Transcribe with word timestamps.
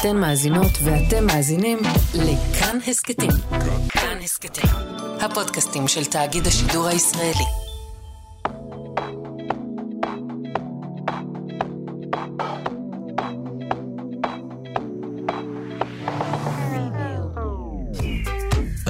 אתן 0.00 0.16
מאזינות 0.16 0.72
ואתם 0.84 1.26
מאזינים 1.26 1.78
לכאן 2.14 2.78
הסכתים. 2.88 3.30
כאן 3.88 4.18
הסכתים, 4.24 4.70
הפודקאסטים 5.20 5.88
של 5.88 6.04
תאגיד 6.04 6.46
השידור 6.46 6.86
הישראלי. 6.86 7.44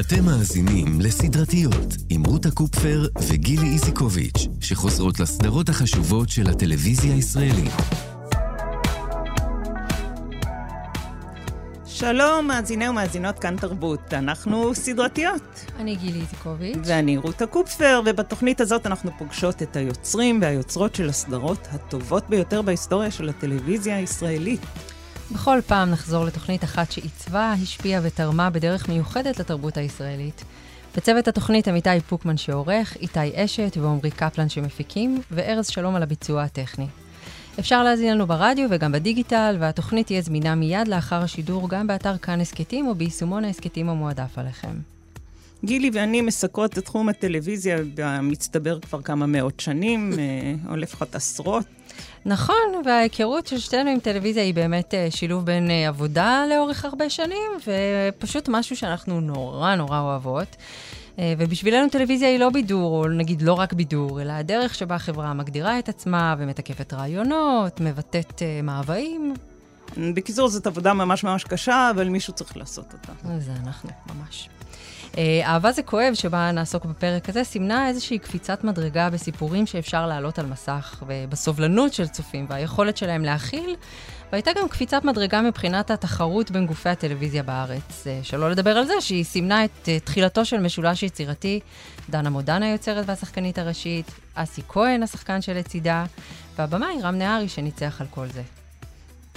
אתם 0.00 0.24
מאזינים 0.24 1.00
לסדרתיות 1.00 1.96
עם 2.08 2.24
רותה 2.24 2.50
קופפר 2.50 3.06
וגילי 3.28 3.68
איזיקוביץ', 3.68 4.46
שחוזרות 4.60 5.20
לסדרות 5.20 5.68
החשובות 5.68 6.28
של 6.28 6.50
הטלוויזיה 6.50 7.14
הישראלית. 7.14 8.05
שלום, 11.98 12.46
מאזיני 12.46 12.88
ומאזינות 12.88 13.38
כאן 13.38 13.56
תרבות. 13.56 14.14
אנחנו 14.14 14.74
סדרתיות. 14.74 15.42
אני 15.78 15.96
גילי 15.96 16.20
איזיקוביץ'. 16.20 16.76
ואני 16.84 17.16
רותה 17.16 17.46
קופפר, 17.46 18.00
ובתוכנית 18.06 18.60
הזאת 18.60 18.86
אנחנו 18.86 19.10
פוגשות 19.18 19.62
את 19.62 19.76
היוצרים 19.76 20.38
והיוצרות 20.42 20.94
של 20.94 21.08
הסדרות 21.08 21.68
הטובות 21.72 22.30
ביותר 22.30 22.62
בהיסטוריה 22.62 23.10
של 23.10 23.28
הטלוויזיה 23.28 23.96
הישראלית. 23.96 24.60
בכל 25.32 25.58
פעם 25.66 25.90
נחזור 25.90 26.24
לתוכנית 26.24 26.64
אחת 26.64 26.92
שעיצבה, 26.92 27.54
השפיעה 27.62 28.00
ותרמה 28.04 28.50
בדרך 28.50 28.88
מיוחדת 28.88 29.38
לתרבות 29.38 29.76
הישראלית. 29.76 30.44
בצוות 30.96 31.28
התוכנית 31.28 31.68
עמיתי 31.68 32.00
פוקמן 32.08 32.36
שעורך, 32.36 32.96
איתי 32.96 33.44
אשת 33.44 33.76
ועמרי 33.76 34.10
קפלן 34.10 34.48
שמפיקים, 34.48 35.20
וארז 35.30 35.66
שלום 35.66 35.94
על 35.94 36.02
הביצוע 36.02 36.42
הטכני. 36.42 36.86
אפשר 37.58 37.82
להזין 37.82 38.14
לנו 38.14 38.26
ברדיו 38.26 38.68
וגם 38.70 38.92
בדיגיטל, 38.92 39.56
והתוכנית 39.60 40.06
תהיה 40.06 40.20
זמינה 40.20 40.54
מיד 40.54 40.88
לאחר 40.88 41.22
השידור 41.22 41.68
גם 41.68 41.86
באתר 41.86 42.18
כאן 42.18 42.40
הסכתים 42.40 42.86
או 42.86 42.94
ביישומון 42.94 43.44
ההסכתים 43.44 43.88
המועדף 43.88 44.38
עליכם. 44.38 44.76
גילי 45.64 45.90
ואני 45.92 46.20
מסקרות 46.20 46.78
את 46.78 46.84
תחום 46.84 47.08
הטלוויזיה 47.08 47.76
במצטבר 47.94 48.80
כבר 48.80 49.02
כמה 49.02 49.26
מאות 49.26 49.60
שנים, 49.60 50.12
אה, 50.18 50.70
או 50.70 50.76
לפחות 50.76 51.14
עשרות. 51.14 51.64
נכון, 52.26 52.82
וההיכרות 52.84 53.46
של 53.46 53.58
שתינו 53.58 53.90
עם 53.90 53.98
טלוויזיה 54.00 54.42
היא 54.42 54.54
באמת 54.54 54.94
אה, 54.94 55.06
שילוב 55.10 55.44
בין 55.44 55.70
אה, 55.70 55.88
עבודה 55.88 56.44
לאורך 56.50 56.84
הרבה 56.84 57.10
שנים, 57.10 57.50
ופשוט 57.66 58.48
משהו 58.48 58.76
שאנחנו 58.76 59.20
נורא 59.20 59.74
נורא 59.74 60.00
אוהבות. 60.00 60.56
אה, 61.18 61.34
ובשבילנו 61.38 61.88
טלוויזיה 61.90 62.28
היא 62.28 62.38
לא 62.38 62.50
בידור, 62.50 63.04
או 63.04 63.08
נגיד 63.08 63.42
לא 63.42 63.52
רק 63.52 63.72
בידור, 63.72 64.22
אלא 64.22 64.32
הדרך 64.32 64.74
שבה 64.74 64.94
החברה 64.94 65.34
מגדירה 65.34 65.78
את 65.78 65.88
עצמה 65.88 66.34
ומתקפת 66.38 66.92
רעיונות, 66.92 67.80
מבטאת 67.80 68.42
מאוויים. 68.62 69.34
בקיצור, 69.96 70.48
זאת 70.48 70.66
עבודה 70.66 70.94
ממש 70.94 71.24
ממש 71.24 71.44
קשה, 71.44 71.90
אבל 71.94 72.08
מישהו 72.08 72.32
צריך 72.32 72.56
לעשות 72.56 72.92
אותה. 72.92 73.12
זה 73.38 73.52
אנחנו, 73.64 73.90
ממש. 74.06 74.48
אה, 75.18 75.40
אהבה 75.44 75.72
זה 75.72 75.82
כואב, 75.82 76.14
שבה 76.14 76.50
נעסוק 76.52 76.84
בפרק 76.84 77.28
הזה, 77.28 77.44
סימנה 77.44 77.88
איזושהי 77.88 78.18
קפיצת 78.18 78.64
מדרגה 78.64 79.10
בסיפורים 79.10 79.66
שאפשר 79.66 80.06
להעלות 80.06 80.38
על 80.38 80.46
מסך, 80.46 81.02
ובסובלנות 81.06 81.92
של 81.92 82.08
צופים 82.08 82.46
והיכולת 82.48 82.96
שלהם 82.96 83.24
להכיל, 83.24 83.76
והייתה 84.32 84.50
גם 84.58 84.68
קפיצת 84.68 85.04
מדרגה 85.04 85.42
מבחינת 85.42 85.90
התחרות 85.90 86.50
בין 86.50 86.66
גופי 86.66 86.88
הטלוויזיה 86.88 87.42
בארץ. 87.42 88.06
אה, 88.06 88.20
שלא 88.22 88.50
לדבר 88.50 88.78
על 88.78 88.86
זה 88.86 89.00
שהיא 89.00 89.24
סימנה 89.24 89.64
את 89.64 89.88
אה, 89.88 90.00
תחילתו 90.00 90.44
של 90.44 90.60
משולש 90.60 91.02
יצירתי, 91.02 91.60
דנה 92.10 92.30
מודן 92.30 92.62
היוצרת 92.62 93.04
והשחקנית 93.08 93.58
הראשית, 93.58 94.10
אסי 94.34 94.62
כהן 94.68 95.02
השחקן 95.02 95.40
שלצידה, 95.40 96.04
והבמאי 96.58 97.02
רם 97.02 97.18
נהרי 97.18 97.48
שניצח 97.48 98.00
על 98.00 98.06
כל 98.10 98.26
זה. 98.26 98.42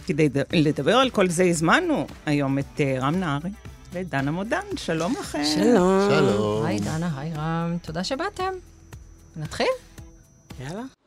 כדי 0.05 0.29
לדבר 0.53 0.95
על 0.95 1.09
כל 1.09 1.29
זה 1.29 1.43
הזמנו 1.43 2.07
היום 2.25 2.59
את 2.59 2.81
רם 3.01 3.15
נהרי. 3.15 3.49
ודנה 3.93 4.31
מודן, 4.31 4.63
שלום 4.75 5.13
לכם. 5.19 5.43
שלום. 5.43 6.09
שלום. 6.09 6.65
היי 6.65 6.79
דנה, 6.79 7.09
היי 7.17 7.33
רם, 7.35 7.77
תודה 7.81 8.03
שבאתם. 8.03 8.53
נתחיל? 9.35 9.67
יאללה. 10.59 10.98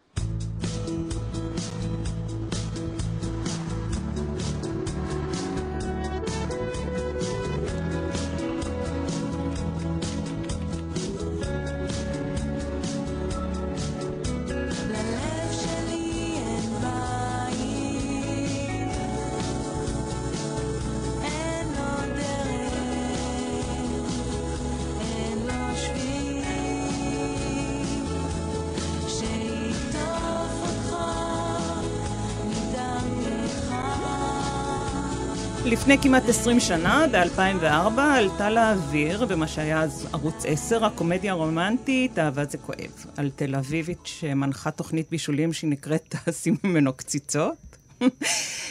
לפני 35.92 36.02
כמעט 36.02 36.28
20 36.28 36.60
שנה, 36.60 37.06
ב-2004, 37.12 38.00
עלתה 38.00 38.50
לאוויר, 38.50 39.26
במה 39.26 39.48
שהיה 39.48 39.82
אז 39.82 40.06
ערוץ 40.12 40.44
10, 40.46 40.84
הקומדיה 40.84 41.32
הרומנטית, 41.32 42.18
אהבה 42.18 42.44
זה 42.44 42.58
כואב, 42.58 43.06
על 43.16 43.30
תל 43.36 43.54
אביבית 43.54 43.98
שמנחה 44.04 44.70
תוכנית 44.70 45.06
בישולים 45.10 45.52
שהיא 45.52 45.70
נקראת 45.70 46.02
תעשי 46.08 46.50
ממנו 46.64 46.92
קציצות, 46.92 47.56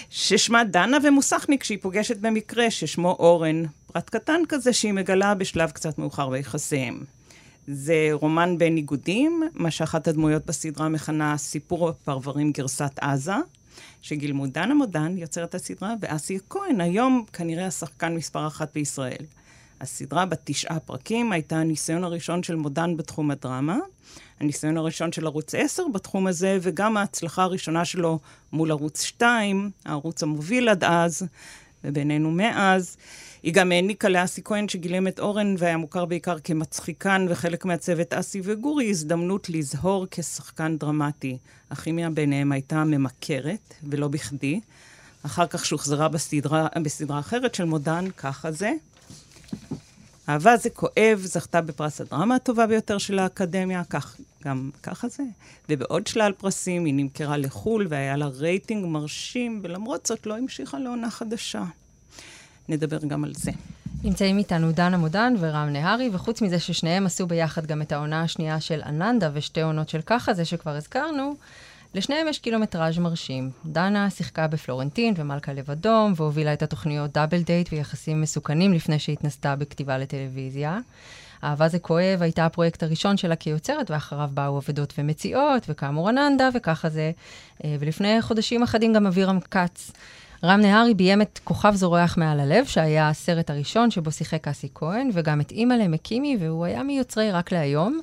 ששמה 0.10 0.64
דנה 0.64 0.98
ומוסכניק 1.04 1.64
שהיא 1.64 1.78
פוגשת 1.82 2.18
במקרה, 2.18 2.72
ששמו 2.72 3.16
אורן, 3.20 3.64
פרט 3.94 4.10
קטן 4.10 4.42
כזה 4.50 4.74
שהיא 4.74 4.94
מגלה 4.94 5.36
בשלב 5.36 5.72
קצת 5.72 5.98
מאוחר 5.98 6.30
ביחסיהם. 6.30 7.04
זה 7.68 8.10
רומן 8.12 8.58
בין 8.58 8.76
ניגודים, 8.76 9.44
מה 9.54 9.72
שאחת 9.72 10.08
הדמויות 10.08 10.46
בסדרה 10.46 10.90
מכנה 10.90 11.38
סיפור 11.38 11.90
הפרברים 11.90 12.52
גרסת 12.52 13.00
עזה. 13.02 13.36
שגילמו 14.02 14.48
דנה 14.48 14.74
מודן, 14.74 15.18
יוצרת 15.18 15.56
הסדרה, 15.56 15.94
ואסי 16.02 16.38
כהן, 16.50 16.82
היום 16.82 17.26
כנראה 17.34 17.68
השחקן 17.68 18.16
מספר 18.16 18.48
אחת 18.48 18.74
בישראל. 18.74 19.26
הסדרה 19.82 20.26
בת 20.26 20.42
תשעה 20.44 20.80
פרקים 20.80 21.32
הייתה 21.32 21.56
הניסיון 21.56 22.04
הראשון 22.04 22.44
של 22.44 22.56
מודן 22.56 22.98
בתחום 22.98 23.32
הדרמה, 23.32 23.78
הניסיון 24.40 24.78
הראשון 24.78 25.12
של 25.12 25.26
ערוץ 25.26 25.56
10 25.56 25.84
בתחום 25.94 26.28
הזה, 26.28 26.58
וגם 26.62 26.98
ההצלחה 26.98 27.44
הראשונה 27.44 27.86
שלו 27.86 28.20
מול 28.54 28.72
ערוץ 28.72 29.02
2, 29.02 29.72
הערוץ 29.86 30.24
המוביל 30.24 30.70
עד 30.70 30.84
אז, 30.84 31.24
ובינינו 31.84 32.32
מאז. 32.32 32.98
היא 33.44 33.54
גם 33.54 33.72
העניקה 33.72 34.10
לאסי 34.10 34.42
כהן, 34.44 34.68
שגילם 34.68 35.08
את 35.08 35.20
אורן 35.20 35.56
והיה 35.58 35.78
מוכר 35.78 36.06
בעיקר 36.06 36.40
כמצחיקן 36.44 37.26
וחלק 37.30 37.66
מהצוות 37.66 38.14
אסי 38.14 38.42
וגורי, 38.44 38.90
הזדמנות 38.90 39.50
לזהור 39.50 40.06
כשחקן 40.12 40.78
דרמטי. 40.78 41.38
הכימיה 41.72 42.10
ביניהם 42.10 42.52
הייתה 42.52 42.84
ממכרת, 42.84 43.74
ולא 43.84 44.08
בכדי. 44.08 44.60
אחר 45.26 45.48
כך 45.48 45.66
שוחזרה 45.66 46.08
בסדרה, 46.08 46.68
בסדרה 46.84 47.20
אחרת 47.20 47.56
של 47.56 47.64
מודן, 47.64 48.06
ככה 48.18 48.52
זה. 48.52 48.72
אהבה 50.30 50.58
זה 50.58 50.70
כואב, 50.70 51.22
זכתה 51.24 51.62
בפרס 51.62 52.02
הדרמה 52.02 52.36
הטובה 52.36 52.68
ביותר 52.68 52.98
של 52.98 53.20
האקדמיה, 53.20 53.84
כך, 53.84 54.18
גם 54.46 54.70
ככה 54.84 55.08
זה. 55.08 55.24
ובעוד 55.70 56.08
שלל 56.08 56.32
פרסים 56.38 56.86
היא 56.86 56.94
נמכרה 56.94 57.38
לחו"ל 57.38 57.88
והיה 57.90 58.18
לה 58.18 58.28
רייטינג 58.28 58.86
מרשים, 58.86 59.60
ולמרות 59.64 60.06
זאת 60.06 60.26
לא 60.26 60.38
המשיכה 60.38 60.80
לעונה 60.80 61.10
חדשה. 61.10 61.64
נדבר 62.70 62.98
גם 63.08 63.24
על 63.24 63.34
זה. 63.34 63.52
נמצאים 64.04 64.38
איתנו 64.38 64.72
דנה 64.72 64.98
מודן 64.98 65.34
ורם 65.40 65.70
נהרי, 65.70 66.10
וחוץ 66.14 66.42
מזה 66.42 66.60
ששניהם 66.60 67.06
עשו 67.06 67.28
ביחד 67.28 67.66
גם 67.66 67.82
את 67.82 67.92
העונה 67.92 68.22
השנייה 68.22 68.62
של 68.62 68.82
אננדה 68.86 69.30
ושתי 69.34 69.62
עונות 69.62 69.90
של 69.90 70.02
ככה 70.06 70.34
זה 70.34 70.46
שכבר 70.46 70.76
הזכרנו, 70.76 71.36
לשניהם 71.96 72.28
יש 72.28 72.40
קילומטראז' 72.40 72.98
מרשים. 72.98 73.50
דנה 73.66 74.10
שיחקה 74.10 74.48
בפלורנטין 74.48 75.14
ומלכה 75.18 75.54
לב 75.54 75.72
אדום, 75.72 76.14
והובילה 76.16 76.54
את 76.54 76.64
התוכניות 76.64 77.12
דאבל 77.14 77.42
דייט 77.42 77.70
ויחסים 77.72 78.22
מסוכנים 78.22 78.74
לפני 78.74 79.00
שהתנסתה 79.00 79.56
בכתיבה 79.56 79.98
לטלוויזיה. 79.98 80.80
אהבה 81.44 81.68
זה 81.68 81.80
כואב 81.80 82.22
הייתה 82.22 82.46
הפרויקט 82.46 82.84
הראשון 82.84 83.18
שלה 83.18 83.36
כיוצרת, 83.36 83.92
ואחריו 83.92 84.30
באו 84.34 84.58
עבודות 84.58 84.94
ומציאות, 84.98 85.66
וכאמור 85.70 86.10
אננדה, 86.10 86.50
וככה 86.54 86.90
זה. 86.90 87.12
אה, 87.64 87.76
ולפני 87.80 88.22
חודשים 88.22 88.64
אחדים 88.64 88.94
גם 88.94 89.08
אבירם 89.08 89.40
כץ. 89.40 89.92
רם 90.44 90.62
נהרי 90.62 90.94
ביים 90.94 91.22
את 91.22 91.40
כוכב 91.44 91.76
זורח 91.76 92.18
מעל 92.18 92.40
הלב, 92.40 92.66
שהיה 92.66 93.10
הסרט 93.10 93.50
הראשון 93.50 93.92
שבו 93.92 94.12
שיחק 94.12 94.48
אסי 94.48 94.68
כהן, 94.76 95.10
וגם 95.14 95.42
את 95.42 95.52
אימא 95.52 95.74
למקימי, 95.74 96.38
והוא 96.40 96.66
היה 96.66 96.84
מיוצרי 96.84 97.32
רק 97.32 97.52
להיום. 97.52 98.00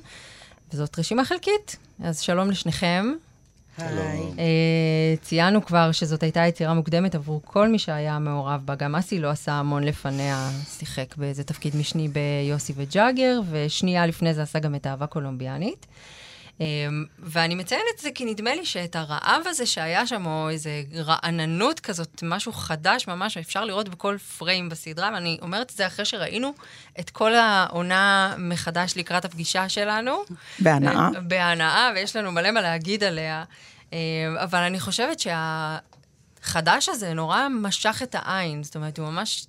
וזאת 0.73 0.99
רשימה 0.99 1.25
חלקית. 1.25 1.77
אז 2.03 2.19
שלום 2.19 2.49
לשניכם. 2.49 3.13
היי. 3.77 4.19
Uh, 4.19 5.21
ציינו 5.21 5.65
כבר 5.65 5.91
שזאת 5.91 6.23
הייתה 6.23 6.39
יצירה 6.39 6.73
מוקדמת 6.73 7.15
עבור 7.15 7.41
כל 7.45 7.67
מי 7.67 7.79
שהיה 7.79 8.19
מעורב 8.19 8.61
בה. 8.65 8.75
גם 8.75 8.95
אסי 8.95 9.19
לא 9.19 9.29
עשה 9.29 9.51
המון 9.51 9.83
לפניה, 9.83 10.49
שיחק 10.77 11.17
באיזה 11.17 11.43
תפקיד 11.43 11.75
משני 11.75 12.07
ביוסי 12.07 12.73
וג'אגר, 12.75 13.39
ושנייה 13.49 14.07
לפני 14.07 14.33
זה 14.33 14.41
עשה 14.41 14.59
גם 14.59 14.75
את 14.75 14.87
אהבה 14.87 15.07
קולומביאנית. 15.07 15.85
אמ, 16.59 17.05
ואני 17.19 17.55
מציינת 17.55 17.85
את 17.95 17.99
זה 17.99 18.09
כי 18.15 18.25
נדמה 18.25 18.55
לי 18.55 18.65
שאת 18.65 18.95
הרעב 18.95 19.41
הזה 19.45 19.65
שהיה 19.65 20.07
שם, 20.07 20.25
או 20.25 20.49
איזו 20.49 20.69
רעננות 20.95 21.79
כזאת, 21.79 22.23
משהו 22.23 22.53
חדש 22.53 23.07
ממש, 23.07 23.37
אפשר 23.37 23.65
לראות 23.65 23.89
בכל 23.89 24.17
פריים 24.37 24.69
בסדרה, 24.69 25.09
ואני 25.13 25.37
אומרת 25.41 25.71
את 25.71 25.77
זה 25.77 25.87
אחרי 25.87 26.05
שראינו 26.05 26.53
את 26.99 27.09
כל 27.09 27.35
העונה 27.35 28.35
מחדש 28.37 28.93
לקראת 28.95 29.25
הפגישה 29.25 29.69
שלנו. 29.69 30.23
בהנאה. 30.59 31.09
בהנאה, 31.27 31.91
ויש 31.95 32.15
לנו 32.15 32.31
מלא 32.31 32.51
מה 32.51 32.61
להגיד 32.61 33.03
עליה. 33.03 33.43
אמ, 33.93 33.97
אבל 34.37 34.59
אני 34.59 34.79
חושבת 34.79 35.19
שהחדש 35.19 36.89
הזה 36.89 37.13
נורא 37.13 37.47
משך 37.49 37.99
את 38.03 38.15
העין, 38.19 38.63
זאת 38.63 38.75
אומרת, 38.75 38.99
הוא 38.99 39.07
ממש 39.07 39.45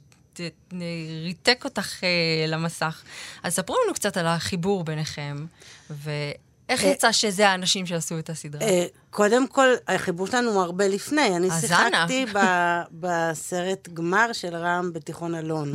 ריתק 1.24 1.62
אותך 1.64 2.04
אה, 2.04 2.46
למסך. 2.48 3.02
אז 3.42 3.54
ספרו 3.54 3.76
לנו 3.84 3.94
קצת 3.94 4.16
על 4.16 4.26
החיבור 4.26 4.84
ביניכם, 4.84 5.46
ואיך 5.90 6.50
אה, 6.70 6.88
יצא 6.88 7.12
שזה 7.12 7.49
האנשים 7.49 7.87
שעשו 7.87 8.19
את 8.19 8.31
הסדרה. 8.31 8.62
אה, 8.62 8.87
קודם 9.11 9.46
כל, 9.46 9.69
החיבור 9.88 10.26
שלנו 10.26 10.50
הוא 10.50 10.62
הרבה 10.62 10.88
לפני. 10.88 11.37
אני 11.37 11.49
שיחקתי 11.61 12.26
בסרט 13.00 13.88
גמר 13.94 14.32
של 14.32 14.56
רם 14.56 14.93
בתיכון 14.93 15.34
אלון. 15.34 15.75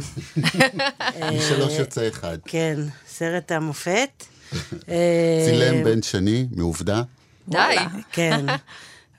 משלוש 1.38 1.74
יוצא 1.80 2.08
אחד. 2.08 2.38
כן, 2.46 2.76
סרט 3.08 3.52
המופת. 3.52 4.26
אה, 4.90 5.46
צילם 5.46 5.84
בן 5.84 6.02
שני, 6.02 6.48
מעובדה. 6.52 7.02
די. 7.48 7.76
כן. 8.12 8.46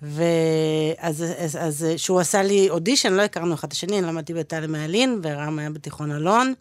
ואז 0.03 1.25
אז, 1.39 1.59
אז, 1.61 1.87
שהוא 1.97 2.21
עשה 2.21 2.43
לי 2.43 2.71
אודישן, 2.71 3.13
לא 3.13 3.23
הכרנו 3.23 3.55
אחד 3.55 3.69
את 3.69 3.73
השני, 3.73 3.99
אני 3.99 4.07
למדתי 4.07 4.35
בתל 4.35 4.67
מעלין, 4.67 5.21
ורם 5.23 5.59
היה 5.59 5.71
בתיכון 5.71 6.13
אלון. 6.13 6.55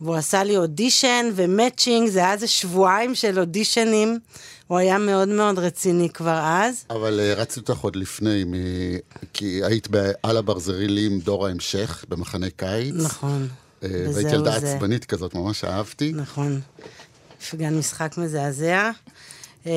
והוא 0.00 0.14
עשה 0.14 0.44
לי 0.44 0.56
אודישן 0.56 1.30
ומאצ'ינג, 1.34 2.08
זה 2.08 2.18
היה 2.18 2.32
איזה 2.32 2.46
שבועיים 2.46 3.14
של 3.14 3.38
אודישנים. 3.38 4.18
הוא 4.66 4.78
היה 4.78 4.98
מאוד 4.98 5.28
מאוד 5.28 5.58
רציני 5.58 6.10
כבר 6.10 6.40
אז. 6.44 6.84
אבל 6.90 7.20
אה, 7.20 7.34
רצתי 7.34 7.60
אותך 7.60 7.78
עוד 7.78 7.96
לפני, 7.96 8.44
מ... 8.44 8.54
כי 9.32 9.60
היית 9.64 9.88
על 10.22 10.36
הברזרילים 10.36 11.20
דור 11.20 11.46
ההמשך, 11.46 12.04
במחנה 12.08 12.50
קיץ. 12.56 12.94
נכון. 12.96 13.48
אה, 13.82 13.88
וזהו 13.92 14.14
והייתי 14.14 14.34
ילדה. 14.34 14.56
עצבנית 14.56 15.04
כזאת, 15.04 15.34
ממש 15.34 15.64
אהבתי. 15.64 16.12
נכון. 16.14 16.60
גן 17.54 17.78
משחק 17.78 18.18
מזעזע. 18.18 18.90
אמ, 19.66 19.72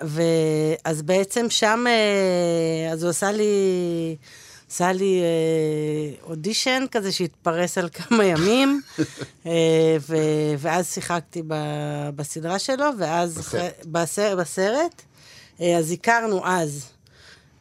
ואז 0.00 1.02
בעצם 1.02 1.46
שם, 1.50 1.84
אה, 1.86 2.92
אז 2.92 3.02
הוא 3.02 3.10
עשה 3.10 3.32
לי, 3.32 3.46
עשה 4.70 4.92
לי 4.92 5.20
אה, 5.22 6.26
אודישן 6.30 6.84
כזה 6.90 7.12
שהתפרס 7.12 7.78
על 7.78 7.88
כמה 7.92 8.24
ימים, 8.24 8.80
אה, 9.46 9.52
ו- 10.08 10.16
ואז 10.58 10.92
שיחקתי 10.92 11.42
ב- 11.46 12.10
בסדרה 12.16 12.58
שלו, 12.58 12.84
ואז... 12.98 13.38
בסרט. 13.38 13.46
אחרי- 13.46 13.68
בסרט. 13.86 14.38
בסרט. 14.38 15.02
אה, 15.60 15.76
אז 15.78 15.92
הכרנו 15.92 16.46
אז. 16.46 16.86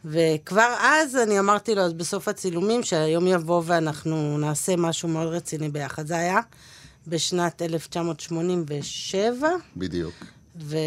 וכבר 0.06 0.76
אז 0.80 1.16
אני 1.16 1.40
אמרתי 1.40 1.76
לו, 1.76 1.82
אז 1.82 1.94
בסוף 1.94 2.28
הצילומים, 2.28 2.84
שהיום 2.84 3.28
יבוא 3.28 3.62
ואנחנו 3.66 4.38
נעשה 4.38 4.76
משהו 4.76 5.10
מאוד 5.10 5.28
רציני 5.28 5.70
ביחד. 5.70 6.08
זה 6.08 6.18
היה 6.18 6.40
בשנת 7.08 7.62
1987, 7.62 9.48
בדיוק. 9.78 10.14
ו... 10.62 10.78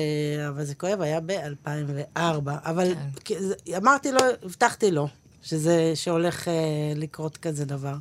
אבל 0.48 0.64
זה 0.64 0.74
כואב, 0.74 1.00
היה 1.00 1.20
ב-2004. 1.20 2.18
אבל 2.46 2.94
כן. 3.24 3.34
אמרתי 3.76 4.12
לו, 4.12 4.20
הבטחתי 4.42 4.90
לו, 4.90 5.08
שזה, 5.42 5.92
שהולך 5.94 6.48
אה, 6.48 6.52
לקרות 6.96 7.36
כזה 7.36 7.64
דבר. 7.64 7.94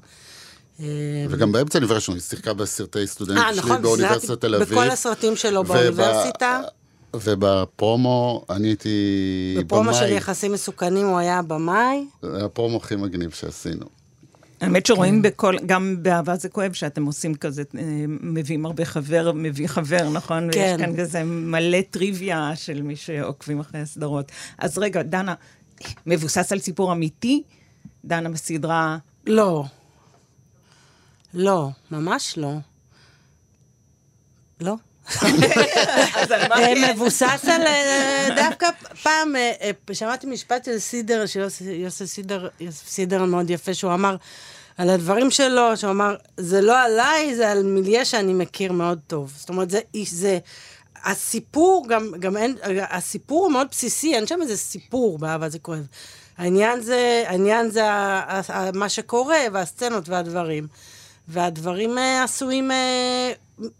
אה, 0.79 0.85
וגם 1.29 1.51
באמצע 1.51 1.77
האוניברסיטה, 1.79 2.11
היא 2.13 2.21
שיחקה 2.21 2.53
בסרטי 2.53 3.07
סטודנט 3.07 3.37
אה, 3.37 3.53
שלי 3.53 3.59
נכון, 3.61 3.81
באוניברסיטת 3.81 4.41
תל 4.41 4.55
אביב. 4.55 4.69
בכל 4.69 4.89
הסרטים 4.89 5.35
שלו 5.35 5.59
וב- 5.61 5.67
באוניברסיטה. 5.67 6.61
ובפרומו, 7.13 8.45
אני 8.49 8.67
הייתי 8.67 9.55
בפרומו 9.59 9.93
של 9.93 9.99
במאי. 9.99 10.13
יחסים 10.13 10.51
מסוכנים 10.51 11.07
הוא 11.07 11.17
היה 11.17 11.41
במאי. 11.41 12.05
זה 12.21 12.45
הפרומו 12.45 12.77
הכי 12.77 12.95
מגניב 12.95 13.31
שעשינו. 13.31 13.85
האמת 14.61 14.85
שרואים 14.85 15.21
בכל, 15.21 15.55
גם 15.65 15.95
באהבה 16.01 16.35
זה 16.35 16.49
כואב, 16.49 16.73
שאתם 16.73 17.05
עושים 17.05 17.35
כזה, 17.35 17.63
אה, 17.77 17.81
מביאים 18.07 18.65
הרבה 18.65 18.85
חבר, 18.85 19.31
מביא 19.35 19.67
חבר, 19.67 20.09
נכון? 20.09 20.49
כן. 20.51 20.75
ויש 20.79 20.81
כאן 20.81 20.97
כזה 20.97 21.23
מלא 21.23 21.77
טריוויה 21.91 22.51
של 22.55 22.81
מי 22.81 22.95
שעוקבים 22.95 23.59
אחרי 23.59 23.81
הסדרות. 23.81 24.31
אז 24.57 24.77
רגע, 24.77 25.01
דנה, 25.01 25.33
מבוסס 26.05 26.51
על 26.51 26.59
סיפור 26.59 26.91
אמיתי? 26.91 27.43
דנה 28.05 28.29
בסדרה... 28.29 28.97
לא. 29.27 29.63
לא, 31.33 31.69
ממש 31.91 32.37
לא. 32.37 32.53
לא. 34.61 34.75
אה? 36.51 36.93
מבוסס 36.93 37.45
על... 37.45 37.61
אה, 37.61 38.27
דווקא 38.35 38.67
פעם 39.03 39.35
אה, 39.35 39.71
שמעתי 39.93 40.27
משפט 40.27 40.65
של 40.65 40.79
סידר, 40.79 41.25
של 41.25 41.47
יוסי 41.61 42.07
סידר, 42.07 42.47
יוסף 42.59 42.87
סידר 42.87 43.25
מאוד 43.25 43.49
יפה, 43.49 43.73
שהוא 43.73 43.93
אמר 43.93 44.15
על 44.77 44.89
הדברים 44.89 45.31
שלו, 45.31 45.77
שהוא 45.77 45.91
אמר, 45.91 46.15
זה 46.37 46.61
לא 46.61 46.79
עליי, 46.79 47.35
זה 47.35 47.51
על 47.51 47.63
מיליה 47.63 48.05
שאני 48.05 48.33
מכיר 48.33 48.71
מאוד 48.71 48.99
טוב. 49.07 49.33
זאת 49.37 49.49
אומרת, 49.49 49.69
זה... 49.69 49.79
זה 50.05 50.39
הסיפור, 51.05 51.85
גם, 51.89 52.11
גם 52.19 52.37
אין, 52.37 52.55
הסיפור 52.89 53.43
הוא 53.43 53.51
מאוד 53.51 53.67
בסיסי, 53.71 54.15
אין 54.15 54.27
שם 54.27 54.39
איזה 54.41 54.57
סיפור 54.57 55.17
באהבה 55.17 55.49
זה 55.49 55.59
כואב. 55.59 55.87
העניין 56.37 56.81
זה, 56.81 57.23
העניין 57.27 57.69
זה 57.69 57.91
ה, 57.91 58.19
ה, 58.27 58.41
ה, 58.53 58.71
מה 58.71 58.89
שקורה, 58.89 59.37
והסצנות 59.53 60.09
והדברים. 60.09 60.67
והדברים 61.27 61.97
אה, 61.97 62.23
עשויים 62.23 62.71
אה, 62.71 63.31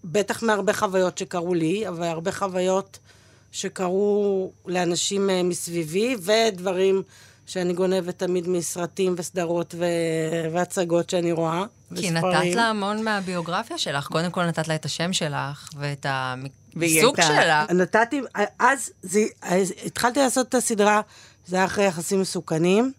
בטח 0.03 0.43
מהרבה 0.43 0.73
חוויות 0.73 1.17
שקרו 1.17 1.53
לי, 1.53 1.87
אבל 1.87 2.03
הרבה 2.03 2.31
חוויות 2.31 2.99
שקרו 3.51 4.51
לאנשים 4.65 5.29
אה, 5.29 5.43
מסביבי, 5.43 6.15
ודברים 6.21 7.03
שאני 7.45 7.73
גונבת 7.73 8.19
תמיד 8.19 8.47
מסרטים 8.47 9.15
וסדרות 9.17 9.75
ו... 9.77 9.85
והצגות 10.51 11.09
שאני 11.09 11.31
רואה. 11.31 11.63
כי 11.95 11.95
וספרים. 11.95 12.15
נתת 12.15 12.55
לה 12.55 12.69
המון 12.69 13.03
מהביוגרפיה 13.03 13.77
שלך. 13.77 14.07
קודם 14.07 14.31
כל 14.31 14.45
נתת 14.45 14.67
לה 14.67 14.75
את 14.75 14.85
השם 14.85 15.13
שלך, 15.13 15.69
ואת 15.77 16.05
והיא 16.05 16.49
העיסוק 16.81 17.19
הייתה- 17.19 17.33
שלה. 17.41 17.65
נתתי, 17.73 18.21
אז, 18.59 18.89
זה, 19.01 19.19
אז 19.41 19.73
התחלתי 19.85 20.19
לעשות 20.19 20.49
את 20.49 20.55
הסדרה, 20.55 21.01
זה 21.47 21.55
היה 21.55 21.65
אחרי 21.65 21.85
יחסים 21.85 22.21
מסוכנים, 22.21 22.91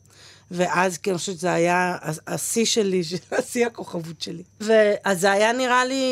ואז 0.50 0.98
כי 0.98 1.10
אני 1.10 1.18
חושבת 1.18 1.36
שזה 1.36 1.52
היה 1.52 1.96
השיא 2.26 2.64
שלי, 2.64 3.02
השיא 3.38 3.66
הכוכבות 3.66 4.22
שלי. 4.22 4.42
ואז 4.60 5.20
זה 5.20 5.30
היה 5.32 5.52
נראה 5.52 5.84
לי 5.84 6.04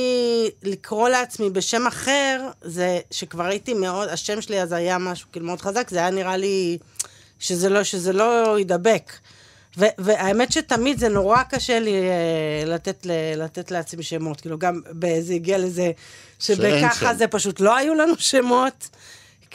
לקרוא 0.62 1.08
לעצמי 1.08 1.50
בשם 1.50 1.86
אחר, 1.86 2.48
זה 2.62 2.98
שכבר 3.10 3.44
הייתי 3.44 3.74
מאוד, 3.74 4.08
השם 4.08 4.40
שלי 4.40 4.62
אז 4.62 4.72
היה 4.72 4.98
משהו 4.98 5.28
כאילו 5.32 5.46
מאוד 5.46 5.60
חזק, 5.60 5.88
זה 5.90 5.98
היה 5.98 6.10
נראה 6.10 6.36
לי 6.36 6.78
שזה 7.38 7.68
לא, 7.68 7.82
שזה 7.82 8.12
לא 8.12 8.56
ידבק. 8.60 9.12
ו- 9.78 9.84
והאמת 9.98 10.52
שתמיד 10.52 10.98
זה 10.98 11.08
נורא 11.08 11.42
קשה 11.42 11.78
לי 11.80 11.94
אה, 11.94 12.64
לתת, 12.66 13.06
לתת 13.36 13.70
לעצמי 13.70 14.02
שמות, 14.02 14.40
כאילו 14.40 14.58
גם 14.58 14.80
זה 15.20 15.34
הגיע 15.34 15.58
לזה 15.58 15.90
שבככה. 16.38 17.14
זה 17.14 17.26
פשוט 17.26 17.60
לא 17.60 17.76
היו 17.76 17.94
לנו 17.94 18.12
שמות. 18.18 18.88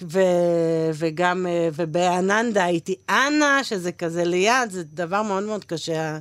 ו- 0.01 0.89
וגם, 0.93 1.47
אה, 1.47 1.69
ובאננדה 1.75 2.63
הייתי 2.63 2.95
אנה, 3.09 3.63
שזה 3.63 3.91
כזה 3.91 4.23
ליד, 4.23 4.71
זה 4.71 4.83
דבר 4.83 5.21
מאוד 5.21 5.43
מאוד 5.43 5.63
קשה, 5.65 6.17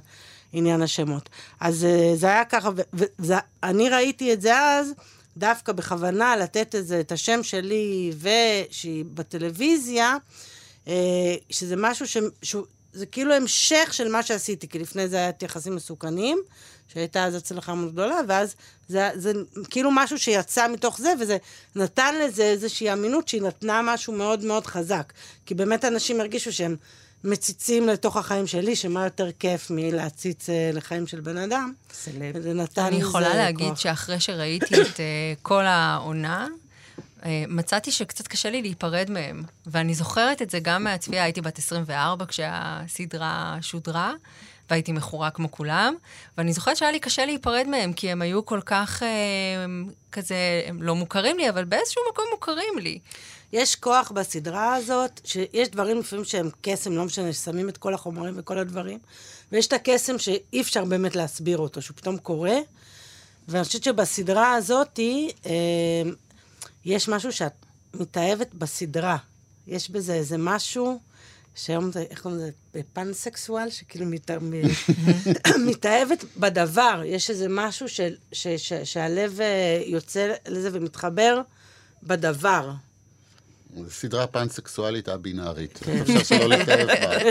עניין 0.52 0.82
השמות. 0.82 1.28
אז 1.60 1.84
אה, 1.84 2.12
זה 2.16 2.26
היה 2.26 2.44
ככה, 2.44 2.70
ואני 3.18 3.88
ראיתי 3.88 4.32
את 4.32 4.40
זה 4.40 4.58
אז, 4.58 4.92
דווקא 5.36 5.72
בכוונה 5.72 6.36
לתת 6.36 6.74
את 6.74 6.86
זה, 6.86 7.00
את 7.00 7.12
השם 7.12 7.42
שלי, 7.42 8.12
ושהיא 8.18 9.04
בטלוויזיה, 9.14 10.16
אה, 10.88 11.34
שזה 11.50 11.74
משהו 11.78 12.06
ש... 12.06 12.16
שהוא, 12.42 12.64
זה 12.92 13.06
כאילו 13.06 13.34
המשך 13.34 13.88
של 13.92 14.08
מה 14.08 14.22
שעשיתי, 14.22 14.68
כי 14.68 14.78
לפני 14.78 15.08
זה 15.08 15.16
היה 15.16 15.28
את 15.28 15.42
יחסים 15.42 15.76
מסוכנים, 15.76 16.38
שהייתה 16.92 17.24
אז 17.24 17.34
הצלחה 17.34 17.74
מאוד 17.74 17.92
גדולה, 17.92 18.16
ואז 18.28 18.54
זה, 18.88 19.10
זה 19.14 19.32
כאילו 19.70 19.90
משהו 19.92 20.18
שיצא 20.18 20.68
מתוך 20.68 20.98
זה, 20.98 21.12
וזה 21.20 21.36
נתן 21.76 22.14
לזה 22.18 22.42
איזושהי 22.42 22.92
אמינות 22.92 23.28
שהיא 23.28 23.42
נתנה 23.42 23.80
משהו 23.84 24.12
מאוד 24.12 24.44
מאוד 24.44 24.66
חזק. 24.66 25.12
כי 25.46 25.54
באמת 25.54 25.84
אנשים 25.84 26.20
הרגישו 26.20 26.52
שהם 26.52 26.76
מציצים 27.24 27.88
לתוך 27.88 28.16
החיים 28.16 28.46
שלי, 28.46 28.76
שמה 28.76 29.04
יותר 29.04 29.32
כיף 29.38 29.70
מלהציץ 29.70 30.50
אה, 30.50 30.70
לחיים 30.72 31.06
של 31.06 31.20
בן 31.20 31.36
אדם. 31.36 31.72
סלב. 31.92 32.34
וזה 32.34 32.52
נתן 32.52 32.82
אני 32.82 32.96
לזה 32.96 33.04
יכולה 33.04 33.34
להגיד 33.34 33.68
כוח. 33.68 33.78
שאחרי 33.78 34.20
שראיתי 34.20 34.82
את 34.82 35.00
אה, 35.00 35.32
כל 35.42 35.64
העונה, 35.64 36.46
אה, 37.24 37.44
מצאתי 37.48 37.92
שקצת 37.92 38.28
קשה 38.28 38.50
לי 38.50 38.62
להיפרד 38.62 39.10
מהם. 39.10 39.42
ואני 39.66 39.94
זוכרת 39.94 40.42
את 40.42 40.50
זה 40.50 40.58
גם 40.62 40.84
מהצפייה, 40.84 41.24
הייתי 41.24 41.40
בת 41.40 41.58
24 41.58 42.24
כשהסדרה 42.26 43.58
שודרה, 43.60 44.12
והייתי 44.72 44.92
מכורה 44.92 45.30
כמו 45.30 45.50
כולם, 45.50 45.94
ואני 46.38 46.52
זוכרת 46.52 46.76
שהיה 46.76 46.92
לי 46.92 47.00
קשה 47.00 47.26
להיפרד 47.26 47.66
מהם, 47.68 47.92
כי 47.92 48.10
הם 48.10 48.22
היו 48.22 48.46
כל 48.46 48.60
כך 48.66 49.02
אה, 49.02 49.08
כזה, 50.12 50.62
הם 50.66 50.82
לא 50.82 50.94
מוכרים 50.94 51.38
לי, 51.38 51.48
אבל 51.48 51.64
באיזשהו 51.64 52.02
מקום 52.12 52.24
מוכרים 52.32 52.78
לי. 52.78 52.98
יש 53.52 53.76
כוח 53.76 54.10
בסדרה 54.10 54.74
הזאת, 54.74 55.20
שיש 55.24 55.68
דברים 55.68 55.98
לפעמים 55.98 56.24
שהם 56.24 56.50
קסם, 56.62 56.92
לא 56.92 57.04
משנה, 57.04 57.32
ששמים 57.32 57.68
את 57.68 57.78
כל 57.78 57.94
החומרים 57.94 58.34
וכל 58.36 58.58
הדברים, 58.58 58.98
ויש 59.52 59.66
את 59.66 59.72
הקסם 59.72 60.18
שאי 60.18 60.60
אפשר 60.60 60.84
באמת 60.84 61.16
להסביר 61.16 61.58
אותו, 61.58 61.82
שהוא 61.82 61.96
פתאום 61.96 62.18
קורה, 62.18 62.56
ואני 63.48 63.64
חושבת 63.64 63.84
שבסדרה 63.84 64.54
הזאת 64.54 65.00
אה, 65.46 66.10
יש 66.84 67.08
משהו 67.08 67.32
שאת 67.32 67.52
מתאהבת 67.94 68.54
בסדרה. 68.54 69.16
יש 69.66 69.90
בזה 69.90 70.14
איזה 70.14 70.38
משהו, 70.38 71.00
שהיום 71.54 71.92
זה, 71.92 72.04
איך 72.10 72.20
קוראים 72.20 72.40
לזה? 72.40 72.50
פאנסקסואל, 72.92 73.70
שכאילו 73.70 74.06
מת, 74.06 74.30
מ- 74.30 74.52
מתאהבת 75.70 76.24
בדבר. 76.36 77.02
יש 77.06 77.30
איזה 77.30 77.46
משהו 77.50 77.88
של, 77.88 78.14
ש, 78.32 78.46
ש, 78.48 78.72
שהלב 78.84 79.40
אה, 79.40 79.82
יוצא 79.86 80.32
לזה 80.48 80.68
ומתחבר 80.72 81.40
בדבר. 82.02 82.70
סדרה 83.90 84.26
פאנסקסואלית 84.26 85.08
א-בינארית. 85.08 85.78
כן. 85.84 86.00
אפשר 86.02 86.22
שלא 86.24 86.48
להתאהב 86.48 86.86
בה. 86.86 87.30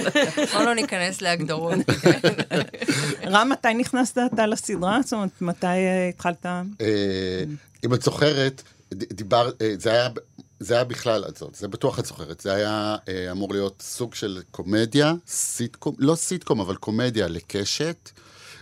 בוא 0.54 0.62
לא 0.64 0.74
ניכנס 0.76 1.22
להגדרות. 1.22 1.74
רם, 3.32 3.50
מתי 3.50 3.74
נכנסת 3.74 4.18
אתה 4.34 4.46
לסדרה? 4.48 5.00
זאת 5.04 5.14
אומרת, 5.14 5.30
מתי 5.42 5.66
אה, 5.68 6.10
התחלת? 6.10 6.46
אה, 6.46 7.44
אם 7.86 7.94
את 7.94 8.02
זוכרת, 8.02 8.62
ד- 8.94 9.14
דיבר, 9.14 9.52
אה, 9.62 9.74
זה 9.80 9.92
היה, 9.92 10.08
זה 10.62 10.74
היה 10.74 10.84
בכלל, 10.84 11.26
את 11.30 11.38
זאת, 11.38 11.56
זה 11.56 11.68
בטוח 11.68 12.00
את 12.00 12.06
זוכרת, 12.06 12.40
זה 12.40 12.54
היה 12.54 12.96
אה, 13.08 13.32
אמור 13.32 13.54
להיות 13.54 13.82
סוג 13.86 14.16
של 14.16 14.42
קומדיה, 14.52 15.14
סיטקום, 15.28 15.96
לא 16.00 16.16
סיטקום, 16.16 16.60
אבל 16.60 16.76
קומדיה 16.76 17.28
לקשת, 17.28 18.10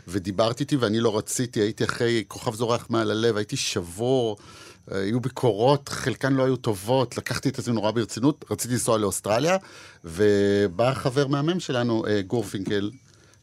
ודיברת 0.07 0.59
איתי 0.59 0.75
ואני 0.75 0.99
לא 0.99 1.17
רציתי, 1.17 1.59
הייתי 1.59 1.83
אחרי 1.83 2.23
כוכב 2.27 2.55
זורח 2.55 2.87
מעל 2.89 3.11
הלב, 3.11 3.37
הייתי 3.37 3.57
שבור. 3.57 4.37
אה, 4.91 4.97
היו 5.01 5.19
ביקורות, 5.19 5.89
חלקן 5.89 6.33
לא 6.33 6.43
היו 6.43 6.55
טובות, 6.55 7.17
לקחתי 7.17 7.49
את 7.49 7.59
עצמי 7.59 7.73
נורא 7.73 7.91
ברצינות, 7.91 8.45
רציתי 8.51 8.73
לנסוע 8.73 8.97
לאוסטרליה, 8.97 9.57
ובא 10.03 10.93
חבר 10.93 11.27
מהמם 11.27 11.59
שלנו, 11.59 12.05
אה, 12.07 12.21
גורפינקל, 12.21 12.91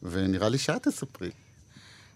ונראה 0.02 0.48
לי 0.48 0.58
שאת 0.58 0.88
תספרי. 0.88 1.30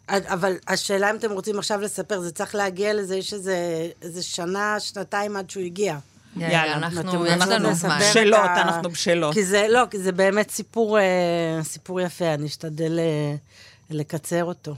אבל 0.09 0.57
השאלה 0.69 1.11
אם 1.11 1.17
אתם 1.17 1.31
רוצים 1.31 1.59
עכשיו 1.59 1.81
לספר, 1.81 2.21
זה 2.21 2.31
צריך 2.33 2.55
להגיע 2.55 2.95
לזה, 2.95 3.17
יש 3.17 3.35
איזה, 3.35 3.89
איזה 4.03 4.23
שנה, 4.23 4.81
שנתיים 4.81 5.37
עד 5.37 5.51
שהוא 5.51 5.65
הגיע. 5.65 5.99
יאללה, 6.37 6.77
אנחנו, 6.77 7.27
יש 7.27 7.43
לנו 7.47 7.75
זמן. 7.75 7.99
בשלות, 8.01 8.51
אנחנו 8.57 8.91
בשלות. 8.91 9.35
כי 9.35 9.45
זה, 9.45 9.67
לא, 9.69 9.83
כי 9.91 9.99
זה 9.99 10.13
באמת 10.13 10.51
סיפור, 10.51 10.99
אה, 10.99 11.05
סיפור 11.63 12.01
יפה, 12.01 12.35
אני 12.35 12.47
אשתדל 12.47 12.99
אה, 12.99 13.35
לקצר 13.91 14.45
אותו. 14.45 14.75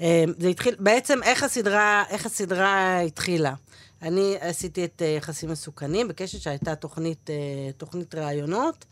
אה, 0.00 0.24
זה 0.38 0.48
התחיל, 0.48 0.74
בעצם 0.78 1.22
איך 1.22 1.42
הסדרה, 1.42 2.04
איך 2.08 2.26
הסדרה 2.26 3.00
התחילה. 3.00 3.54
אני 4.02 4.36
עשיתי 4.40 4.84
את 4.84 5.02
יחסים 5.16 5.50
מסוכנים 5.50 6.08
בקשת 6.08 6.40
שהייתה 6.40 6.74
תוכנית, 6.74 7.30
תוכנית 7.76 8.14
ראיונות, 8.14 8.84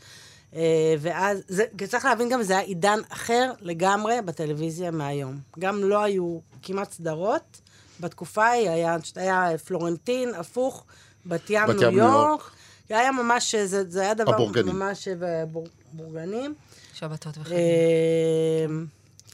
ואז, 0.98 1.38
זה, 1.48 1.64
צריך 1.88 2.04
להבין 2.04 2.28
גם, 2.28 2.42
זה 2.42 2.52
היה 2.52 2.62
עידן 2.62 2.98
אחר 3.08 3.52
לגמרי 3.60 4.22
בטלוויזיה 4.24 4.90
מהיום. 4.90 5.38
גם 5.58 5.84
לא 5.84 6.02
היו 6.02 6.38
כמעט 6.62 6.92
סדרות. 6.92 7.60
בתקופה 8.00 8.44
ההיא 8.44 8.70
היה, 8.70 8.96
היה 9.16 9.58
פלורנטין, 9.58 10.34
הפוך, 10.34 10.84
בת 11.28 11.50
ים, 11.50 11.66
בת 11.68 11.74
ים, 11.82 11.88
ניו 11.88 11.98
יורק. 11.98 12.50
זה 12.88 12.98
היה 12.98 13.12
ממש, 13.12 13.54
זה, 13.54 13.90
זה 13.90 14.00
היה 14.00 14.14
דבר 14.14 14.34
הבורגנים. 14.34 14.78
ממש 14.78 15.08
אה, 15.08 15.14
בור- 15.46 15.66
בורגנים. 15.92 16.54
שבתות 16.94 17.38
וחגים. 17.38 17.56
אה, 17.58 18.66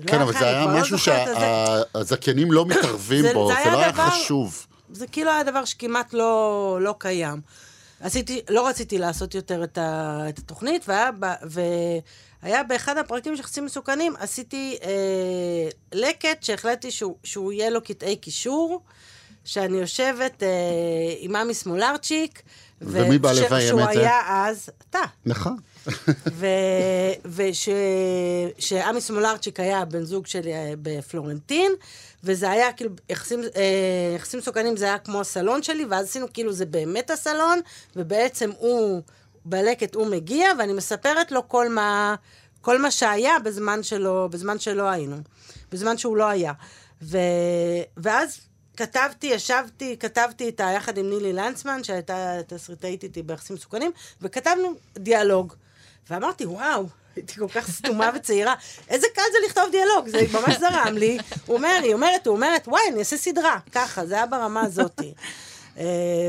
לא 0.01 0.07
כן, 0.07 0.21
אבל 0.21 0.31
היה 0.33 0.41
זה 0.41 0.47
היה 0.49 0.67
לא 0.67 0.81
משהו 0.81 0.99
שהזכיינים 0.99 2.53
לא 2.53 2.67
מתערבים 2.67 3.23
זה- 3.23 3.35
בו, 3.35 3.49
זה 3.65 3.71
לא 3.71 3.79
היה 3.79 3.91
דבר- 3.93 4.11
חשוב. 4.11 4.67
זה 4.93 5.07
כאילו 5.07 5.31
היה 5.31 5.43
דבר 5.43 5.65
שכמעט 5.65 6.13
לא, 6.13 6.79
לא 6.81 6.95
קיים. 6.99 7.41
עשיתי, 8.01 8.41
לא 8.51 8.69
רציתי 8.69 8.99
לעשות 8.99 9.35
יותר 9.35 9.65
את, 9.65 9.79
ה, 9.79 10.21
את 10.29 10.39
התוכנית, 10.39 10.89
והיה, 10.89 11.11
ב- 11.21 11.35
והיה 12.43 12.63
באחד 12.63 12.99
הפרקים 12.99 13.37
של 13.37 13.41
יחסים 13.41 13.65
מסוכנים, 13.65 14.15
עשיתי 14.19 14.79
אה, 14.83 14.89
לקט 15.93 16.43
שהחלטתי 16.43 16.91
שהוא, 16.91 17.17
שהוא 17.25 17.53
יהיה 17.53 17.71
לו 17.71 17.81
קטעי 17.85 18.17
קישור, 18.17 18.81
שאני 19.45 19.79
יושבת 19.79 20.43
אה, 20.43 20.49
עם 21.19 21.37
עמי 21.37 21.55
סמולרצ'יק, 21.55 22.43
ומי 22.83 23.19
בא 23.19 23.33
לביים 23.33 23.69
שהוא 23.69 23.81
את 23.81 23.95
זה? 23.95 24.01
היה 24.01 24.47
אז, 24.47 24.71
אתה. 24.91 24.99
נכון. 25.27 25.57
ושעמי 27.25 29.01
סמולרצ'יק 29.07 29.61
היה 29.61 29.85
בן 29.85 30.03
זוג 30.03 30.27
שלי 30.27 30.55
אה, 30.55 30.73
בפלורנטין, 30.83 31.73
וזה 32.25 32.51
היה 32.51 32.73
כאילו, 32.73 32.91
יחסים, 33.09 33.41
אה, 33.57 34.15
יחסים 34.17 34.41
מסוכנים 34.41 34.77
זה 34.77 34.85
היה 34.85 34.99
כמו 34.99 35.21
הסלון 35.21 35.63
שלי, 35.63 35.85
ואז 35.85 36.07
עשינו 36.07 36.27
כאילו 36.35 36.53
זה 36.53 36.67
באמת 36.67 37.11
הסלון, 37.11 37.61
ובעצם 37.97 38.51
הוא, 38.59 39.03
בלקט 39.45 39.95
הוא 39.95 40.07
מגיע, 40.07 40.49
ואני 40.59 40.73
מספרת 40.73 41.33
לו 41.33 41.49
כל 41.49 41.69
מה, 41.69 42.15
כל 42.61 42.83
מה 42.83 42.91
שהיה 42.91 43.39
בזמן 43.39 43.83
שלו, 43.83 44.29
בזמן 44.31 44.59
שלא 44.59 44.83
היינו, 44.83 45.17
בזמן 45.73 45.99
שהוא 45.99 46.17
לא 46.17 46.25
היה. 46.25 46.53
ו, 47.03 47.19
ואז 47.97 48.41
כתבתי, 48.87 49.27
ישבתי, 49.27 49.97
כתבתי 50.01 50.45
איתה 50.45 50.71
יחד 50.77 50.99
עם 50.99 51.11
נילי 51.11 51.33
לנצמן, 51.33 51.85
שהייתה 51.85 52.37
תסריטאית 52.47 53.03
איתי 53.03 53.23
ביחסים 53.23 53.57
מסוכנים, 53.57 53.91
וכתבנו 54.23 54.69
דיאלוג. 54.99 55.53
ואמרתי, 56.11 56.47
וואו, 56.47 56.87
הייתי 57.17 57.35
כל 57.35 57.49
כך 57.49 57.71
סתומה 57.71 58.11
וצעירה, 58.15 58.55
איזה 58.89 59.07
קל 59.15 59.23
זה 59.33 59.39
לכתוב 59.47 59.65
דיאלוג, 59.71 60.09
זה 60.09 60.19
ממש 60.33 60.57
זרם 60.59 60.95
לי. 60.97 61.19
הוא 61.47 61.57
אומר, 61.57 61.79
היא 61.83 61.95
אומרת, 61.95 62.27
הוא 62.27 62.35
אומרת, 62.37 62.69
וואי, 62.69 62.83
אני 62.91 62.99
אעשה 62.99 63.17
סדרה, 63.17 63.59
ככה, 63.73 64.07
זה 64.07 64.15
היה 64.15 64.27
ברמה 64.27 64.61
הזאתי. 64.61 65.15
אה, 65.79 65.85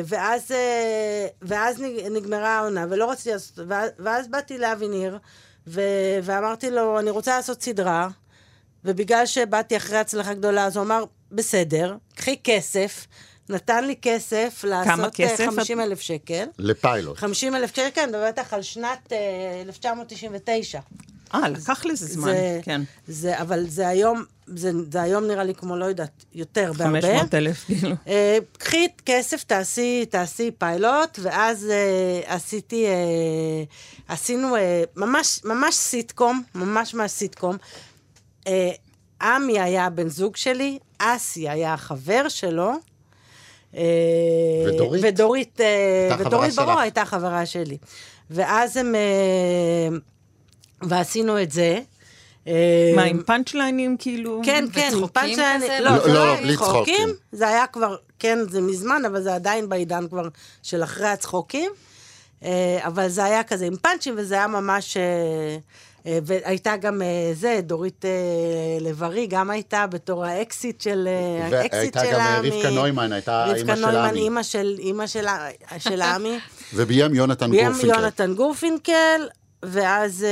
ואז, 0.05 0.51
אה, 0.51 1.27
ואז 1.41 1.81
נג- 1.81 2.07
נגמרה 2.11 2.49
העונה, 2.57 2.85
ולא 2.89 3.11
רציתי 3.11 3.31
לעשות, 3.31 3.59
ואז, 3.67 3.89
ואז 3.99 4.27
באתי 4.27 4.57
לאבי 4.57 4.87
ניר, 4.87 5.17
ואמרתי 6.23 6.71
לו, 6.71 6.99
אני 6.99 7.09
רוצה 7.09 7.35
לעשות 7.37 7.61
סדרה, 7.61 8.07
ובגלל 8.85 9.25
שבאתי 9.25 9.77
אחרי 9.77 9.97
הצלחה 9.97 10.33
גדולה, 10.33 10.65
אז 10.65 10.77
הוא 10.77 10.85
אמר, 10.85 11.03
בסדר, 11.31 11.95
קחי 12.15 12.35
כסף, 12.43 13.07
נתן 13.49 13.85
לי 13.85 13.95
כסף 14.01 14.63
לעשות 14.67 15.15
כסף? 15.15 15.45
50 15.45 15.79
אלף 15.79 16.01
שקל. 16.01 16.45
לפיילוט. 16.59 17.17
50 17.17 17.55
אלף 17.55 17.75
שקל, 17.75 18.01
אני 18.01 18.11
מדברת 18.11 18.39
איתך 18.39 18.53
על 18.53 18.61
שנת 18.61 19.13
אה, 19.13 19.61
1999. 19.65 20.79
אה, 21.33 21.49
לקח 21.49 21.85
לזה 21.85 22.05
זמן, 22.05 22.31
זה, 22.31 22.59
כן. 22.63 22.81
זה, 23.07 23.41
אבל 23.41 23.65
זה 23.67 23.87
היום, 23.87 24.23
זה, 24.47 24.71
זה 24.91 25.01
היום 25.01 25.27
נראה 25.27 25.43
לי 25.43 25.55
כמו, 25.55 25.77
לא 25.77 25.85
יודעת, 25.85 26.25
יותר 26.33 26.71
בהרבה. 26.77 27.01
500 27.01 27.33
אלף, 27.33 27.65
כאילו. 27.65 27.95
אה, 28.07 28.37
קחי 28.57 28.87
כסף, 29.05 29.43
תעשי, 29.43 30.05
תעשי 30.05 30.51
פיילוט, 30.57 31.19
ואז 31.21 31.69
אה, 31.71 32.35
עשיתי, 32.35 32.85
אה, 32.85 32.91
עשינו 34.07 34.55
אה, 34.55 34.83
ממש, 34.95 35.39
ממש 35.43 35.75
סיטקום, 35.75 36.43
ממש 36.55 36.93
ממש 36.93 37.11
סיטקום. 37.11 37.57
אה, 38.47 38.71
עמי 39.21 39.59
היה 39.59 39.85
הבן 39.85 40.07
זוג 40.07 40.35
שלי, 40.35 40.79
אסי 40.99 41.49
היה 41.49 41.73
החבר 41.73 42.29
שלו. 42.29 42.71
אה, 43.75 43.81
ודורית? 44.67 45.03
ודורית, 45.05 45.61
אה, 45.61 46.15
ודורית 46.19 46.55
ברור. 46.55 46.79
הייתה 46.79 47.05
חברה 47.05 47.45
שלי. 47.45 47.77
ואז 48.29 48.77
הם... 48.77 48.95
ועשינו 50.81 51.41
את 51.41 51.51
זה. 51.51 51.79
מה, 52.95 53.03
עם 53.03 53.23
פאנצ'ליינים, 53.25 53.97
כאילו? 53.99 54.41
כן, 54.45 54.65
כן, 54.73 54.91
עם. 54.93 55.07
כזה? 55.57 55.79
לא, 55.81 55.91
לא, 55.91 56.03
זה 56.03 56.07
לא, 56.07 56.13
לא 56.13 56.13
לא, 56.13 56.33
היה 56.33 56.41
בלי 56.41 56.57
צחוקים. 56.57 57.09
זה 57.31 57.47
היה 57.47 57.67
כבר, 57.67 57.95
כן, 58.19 58.39
זה 58.49 58.61
מזמן, 58.61 59.01
אבל 59.05 59.21
זה 59.21 59.35
עדיין 59.35 59.69
בעידן 59.69 60.07
כבר 60.07 60.27
של 60.63 60.83
אחרי 60.83 61.07
הצחוקים. 61.07 61.71
אבל 62.79 63.07
זה 63.07 63.23
היה 63.23 63.43
כזה 63.43 63.65
עם 63.65 63.75
פאנצ'ים, 63.75 64.13
וזה 64.17 64.35
היה 64.35 64.47
ממש... 64.47 64.97
אה, 66.07 66.19
והייתה 66.23 66.77
גם 66.77 67.01
אה, 67.01 67.31
זה, 67.33 67.59
דורית 67.63 68.05
אה, 68.05 68.11
לב-ארי, 68.81 69.27
גם 69.27 69.49
הייתה 69.49 69.87
בתור 69.87 70.25
האקסית 70.25 70.81
של 70.81 71.07
האקסית 71.41 71.73
והייתה 71.73 71.99
של 71.99 72.11
גם. 72.13 72.45
רבקה 72.45 72.69
נוימן, 72.69 73.13
הייתה 73.13 73.45
רבקה 73.45 73.57
אימא 73.57 73.75
של 73.75 73.81
נוימן, 73.81 74.09
עמי. 74.09 74.19
אימא 74.19 74.43
של, 74.43 74.75
אימא 74.79 75.07
של, 75.07 75.25
של 75.77 76.01
עמי. 76.01 76.39
וביים 76.75 77.15
יונתן 77.15 77.51
ביים 77.51 77.71
גורפינקל. 77.71 77.99
יונתן 77.99 78.33
גורפינקל, 78.33 79.27
ואז, 79.63 80.25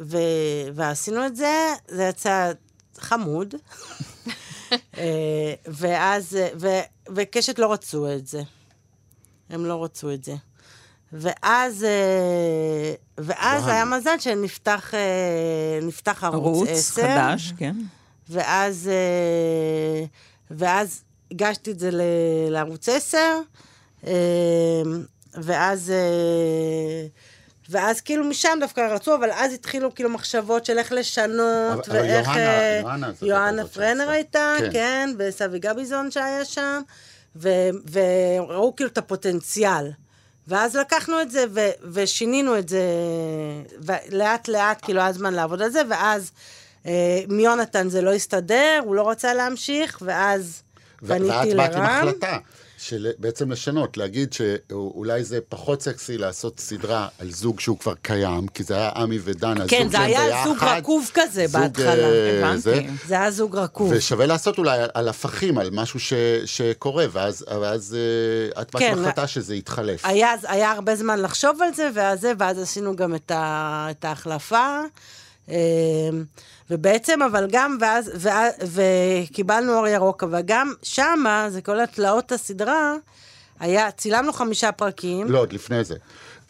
ו, 0.00 0.18
ועשינו 0.74 1.26
את 1.26 1.36
זה, 1.36 1.72
זה 1.88 2.04
יצא 2.04 2.52
חמוד. 2.98 3.54
ואז, 5.78 6.38
ו, 6.60 6.68
וקשת 7.14 7.58
לא 7.58 7.72
רצו 7.72 8.12
את 8.12 8.26
זה. 8.26 8.42
הם 9.50 9.66
לא 9.66 9.84
רצו 9.84 10.12
את 10.12 10.24
זה. 10.24 10.34
ואז, 11.12 11.84
אה, 11.84 12.92
ואז 13.18 13.62
וואו. 13.62 13.72
היה 13.72 13.84
מזל 13.84 14.18
שנפתח 14.18 14.94
אה, 14.94 14.98
נפתח 15.82 16.24
ערוץ 16.24 16.68
ערוץ 16.68 16.68
10. 16.78 17.02
חדש, 17.02 17.52
כן. 17.58 17.74
ואז, 18.30 18.90
אה, 18.92 20.04
ואז 20.50 21.02
הגשתי 21.30 21.70
את 21.70 21.78
זה 21.78 21.90
ל- 21.90 22.02
לערוץ 22.50 22.88
10, 22.88 23.18
אה, 24.06 24.12
ואז, 25.34 25.92
ואז 27.70 28.00
כאילו 28.00 28.24
משם 28.24 28.58
דווקא 28.60 28.80
רצו, 28.80 29.14
אבל 29.14 29.30
אז 29.30 29.52
התחילו 29.52 29.94
כאילו 29.94 30.10
מחשבות 30.10 30.64
של 30.66 30.78
איך 30.78 30.92
לשנות, 30.92 31.88
אבל- 31.88 31.98
אבל 31.98 32.06
ואיך... 32.08 32.26
יוהנה- 32.28 32.38
אה, 32.38 32.80
יוהנה 32.82 33.12
יוהנה 33.22 33.62
זאת 33.64 33.72
פרנר. 33.74 34.10
הייתה, 34.10 34.54
כן. 34.58 34.68
כן, 34.72 35.10
וסבי 35.18 35.58
גביזון 35.58 36.10
שהיה 36.10 36.44
שם, 36.44 36.80
ו- 37.36 37.70
וראו 37.92 38.76
כאילו 38.76 38.90
את 38.90 38.98
הפוטנציאל. 38.98 39.90
ואז 40.48 40.76
לקחנו 40.76 41.22
את 41.22 41.30
זה 41.30 41.44
ו- 41.50 41.70
ושינינו 41.92 42.58
את 42.58 42.68
זה, 42.68 42.82
ולאט 43.80 44.48
לאט 44.48 44.78
כאילו 44.82 45.00
היה 45.00 45.12
זמן 45.12 45.34
לעבוד 45.34 45.62
על 45.62 45.70
זה, 45.70 45.82
ואז 45.90 46.30
אה, 46.86 47.20
עם 47.28 47.40
יונתן 47.40 47.88
זה 47.88 48.02
לא 48.02 48.12
הסתדר, 48.12 48.80
הוא 48.84 48.94
לא 48.94 49.10
רצה 49.10 49.34
להמשיך, 49.34 49.98
ואז 50.02 50.62
פניתי 51.06 51.26
ואת 51.28 51.56
באת 51.56 51.74
עם 51.74 51.82
לרם. 51.82 51.84
החלטה. 51.84 52.36
של 52.80 53.08
בעצם 53.18 53.52
לשנות, 53.52 53.96
להגיד 53.96 54.32
שאולי 54.32 55.24
זה 55.24 55.38
פחות 55.48 55.82
סקסי 55.82 56.18
לעשות 56.18 56.60
סדרה 56.60 57.08
על 57.18 57.30
זוג 57.30 57.60
שהוא 57.60 57.78
כבר 57.78 57.94
קיים, 58.02 58.46
כי 58.48 58.62
זה 58.62 58.74
היה 58.76 58.90
עמי 58.96 59.18
ודנה, 59.24 59.64
כן, 59.68 59.82
זוג 59.82 59.90
זה 59.92 59.96
שהם 59.98 60.06
היה 60.06 60.44
זוג 60.44 60.54
ביחד, 60.54 60.78
רקוב 60.78 61.10
כזה 61.14 61.46
זוג, 61.46 61.60
בהתחלה. 61.60 61.86
אה, 61.92 62.38
הבנתי. 62.38 62.60
זה. 62.60 62.82
זה 63.06 63.14
היה 63.14 63.30
זוג 63.30 63.56
רקוב. 63.56 63.92
ושווה 63.96 64.26
לעשות 64.26 64.58
אולי 64.58 64.78
על- 64.78 64.90
על 64.94 65.08
הפכים, 65.08 65.58
על 65.58 65.70
משהו 65.72 66.00
ש, 66.00 66.12
שקורה, 66.44 67.04
ואז, 67.12 67.44
ואז 67.60 67.96
אה, 68.56 68.62
את 68.62 68.70
כן, 68.76 68.98
להחלטה 68.98 69.26
שזה 69.26 69.54
יתחלף. 69.54 70.04
היה, 70.04 70.34
היה 70.42 70.70
הרבה 70.70 70.96
זמן 70.96 71.20
לחשוב 71.22 71.62
על 71.62 71.74
זה, 71.74 71.90
ואז, 71.94 72.20
זה, 72.20 72.32
ואז 72.38 72.58
עשינו 72.58 72.96
גם 72.96 73.14
את, 73.14 73.30
ה, 73.30 73.86
את 73.90 74.04
ההחלפה. 74.04 74.80
אה, 75.50 75.56
ובעצם, 76.70 77.22
אבל 77.22 77.46
גם, 77.50 77.76
ואז, 77.80 78.10
ואז, 78.14 78.54
וקיבלנו 78.62 79.74
אור 79.74 79.88
ירוק, 79.88 80.22
אבל 80.22 80.40
גם 80.44 80.72
שמה, 80.82 81.46
זה 81.50 81.62
כל 81.62 81.80
התלאות 81.80 82.32
הסדרה, 82.32 82.94
היה, 83.60 83.90
צילמנו 83.90 84.32
חמישה 84.32 84.72
פרקים. 84.72 85.30
לא, 85.30 85.38
עוד 85.38 85.52
לפני 85.52 85.84
זה. 85.84 85.94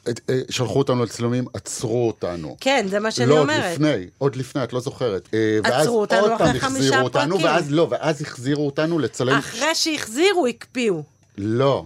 אה, 0.08 0.40
שלחו 0.50 0.78
אותנו 0.78 1.04
לצילומים, 1.04 1.44
עצרו 1.54 2.06
אותנו. 2.06 2.56
כן, 2.60 2.86
זה 2.90 3.00
מה 3.00 3.10
שאני 3.10 3.28
לא, 3.28 3.38
אומרת. 3.38 3.64
עוד 3.64 3.72
לפני, 3.72 4.06
עוד 4.18 4.36
לפני, 4.36 4.64
את 4.64 4.72
לא 4.72 4.80
זוכרת. 4.80 5.28
אה, 5.34 5.58
ואז 5.64 5.82
עצרו 5.82 6.00
אותנו 6.00 6.20
עוד 6.20 6.32
אחרי 6.32 6.60
חמישה 6.60 7.00
אותנו, 7.00 7.34
פרקים. 7.34 7.46
ואז 7.46 7.70
לא, 7.70 7.86
ואז 7.90 8.22
החזירו 8.22 8.66
אותנו 8.66 8.98
לצלם... 8.98 9.38
אחרי 9.38 9.74
שהחזירו, 9.74 10.46
הקפיאו. 10.46 11.02
לא. 11.38 11.84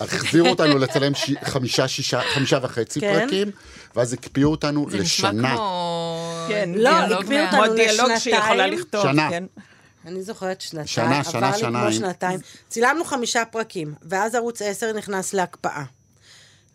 החזירו 0.00 0.48
אותנו 0.48 0.78
לצלם 0.78 1.14
ש... 1.14 1.30
חמישה, 1.44 1.88
שישה, 1.88 2.20
חמישה 2.34 2.58
וחצי 2.62 3.00
כן. 3.00 3.20
פרקים, 3.20 3.50
ואז 3.96 4.12
הקפיאו 4.12 4.50
אותנו 4.50 4.86
זה 4.90 4.98
נשמע 4.98 5.30
לשנה. 5.32 5.54
כמו... 5.56 6.46
כן, 6.48 6.70
לא, 6.74 6.88
הקפיאו 6.88 7.44
אותנו 7.44 7.64
כמו 7.64 7.74
דיאלוג 7.74 8.18
שהיא 8.18 8.34
יכולה 8.34 8.66
לשנתיים. 8.66 8.80
לכתוב. 8.80 9.02
שנה. 9.02 9.30
כן. 9.30 9.44
אני 10.06 10.22
זוכרת 10.22 10.60
שנתיים. 10.60 10.86
שנה, 10.86 11.24
שנה, 11.24 11.38
עבר 11.38 11.56
לי 11.56 11.58
שנה, 11.58 11.82
כמו 11.82 11.92
שנתיים. 11.92 12.38
צילמנו 12.68 13.04
חמישה 13.04 13.44
פרקים, 13.44 13.94
ואז 14.02 14.34
ערוץ 14.34 14.62
10 14.62 14.92
נכנס 14.92 15.34
להקפאה. 15.34 15.82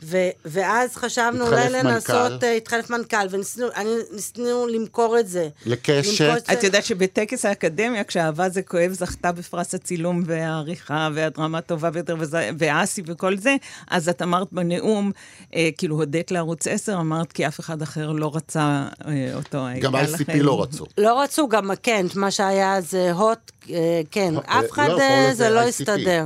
ו- 0.03 0.17
ואז 0.45 0.95
חשבנו 0.95 1.47
אולי 1.47 1.69
לנסות, 1.69 2.15
מנכ"ל. 2.31 2.45
אה, 2.45 2.53
התחלף 2.53 2.89
מנכ"ל, 2.89 3.27
וניסינו 3.29 4.67
למכור 4.67 5.19
את 5.19 5.27
זה. 5.27 5.47
לקשת. 5.65 6.37
את 6.53 6.61
זה- 6.61 6.67
יודעת 6.67 6.85
שבטקס 6.85 7.45
האקדמיה, 7.45 8.03
כשאהבה 8.03 8.49
זה 8.49 8.61
כואב 8.61 8.91
זכתה 8.93 9.31
בפרס 9.31 9.75
הצילום 9.75 10.23
והעריכה 10.25 11.09
והדרמה 11.13 11.57
הטובה 11.57 11.89
ביותר, 11.89 12.15
וזה- 12.19 12.49
ואסי 12.57 13.01
וכל 13.05 13.37
זה, 13.37 13.55
אז 13.91 14.09
את 14.09 14.21
אמרת 14.21 14.47
בנאום, 14.51 15.11
אה, 15.55 15.69
כאילו 15.77 15.95
הודית 15.95 16.31
לערוץ 16.31 16.67
10, 16.67 16.95
אמרת 16.99 17.31
כי 17.31 17.47
אף 17.47 17.59
אחד 17.59 17.81
אחר 17.81 18.11
לא 18.11 18.31
רצה 18.35 18.87
אה, 19.07 19.31
אותו. 19.35 19.65
גם 19.81 19.95
היה 19.95 20.05
ICP 20.05 20.21
לכם- 20.21 20.39
לא 20.41 20.61
רצו. 20.63 20.85
לא 20.97 21.21
רצו 21.21 21.47
גם, 21.47 21.71
כן, 21.83 22.05
מה 22.15 22.31
שהיה 22.31 22.81
זה 22.81 23.11
הוט, 23.11 23.51
אה, 23.69 23.75
כן, 24.11 24.33
אה, 24.37 24.59
אף 24.59 24.71
אחד 24.71 24.87
לא, 24.89 24.99
אה, 24.99 25.07
קראו 25.07 25.23
לזה 25.29 25.33
זה 25.33 25.49
לא 25.49 25.59
ICP. 25.63 25.67
הסתדר. 25.67 26.25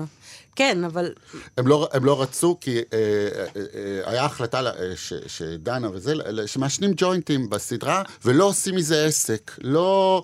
כן, 0.56 0.84
אבל 0.84 1.14
הם 1.58 1.68
לא, 1.68 1.90
הם 1.94 2.06
לא 2.06 2.22
רצו, 2.22 2.58
כי 2.62 2.78
אה, 2.78 2.82
אה, 2.94 3.46
אה, 3.56 4.12
היה 4.12 4.26
החלטה 4.26 4.62
ל- 4.62 4.68
אה, 4.68 4.74
ש, 4.96 5.14
שדנה 5.28 5.90
וזה, 5.94 6.14
שמעשנים 6.46 6.92
ג'וינטים 6.98 7.50
בסדרה, 7.50 8.02
ולא 8.26 8.44
עושים 8.46 8.76
מזה 8.76 9.06
עסק. 9.06 9.52
לא... 9.62 10.24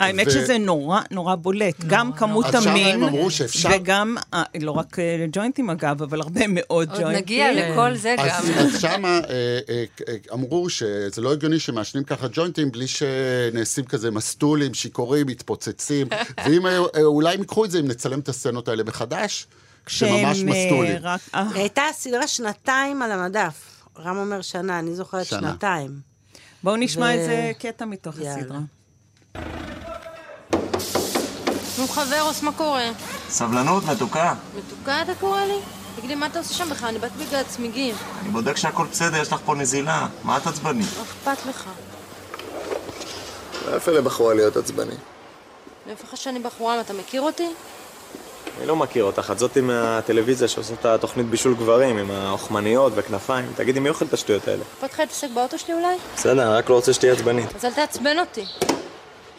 האמת 0.00 0.26
ו- 0.26 0.30
שזה 0.30 0.58
נורא 0.58 1.00
נורא 1.10 1.34
בולט, 1.34 1.74
גם 1.86 2.12
כמות 2.12 2.46
אז 2.46 2.62
שמה 2.62 2.72
המין, 2.72 3.30
שאפשר- 3.30 3.68
וגם, 3.74 4.16
אה, 4.34 4.42
לא 4.60 4.70
רק 4.70 4.98
אה, 4.98 5.26
ג'וינטים 5.32 5.70
אגב, 5.70 6.02
אבל 6.02 6.20
הרבה 6.20 6.40
מאוד 6.48 6.88
עוד 6.88 6.98
ג'וינטים. 7.00 7.16
נגיע 7.22 7.52
לכל 7.52 7.96
זה 7.96 8.14
גם. 8.18 8.24
אז, 8.30 8.50
אז 8.58 8.80
שמה 8.80 9.20
אמרו 10.32 10.70
שזה 10.70 11.20
לא 11.20 11.32
הגיוני 11.32 11.58
שמעשנים 11.58 12.04
ככה 12.04 12.26
ג'וינטים 12.32 12.72
בלי 12.72 12.86
שנעשים 12.86 13.84
כזה 13.84 14.10
מסטולים, 14.10 14.74
שיכורים, 14.74 15.26
מתפוצצים, 15.26 16.06
ואם 16.46 16.62
אולי 17.02 17.34
הם 17.34 17.40
ייקחו 17.40 17.64
את 17.64 17.70
זה 17.70 17.78
אם 17.80 17.88
נצלם 17.88 18.20
את 18.20 18.28
הסצנות 18.28 18.68
האלה 18.68 18.84
מחדש, 18.84 19.46
כשממש 19.86 20.38
אה, 20.38 20.44
מסטולים. 20.44 20.96
רק- 21.02 21.20
אה, 21.34 21.44
הייתה 21.54 21.82
סדרה 21.92 22.26
שנתיים 22.26 23.02
על 23.02 23.12
המדף. 23.12 23.54
רם 23.98 24.16
אומר 24.16 24.42
שנה, 24.42 24.78
אני 24.78 24.94
זוכרת 24.94 25.26
שנה. 25.26 25.40
שנתיים. 25.50 25.90
בואו 26.62 26.76
נשמע 26.76 27.04
ו- 27.06 27.08
איזה 27.08 27.52
קטע 27.58 27.84
מתוך 27.84 28.18
יאללה. 28.18 28.30
הסדרה. 28.36 28.58
נו 31.78 31.88
חברוס, 31.88 32.42
מה 32.42 32.52
קורה? 32.52 32.90
סבלנות, 33.28 33.84
מתוקה. 33.84 34.34
מתוקה 34.56 35.02
אתה 35.02 35.14
קורא 35.14 35.44
לי? 35.44 35.58
תגיד 35.96 36.10
לי, 36.10 36.14
מה 36.14 36.26
אתה 36.26 36.38
עושה 36.38 36.54
שם 36.54 36.70
בכלל? 36.70 36.88
אני 36.88 36.98
בת 36.98 37.10
בגלל 37.12 37.42
צמיגים. 37.42 37.94
אני 38.20 38.28
בודק 38.30 38.56
שהכל 38.56 38.86
בסדר, 38.90 39.16
יש 39.22 39.32
לך 39.32 39.40
פה 39.44 39.54
נזילה. 39.54 40.06
מה 40.24 40.36
את 40.36 40.46
עצבני? 40.46 40.82
מה 40.96 41.02
אכפת 41.02 41.46
לך? 41.46 41.68
לא 43.70 43.76
יפה 43.76 43.90
לבחורה 43.92 44.34
להיות 44.34 44.56
עצבני. 44.56 44.94
לך 45.86 46.16
שאני 46.16 46.38
בחורה? 46.38 46.80
אתה 46.80 46.92
מכיר 46.92 47.22
אותי? 47.22 47.48
אני 48.58 48.66
לא 48.66 48.76
מכיר 48.76 49.04
אותך, 49.04 49.30
את 49.32 49.38
זאתי 49.38 49.60
מהטלוויזיה 49.60 50.48
שעושה 50.48 50.74
את 50.74 50.84
התוכנית 50.84 51.26
בישול 51.26 51.54
גברים, 51.54 51.98
עם 51.98 52.10
האוכמניות 52.10 52.92
וכנפיים. 52.96 53.52
תגידי, 53.56 53.80
מי 53.80 53.88
אוכל 53.88 54.04
את 54.04 54.12
השטויות 54.12 54.48
האלה? 54.48 54.62
אכפת 54.62 54.92
לך 54.92 55.00
להתעסק 55.00 55.28
באוטו 55.34 55.58
שלי 55.58 55.74
אולי? 55.74 55.96
בסדר, 56.16 56.56
רק 56.56 56.70
לא 56.70 56.74
רוצה 56.74 56.92
שתהיה 56.92 57.12
עצבנית. 57.12 57.54
אז 57.54 57.64
אל 57.64 57.70
תעצבן 57.70 58.18
אותי. 58.18 58.44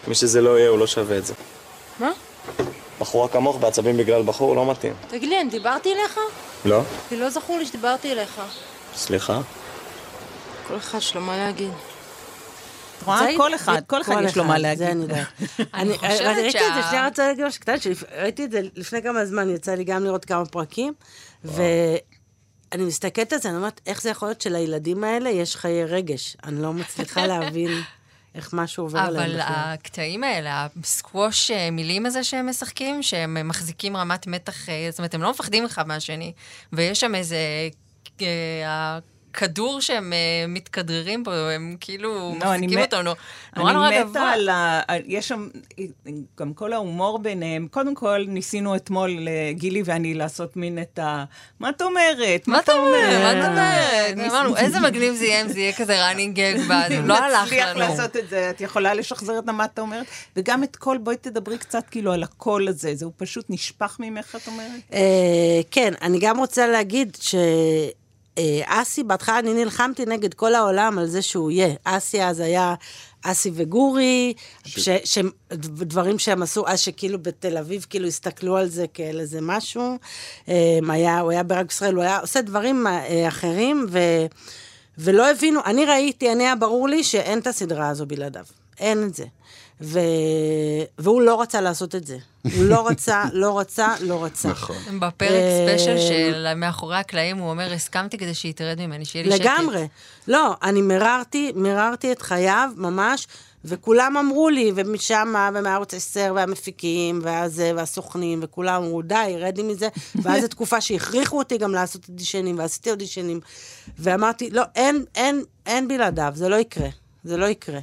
מי 0.08 0.16
שזה 0.16 0.42
לא 0.42 0.60
יהיה, 0.60 0.70
הוא 0.70 0.80
לא 0.80 0.88
שווה 0.88 1.18
את 1.18 1.26
זה. 1.26 1.34
מה? 2.00 2.12
בחורה 3.00 3.28
כמוך 3.28 3.58
בעצבים 3.58 3.98
בגלל 3.98 4.24
בחור, 4.24 4.56
לא 4.56 4.72
מתאים. 4.72 4.94
תגיד 5.08 5.30
לי, 5.30 5.42
אני 5.42 5.50
דיברתי 5.50 5.94
אליך? 5.94 6.20
לא? 6.66 6.82
כי 7.10 7.16
לא 7.16 7.30
זכור 7.30 7.58
לי 7.58 7.66
שדיברתי 7.66 8.12
אליך. 8.12 8.42
סליחה? 8.96 9.40
כל 10.68 10.78
אחד 10.78 10.98
יש 10.98 11.16
לו 11.16 11.22
מה 11.22 11.38
להגיד. 11.38 11.72
את 13.04 13.08
רואה? 13.08 13.20
זה- 13.20 13.38
כל 13.38 13.56
אחד, 13.56 13.82
כל 13.88 14.02
אחד 14.02 14.16
יש 14.26 14.38
לו 14.38 14.44
מה 14.44 14.54
זה 14.54 14.60
להגיד. 14.60 14.82
אני 14.88 15.02
יודעת. 15.02 15.28
אני 15.74 15.94
חושבת 15.98 16.22
אבל 16.22 16.40
ראיתי 16.40 16.48
את 16.68 16.74
זה, 16.76 16.82
שה- 16.82 16.88
שנייה 16.90 17.08
רוצה 17.08 17.28
להגיד 17.28 17.46
משהו 17.46 17.62
קטן, 17.62 17.76
ראיתי 18.18 18.46
את 18.46 18.52
זה 18.52 18.60
לפני 18.76 19.02
כמה 19.02 19.26
זמן, 19.26 19.50
יצא 19.50 19.72
לי 19.76 19.84
גם 19.84 20.04
לראות 20.04 20.26
כמה 20.26 20.46
פרקים, 20.46 20.94
ואני 21.44 22.00
מסתכלת 22.80 23.34
על 23.34 23.40
זה, 23.40 23.50
אני 23.50 23.58
אומרת, 23.58 23.82
איך 23.86 24.02
זה 24.02 24.10
יכול 24.10 24.28
להיות 24.28 24.42
שלילדים 24.42 25.04
האלה 25.04 25.30
יש 25.30 25.56
חיי 25.56 25.86
רגש? 25.86 26.38
אני 26.44 26.62
לא 26.62 26.74
מצליחה 26.74 27.28
להבין 27.32 27.72
איך 28.36 28.50
משהו 28.54 28.84
עובר 28.84 29.00
עליהם 29.00 29.16
אבל 29.32 29.40
בכלל. 29.40 29.54
הקטעים 29.56 30.24
האלה, 30.24 30.68
הסקווש 30.84 31.52
אה, 31.52 31.72
מילים 31.72 32.06
הזה 32.06 32.24
שהם 32.24 32.50
משחקים, 32.50 33.04
שהם 33.04 33.38
אה, 33.38 33.44
מחזיקים 33.44 33.98
רמת 33.98 34.28
מתח, 34.28 34.70
אה, 34.70 34.88
זאת 34.90 35.00
אומרת, 35.00 35.14
הם 35.14 35.22
לא 35.22 35.32
מפחדים 35.32 35.66
אחד 35.66 35.88
מהשני, 35.88 36.34
ויש 36.74 37.00
שם 37.00 37.16
איזה... 37.16 37.38
הכדור 39.38 39.82
שהם 39.82 40.14
אה, 40.14 40.18
מתכדררים 40.48 41.24
בו, 41.24 41.32
הם 41.32 41.76
כאילו 41.80 42.10
לא, 42.14 42.34
מחזיקים 42.36 42.80
מת- 42.80 42.94
אותו 42.94 43.02
נו- 43.04 43.12
נורא 43.58 43.72
נורא 43.74 43.88
אני 43.88 44.00
מתה 44.00 44.10
גבוה. 44.10 44.32
על 44.34 44.50
ה... 44.50 44.82
יש 45.06 45.28
שם 45.28 45.48
גם 46.40 46.54
כל 46.54 46.74
ההומור 46.74 47.20
ביניהם. 47.20 47.68
קודם 47.72 47.96
כל, 47.96 48.26
ניסינו 48.28 48.76
אתמול, 48.76 49.28
אה, 49.28 49.52
גילי 49.54 49.82
ואני, 49.86 50.14
לעשות 50.14 50.58
מין 50.58 50.82
את 50.82 51.00
ה... 51.00 51.24
מה 51.60 51.70
את 51.70 51.82
אומרת? 51.82 52.48
מה 52.48 52.60
אתה 52.60 52.74
אומר? 52.74 52.92
מה 52.92 53.34
אה, 53.34 53.48
אומרת? 53.50 54.32
אמרנו, 54.32 54.58
איזה 54.58 54.80
מגניב 54.80 55.14
זה 55.14 55.26
יהיה 55.26 55.42
אם 55.42 55.48
זה 55.48 55.60
יהיה 55.60 55.74
כזה 55.74 56.12
running 56.12 56.36
gag, 56.38 56.60
ואז 56.70 56.92
לא 57.04 57.18
הלך 57.18 57.44
נצליח 57.46 57.70
לנו. 57.70 57.80
לעשות 57.80 58.18
את 58.18 58.30
זה, 58.30 58.50
את 58.50 58.62
יכולה 58.62 58.94
לשחזר 58.94 59.40
את 59.40 59.46
מה 59.50 59.66
את 59.66 59.80
אומרת? 59.80 60.06
וגם 60.36 60.64
את 60.64 60.76
קול, 60.76 60.98
בואי 60.98 61.18
תדברי 61.18 61.58
קצת 61.58 61.84
כאילו 61.92 62.14
על 62.14 62.24
הקול 62.24 62.68
הזה, 62.68 62.96
זה 62.96 63.06
הוא 63.06 63.14
פשוט 63.18 63.46
נשפך 63.50 63.98
ממך, 64.00 64.36
את 64.44 64.48
אומרת? 64.48 64.82
אה, 64.94 65.00
כן, 65.72 65.94
אני 66.02 66.20
גם 66.20 66.38
רוצה 66.40 66.68
להגיד 66.68 67.18
ש... 67.22 67.36
אה, 68.38 68.62
אסי, 68.66 69.04
בהתחלה 69.04 69.40
אני 69.40 69.54
נלחמתי 69.54 70.06
נגד 70.06 70.34
כל 70.34 70.56
העולם 70.56 71.00
על 71.00 71.08
זה 71.08 71.22
שהוא 71.22 71.52
יהיה. 71.52 71.76
אסי 71.84 72.24
אז 72.24 72.40
היה 72.40 72.76
אסי 73.24 73.52
וגורי, 73.54 74.34
ש... 74.66 74.90
ש... 74.90 75.18
דברים 75.54 76.20
שהם 76.20 76.44
עשו, 76.44 76.68
אז 76.68 76.80
שכאילו 76.80 77.20
בתל 77.20 77.58
אביב, 77.58 77.86
כאילו 77.90 78.08
הסתכלו 78.08 78.58
על 78.58 78.68
זה 78.68 78.86
כאל 78.94 79.20
איזה 79.20 79.40
משהו. 79.42 79.98
אה, 80.50 80.80
היה, 80.90 81.20
הוא 81.20 81.32
היה 81.32 81.44
ברק 81.44 81.72
ישראל, 81.72 81.96
הוא 81.96 82.04
היה 82.04 82.20
עושה 82.20 82.42
דברים 82.42 82.88
אה, 82.88 83.28
אחרים, 83.28 83.86
ו... 83.90 84.00
ולא 84.98 85.32
הבינו, 85.32 85.60
אני 85.66 85.86
ראיתי, 85.86 86.32
אני 86.32 86.44
היה 86.44 86.56
ברור 86.56 86.90
לי 86.90 87.04
שאין 87.04 87.40
את 87.40 87.48
הסדרה 87.48 87.90
הזו 87.90 88.06
בלעדיו. 88.06 88.46
אין 88.80 89.04
את 89.04 89.14
זה. 89.14 89.26
ו... 89.84 90.00
והוא 90.98 91.22
לא 91.22 91.42
רצה 91.42 91.62
לעשות 91.62 91.96
את 91.96 92.08
זה. 92.08 92.18
הוא 92.44 92.66
לא 92.66 92.88
רצה, 92.88 93.24
לא 93.34 93.60
רצה, 93.60 93.94
לא 94.02 94.24
רצה. 94.24 94.50
נכון. 94.50 94.76
בפרק 95.00 95.32
אה, 95.32 95.66
ספיישל 95.66 95.98
של 95.98 96.54
מאחורי 96.56 96.98
הקלעים, 96.98 97.38
הוא 97.38 97.50
אומר, 97.50 97.74
הסכמתי 97.74 98.18
כדי 98.18 98.34
שיתרד 98.34 98.82
ממני, 98.82 99.06
שיהיה 99.06 99.26
לי 99.26 99.32
שקט. 99.32 99.46
לגמרי. 99.46 99.88
לא, 100.28 100.56
אני 100.64 100.82
מררתי, 100.82 101.52
מררתי 101.56 102.12
את 102.12 102.22
חייו, 102.22 102.70
ממש, 102.78 103.28
וכולם 103.66 104.18
אמרו 104.18 104.50
לי, 104.50 104.72
ומשם, 104.76 105.34
ומערוץ 105.54 105.94
10, 105.94 106.32
והמפיקים, 106.36 107.20
והזה, 107.24 107.72
והסוכנים, 107.76 108.40
וכולם 108.44 108.84
אמרו, 108.84 109.02
די, 109.02 109.36
רד 109.40 109.58
לי 109.58 109.64
מזה. 109.64 109.88
ואז 110.24 110.42
זו 110.42 110.48
תקופה 110.48 110.82
שהכריחו 110.82 111.38
אותי 111.38 111.58
גם 111.58 111.72
לעשות 111.72 112.10
אודישנים, 112.10 112.60
ועשיתי 112.60 112.92
אודישנים. 112.92 113.40
ואמרתי, 114.00 114.50
לא, 114.50 114.64
אין, 114.76 115.06
אין, 115.16 115.44
אין 115.66 115.88
בלעדיו, 115.88 116.32
זה 116.36 116.50
לא 116.50 116.56
יקרה. 116.56 116.90
זה 117.24 117.38
לא 117.38 117.46
יקרה. 117.46 117.80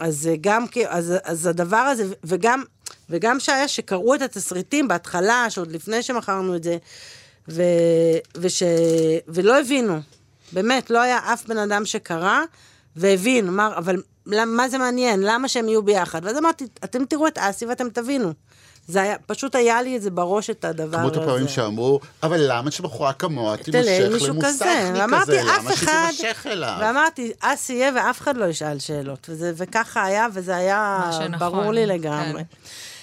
אז 0.00 0.16
זה 0.16 0.36
גם, 0.40 0.64
אז, 0.88 1.14
אז 1.24 1.46
הדבר 1.46 1.76
הזה, 1.76 2.04
וגם, 2.24 2.62
וגם 3.10 3.40
שהיה 3.40 3.68
שקראו 3.68 4.14
את 4.14 4.22
התסריטים 4.22 4.88
בהתחלה, 4.88 5.46
שעוד 5.50 5.72
לפני 5.72 6.02
שמכרנו 6.02 6.56
את 6.56 6.62
זה, 6.62 6.76
ו, 7.48 7.62
וש, 8.36 8.62
ולא 9.28 9.60
הבינו, 9.60 10.00
באמת, 10.52 10.90
לא 10.90 10.98
היה 10.98 11.18
אף 11.32 11.46
בן 11.46 11.58
אדם 11.58 11.84
שקרא 11.84 12.40
והבין, 12.96 13.48
אמר, 13.48 13.72
אבל 13.76 14.02
מה 14.26 14.68
זה 14.68 14.78
מעניין? 14.78 15.20
למה 15.22 15.48
שהם 15.48 15.68
יהיו 15.68 15.82
ביחד? 15.82 16.20
ואז 16.24 16.38
אמרתי, 16.38 16.64
אתם 16.84 17.04
תראו 17.04 17.26
את 17.26 17.38
אסי 17.38 17.66
ואתם 17.66 17.88
תבינו. 17.88 18.32
זה 18.90 19.02
היה, 19.02 19.16
פשוט 19.26 19.54
היה 19.54 19.82
לי 19.82 19.96
את 19.96 20.02
זה 20.02 20.10
בראש, 20.10 20.50
את 20.50 20.64
הדבר 20.64 20.98
הזה. 20.98 21.10
כמות 21.10 21.16
הפעמים 21.16 21.48
שאמרו, 21.48 22.00
אבל 22.22 22.40
למה 22.48 22.70
שבחורה 22.70 23.12
כמוה 23.12 23.56
תימשך 23.56 23.98
למוסכניק 24.00 24.44
כזה. 24.44 24.92
ואמרתי, 24.94 25.40
אף 25.40 25.72
אחד... 25.74 26.08
שתימשך 26.12 26.46
אליו? 26.46 26.76
ואמרתי, 26.80 27.32
אס 27.40 27.70
יהיה 27.70 27.92
ואף 27.96 28.20
אחד 28.20 28.36
לא 28.36 28.44
ישאל 28.44 28.78
שאלות. 28.78 29.26
וזה, 29.30 29.52
וככה 29.56 30.04
היה, 30.04 30.26
וזה 30.32 30.56
היה 30.56 31.10
ברור 31.38 31.72
לי 31.72 31.82
כן. 31.82 31.88
לגמרי. 31.88 32.42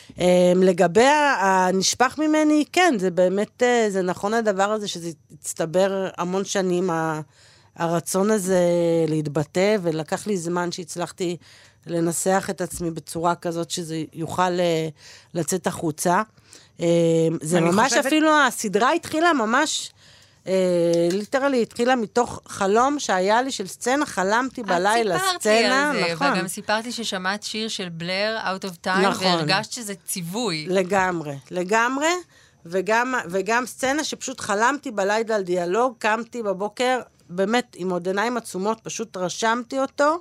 Um, 0.09 0.19
לגבי 0.55 1.07
הנשפך 1.41 2.15
ממני, 2.17 2.65
כן, 2.71 2.93
זה 2.99 3.11
באמת, 3.11 3.63
אה, 3.63 3.85
זה 3.89 4.01
נכון 4.01 4.33
הדבר 4.33 4.71
הזה 4.71 4.87
שזה 4.87 5.09
הצטבר 5.33 6.07
המון 6.17 6.45
שנים, 6.45 6.89
הרצון 7.75 8.31
הזה 8.31 8.59
להתבטא, 9.07 9.75
ולקח 9.81 10.27
לי 10.27 10.37
זמן 10.37 10.71
שהצלחתי 10.71 11.37
לנסח 11.91 12.47
את 12.49 12.61
עצמי 12.61 12.91
בצורה 12.91 13.35
כזאת 13.35 13.71
שזה 13.71 14.03
יוכל 14.13 14.41
אה, 14.59 14.87
לצאת 15.33 15.67
החוצה. 15.67 16.21
אה, 16.81 16.85
זה 17.41 17.61
ממש 17.61 17.89
חושבת- 17.89 18.05
אפילו, 18.05 18.31
הסדרה 18.47 18.91
התחילה 18.91 19.33
ממש... 19.33 19.91
ליטרלי 21.11 21.61
התחילה 21.61 21.95
מתוך 21.95 22.41
חלום 22.47 22.99
שהיה 22.99 23.41
לי 23.41 23.51
של 23.51 23.67
סצנה, 23.67 24.05
חלמתי 24.05 24.63
בלילה 24.63 25.15
את 25.15 25.21
סיפרת 25.21 25.41
סצנה, 25.41 25.53
לי 25.93 25.99
על 26.01 26.07
זה, 26.07 26.13
נכון. 26.13 26.31
וגם 26.33 26.47
סיפרתי 26.47 26.91
ששמעת 26.91 27.43
שיר 27.43 27.67
של 27.67 27.89
בלר, 27.89 28.37
Out 28.43 28.65
of 28.65 28.87
Time, 28.87 28.89
נכון. 28.89 29.27
והרגשת 29.27 29.71
שזה 29.71 29.93
ציווי. 30.05 30.65
לגמרי, 30.69 31.35
לגמרי, 31.51 32.07
וגם, 32.65 33.13
וגם 33.29 33.65
סצנה 33.65 34.03
שפשוט 34.03 34.39
חלמתי 34.39 34.91
בלילה 34.91 35.35
על 35.35 35.41
דיאלוג, 35.43 35.93
קמתי 35.99 36.43
בבוקר, 36.43 36.99
באמת, 37.29 37.75
עם 37.75 37.89
עוד 37.89 38.07
עיניים 38.07 38.37
עצומות, 38.37 38.79
פשוט 38.83 39.17
רשמתי 39.17 39.79
אותו, 39.79 40.19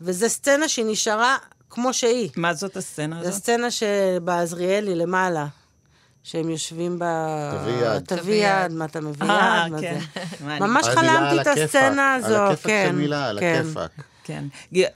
וזו 0.00 0.28
סצנה 0.28 0.68
שהיא 0.68 0.86
נשארה 0.88 1.36
כמו 1.70 1.94
שהיא. 1.94 2.30
מה 2.36 2.54
זאת 2.54 2.76
הסצנה 2.76 3.22
זו 3.22 3.28
הזאת? 3.28 3.42
סצנה 3.42 3.70
שבעזריאלי 3.70 4.94
למעלה, 4.94 5.46
שהם 6.22 6.50
יושבים 6.50 6.98
ב... 6.98 7.04
תביא 7.52 7.72
יד. 7.72 8.04
תביא 8.04 8.48
יד. 8.48 8.72
מה 8.72 8.84
אתה 8.84 9.00
מביא 9.00 9.30
אה, 9.30 9.64
יד, 9.66 9.72
מה 9.72 9.80
כן. 9.80 9.98
ממש 10.60 10.86
על 10.86 10.94
חלמתי 10.94 11.10
על 11.10 11.40
את 11.40 11.46
הכיפאק, 11.46 11.64
הסצנה 11.64 12.14
על 12.14 12.24
הזו, 12.24 12.36
הכיפאק 12.36 12.66
כן. 12.66 12.86
של 12.90 12.96
מילה, 12.96 13.28
על 13.28 13.40
כן. 13.40 13.62
הכיפאק. 13.64 13.90
כן. 14.28 14.44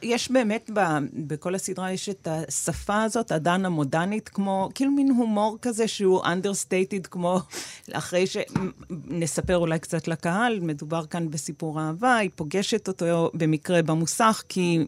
יש 0.02 0.30
באמת 0.30 0.70
ב, 0.74 0.80
בכל 1.12 1.54
הסדרה, 1.54 1.92
יש 1.92 2.08
את 2.08 2.28
השפה 2.30 3.02
הזאת, 3.02 3.32
הדן 3.32 3.64
המודנית, 3.64 4.28
כמו, 4.28 4.68
כאילו 4.74 4.90
מין 4.90 5.10
הומור 5.10 5.58
כזה 5.62 5.88
שהוא 5.88 6.22
understated, 6.24 7.08
כמו, 7.10 7.40
אחרי 7.92 8.24
שנספר 8.26 9.56
אולי 9.56 9.78
קצת 9.78 10.08
לקהל, 10.08 10.60
מדובר 10.60 11.06
כאן 11.06 11.30
בסיפור 11.30 11.80
אהבה, 11.80 12.16
היא 12.16 12.30
פוגשת 12.34 12.88
אותו 12.88 13.30
במקרה 13.34 13.82
במוסך, 13.82 14.42
כי... 14.48 14.78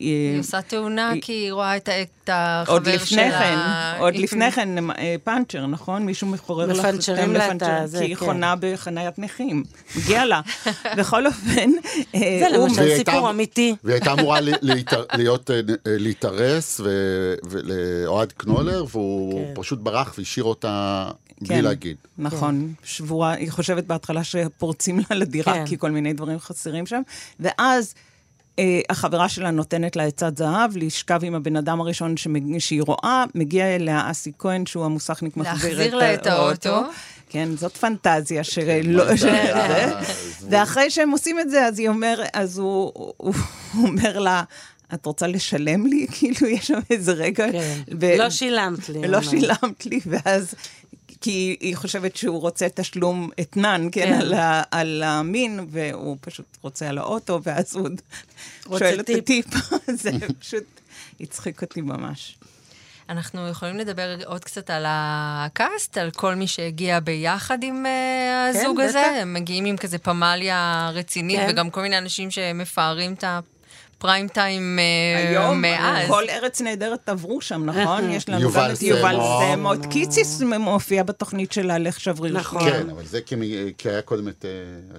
היא 0.00 0.38
עושה 0.40 0.62
תאונה 0.62 1.12
כי 1.20 1.32
היא 1.32 1.52
רואה 1.52 1.76
את 1.76 1.88
את 1.88 2.30
החבר 2.32 2.72
עוד 2.74 2.88
לפני 2.88 3.06
שלה. 3.06 3.38
כן, 3.38 3.58
עוד 4.02 4.14
היא- 4.14 4.22
לפני 4.24 4.52
כן, 4.52 4.90
אה, 4.90 5.14
פאנצ'ר, 5.24 5.66
נכון? 5.66 6.02
מישהו 6.02 6.26
מחורר 6.26 6.66
לך... 6.66 6.78
מפנצ'רים 6.78 7.32
לה 7.32 7.46
את 7.46 7.50
לפנצ'ר, 7.50 7.72
הזה, 7.82 7.98
כי 7.98 8.04
היא 8.04 8.16
כן. 8.16 8.24
חונה 8.26 8.54
בחניית 8.60 9.18
נכים. 9.18 9.64
מגיע 9.96 10.24
לה. 10.24 10.40
בכל 10.98 11.26
אופן, 11.26 11.70
אה, 12.14 12.40
זה 12.40 12.58
למשל 12.58 12.96
סיפור 12.96 13.30
אמיתי. 13.30 13.74
והיא 13.84 13.94
הייתה 13.94 14.12
אמורה 14.12 14.40
להיות, 15.14 15.50
אה, 15.50 15.56
אה, 15.56 15.60
להתארס 15.86 16.80
ולאוהד 17.50 18.32
קנולר, 18.32 18.84
והוא 18.90 19.46
כן. 19.46 19.62
פשוט 19.62 19.78
ברח 19.78 20.14
והשאיר 20.18 20.44
אותה 20.44 21.04
בלי 21.40 21.48
כן. 21.48 21.64
להגיד. 21.64 21.96
נכון, 22.18 22.72
שבורה, 22.84 23.32
היא 23.32 23.50
חושבת 23.50 23.84
בהתחלה 23.84 24.24
שפורצים 24.24 24.98
לה 24.98 25.16
לדירה, 25.16 25.54
כן. 25.54 25.66
כי 25.66 25.78
כל 25.78 25.90
מיני 25.90 26.12
דברים 26.12 26.38
חסרים 26.38 26.86
שם, 26.86 27.02
ואז 27.40 27.94
אה, 28.58 28.80
החברה 28.90 29.28
שלה 29.28 29.50
נותנת 29.50 29.96
לה 29.96 30.02
עצת 30.02 30.36
זהב, 30.36 30.76
לשכב 30.76 31.20
עם 31.22 31.34
הבן 31.34 31.56
אדם 31.56 31.80
הראשון 31.80 32.16
שמג... 32.16 32.58
שהיא 32.58 32.82
רואה, 32.82 33.24
מגיע 33.34 33.76
אליה 33.76 34.10
אסי 34.10 34.32
כהן, 34.38 34.66
שהוא 34.66 34.84
המוסכניק 34.84 35.36
מחזיר 35.36 35.78
להחזיר 35.78 35.96
לה 35.96 36.14
את 36.14 36.26
האוטו. 36.26 36.82
כן, 37.28 37.56
זאת 37.56 37.76
פנטזיה 37.76 38.44
שלא... 38.44 39.16
ש... 39.16 39.20
זה. 40.40 40.46
ואחרי 40.50 40.90
שהם 40.90 41.10
עושים 41.10 41.40
את 41.40 41.50
זה, 41.50 41.66
אז 41.66 41.78
היא 41.78 41.88
אומר, 41.88 42.22
אז 42.32 42.58
הוא, 42.58 42.92
אומר 43.84 44.18
לה, 44.18 44.42
את 44.94 45.06
רוצה 45.06 45.26
לשלם 45.26 45.86
לי? 45.86 46.06
כאילו, 46.18 46.46
יש 46.46 46.66
שם 46.66 46.78
איזה 46.90 47.12
רגע... 47.12 47.52
כן. 47.52 47.80
ב- 47.98 48.14
לא 48.18 48.30
שילמת 48.30 48.88
לי. 48.88 49.08
לא. 49.08 49.22
שילמת 49.22 49.86
לי, 49.86 50.00
ואז... 50.06 50.54
כי 51.20 51.56
היא 51.60 51.76
חושבת 51.76 52.16
שהוא 52.16 52.40
רוצה 52.40 52.66
תשלום 52.74 53.30
אתנן, 53.40 53.88
כן, 53.92 54.06
כן. 54.06 54.12
על, 54.12 54.34
ה, 54.34 54.62
על 54.70 55.02
המין, 55.02 55.66
והוא 55.70 56.16
פשוט 56.20 56.56
רוצה 56.62 56.88
על 56.88 56.98
האוטו, 56.98 57.40
ואז 57.42 57.76
הוא 57.76 57.84
עוד 57.84 58.00
רוצה 58.66 58.78
שואל 58.78 59.00
את 59.00 59.06
טיפ. 59.06 59.18
הטיפ. 59.18 59.46
זה 60.02 60.10
פשוט 60.38 60.64
הצחיק 61.20 61.62
אותי 61.62 61.80
ממש. 61.80 62.38
אנחנו 63.08 63.48
יכולים 63.48 63.78
לדבר 63.78 64.16
עוד 64.24 64.44
קצת 64.44 64.70
על 64.70 64.84
הקאסט, 64.88 65.98
על 65.98 66.10
כל 66.10 66.34
מי 66.34 66.46
שהגיע 66.46 67.00
ביחד 67.00 67.62
עם 67.62 67.86
אה, 67.86 68.50
כן, 68.52 68.58
הזוג 68.60 68.80
הזה. 68.80 68.98
בטח. 68.98 69.22
הם 69.22 69.34
מגיעים 69.34 69.64
עם 69.64 69.76
כזה 69.76 69.98
פמליה 69.98 70.90
רצינית, 70.94 71.40
כן. 71.40 71.46
וגם 71.50 71.70
כל 71.70 71.82
מיני 71.82 71.98
אנשים 71.98 72.30
שמפארים 72.30 73.12
את 73.12 73.24
הפריים 73.98 74.28
טיים 74.28 74.78
אה, 74.78 75.28
היום, 75.28 75.62
מאז. 75.62 76.08
כל 76.08 76.22
ארץ 76.28 76.60
נהדרת 76.60 77.08
עברו 77.08 77.40
שם, 77.40 77.64
נכון? 77.64 78.10
יש 78.16 78.28
לנו 78.28 78.52
גם 78.52 78.70
את 78.72 78.82
יובל 78.82 79.14
סמו. 79.14 79.40
סמו, 79.54 79.74
את 79.74 79.86
קיציס 79.86 80.42
מופיע 80.42 81.02
בתוכנית 81.02 81.52
של 81.52 81.70
הלך 81.70 82.00
שבריר. 82.00 82.34
נכון. 82.38 82.70
כן, 82.70 82.90
אבל 82.90 83.04
זה 83.06 83.20
כי 83.78 83.88
היה 83.88 84.02
קודם 84.02 84.28
את... 84.28 84.44
אה, 84.44 84.98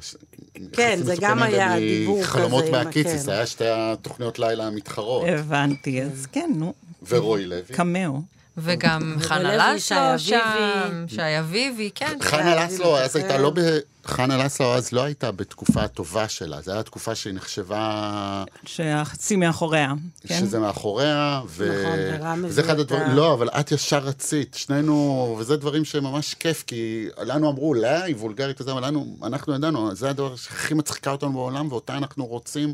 כן, 0.74 0.90
יחסים 0.94 1.04
זה 1.06 1.16
גם 1.22 1.44
היה 1.44 1.80
דיבור 1.80 2.24
חלומות 2.24 2.64
כזה 2.64 2.80
ה- 2.80 2.84
מהקיציס, 2.84 3.26
כן. 3.26 3.32
היה 3.32 3.46
שתי 3.46 3.66
התוכניות 3.68 4.40
לילה 4.40 4.68
המתחרות. 4.68 5.24
הבנתי, 5.28 6.02
אז 6.02 6.28
כן, 6.32 6.52
נו, 6.56 6.74
ורועי 7.10 7.46
לוי. 7.46 7.62
קמאו. 7.72 8.22
וגם 8.62 9.16
חנה 9.22 9.74
לסלו. 9.74 10.20
שם, 10.20 11.06
שי 11.08 11.40
אביבי, 11.40 11.90
כן. 11.96 12.18
חנה 12.22 12.66
לסלו 12.66 12.98
אז 12.98 13.16
הייתה 13.16 13.38
לא 13.38 13.50
ב... 13.50 13.60
חנה 14.06 14.38
לסלו 14.38 14.74
אז 14.74 14.92
לא 14.92 15.04
הייתה 15.04 15.32
בתקופה 15.32 15.82
הטובה 15.82 16.30
שלה, 16.30 16.62
זו 16.62 16.72
הייתה 16.72 16.84
תקופה 16.84 17.16
שהיא 17.16 17.34
נחשבה 17.34 18.44
שהחצי 18.66 19.36
מאחוריה, 19.36 19.94
כן? 20.28 20.40
שזה 20.40 20.60
מאחוריה, 20.60 21.42
ו... 21.48 21.82
נכון, 21.82 22.00
ורם 22.22 22.46
אחד 22.46 22.60
הביא 22.60 22.74
את 22.74 22.80
הדברים, 22.80 23.10
לא, 23.10 23.34
אבל 23.34 23.50
את 23.50 23.72
ישר 23.72 23.98
רצית, 23.98 24.56
שנינו, 24.60 25.36
וזה 25.40 25.58
דברים 25.58 25.86
שממש 25.86 26.34
כיף, 26.34 26.64
כי 26.68 27.08
לנו 27.22 27.50
אמרו, 27.50 27.74
לא, 27.74 27.88
היא 27.88 28.16
וולגרית 28.16 28.62
וזה, 28.62 28.72
אבל 28.72 28.86
לנו, 28.86 29.18
אנחנו 29.24 29.56
ידענו, 29.56 29.96
זה 29.96 30.10
הדבר 30.10 30.36
שהכי 30.36 30.74
מצחיקה 30.74 31.12
אותנו 31.12 31.34
בעולם, 31.34 31.68
ואותה 31.72 31.98
אנחנו 31.98 32.26
רוצים. 32.26 32.74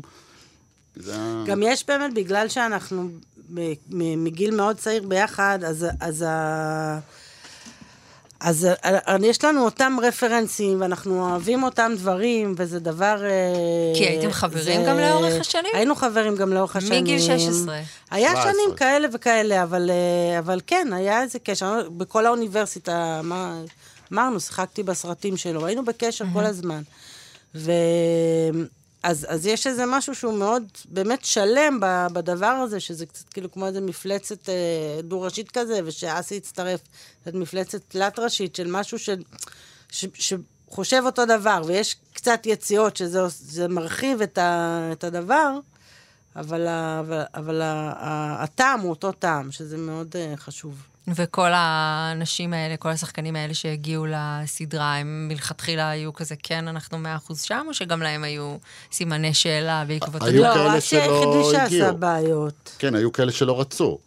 זה. 0.96 1.16
גם 1.46 1.62
יש 1.62 1.86
באמת, 1.86 2.14
בגלל 2.14 2.48
שאנחנו 2.48 3.02
מ- 3.02 3.10
מ- 3.90 4.24
מגיל 4.24 4.54
מאוד 4.56 4.76
צעיר 4.76 5.02
ביחד, 5.08 5.58
אז, 5.66 5.86
אז, 6.00 6.24
ה- 6.28 6.98
אז 8.40 8.64
ה- 8.84 9.16
יש 9.26 9.44
לנו 9.44 9.64
אותם 9.64 9.96
רפרנסים, 10.02 10.80
ואנחנו 10.80 11.30
אוהבים 11.30 11.62
אותם 11.62 11.92
דברים, 11.96 12.54
וזה 12.58 12.80
דבר... 12.80 13.24
אה, 13.24 13.30
כי 13.96 14.04
הייתם 14.06 14.32
חברים 14.32 14.84
גם 14.86 14.98
לאורך 14.98 15.40
השנים? 15.40 15.70
היינו 15.74 15.94
חברים 15.94 16.36
גם 16.36 16.52
לאורך 16.52 16.76
השנים. 16.76 17.02
מגיל 17.02 17.18
16. 17.20 17.80
היה 18.10 18.30
17. 18.30 18.52
שנים 18.52 18.76
כאלה 18.76 19.08
וכאלה, 19.12 19.62
אבל, 19.62 19.90
אה, 19.90 20.38
אבל 20.38 20.60
כן, 20.66 20.88
היה 20.92 21.22
איזה 21.22 21.38
קשר. 21.38 21.88
בכל 21.96 22.26
האוניברסיטה, 22.26 23.20
מה, 23.24 23.58
אמרנו, 24.12 24.40
שיחקתי 24.40 24.82
בסרטים 24.82 25.36
שלו, 25.36 25.66
היינו 25.66 25.84
בקשר 25.84 26.24
כל 26.32 26.44
הזמן. 26.44 26.82
ו... 27.54 27.72
אז, 29.06 29.26
אז 29.28 29.46
יש 29.46 29.66
איזה 29.66 29.84
משהו 29.86 30.14
שהוא 30.14 30.38
מאוד 30.38 30.64
באמת 30.88 31.24
שלם 31.24 31.80
ב- 31.80 32.06
בדבר 32.12 32.46
הזה, 32.46 32.80
שזה 32.80 33.06
קצת 33.06 33.28
כאילו 33.28 33.52
כמו 33.52 33.66
איזה 33.66 33.80
מפלצת 33.80 34.48
אה, 34.48 35.02
דו-ראשית 35.02 35.50
כזה, 35.50 35.80
ושאסי 35.84 36.34
יצטרף, 36.34 36.80
זאת 37.24 37.34
מפלצת 37.34 37.80
תלת-ראשית 37.88 38.54
של 38.56 38.70
משהו 38.70 38.98
של, 38.98 39.22
ש, 39.92 40.06
שחושב 40.14 41.02
אותו 41.06 41.26
דבר, 41.26 41.62
ויש 41.66 41.96
קצת 42.12 42.40
יציאות 42.46 42.96
שזה 42.96 43.20
זה 43.28 43.68
מרחיב 43.68 44.22
את, 44.22 44.38
ה, 44.38 44.88
את 44.92 45.04
הדבר, 45.04 45.58
אבל, 46.36 46.68
אבל, 47.00 47.22
אבל 47.34 47.60
הטעם 48.38 48.80
הוא 48.80 48.90
אותו 48.90 49.12
טעם, 49.12 49.52
שזה 49.52 49.76
מאוד 49.76 50.16
אה, 50.16 50.34
חשוב. 50.36 50.82
וכל 51.14 51.50
האנשים 51.52 52.52
האלה, 52.52 52.76
כל 52.76 52.88
השחקנים 52.88 53.36
האלה 53.36 53.54
שהגיעו 53.54 54.06
לסדרה, 54.06 54.96
הם 54.96 55.28
מלכתחילה 55.28 55.90
היו 55.90 56.14
כזה, 56.14 56.34
כן, 56.42 56.68
אנחנו 56.68 56.98
מאה 56.98 57.16
אחוז 57.16 57.42
שם, 57.42 57.64
או 57.68 57.74
שגם 57.74 58.02
להם 58.02 58.24
היו 58.24 58.56
סימני 58.92 59.34
שאלה 59.34 59.84
בעקבות 59.86 60.22
היו? 60.22 60.42
כאלה 60.42 60.64
לא, 60.64 60.78
אסי 60.78 60.96
היחידי 60.96 61.20
שלא 61.22 61.52
שעשה 61.52 61.64
הגיעו. 61.64 61.96
בעיות. 61.96 62.76
כן, 62.78 62.94
היו 62.94 63.12
כאלה 63.12 63.32
שלא 63.32 63.60
רצו. 63.60 63.98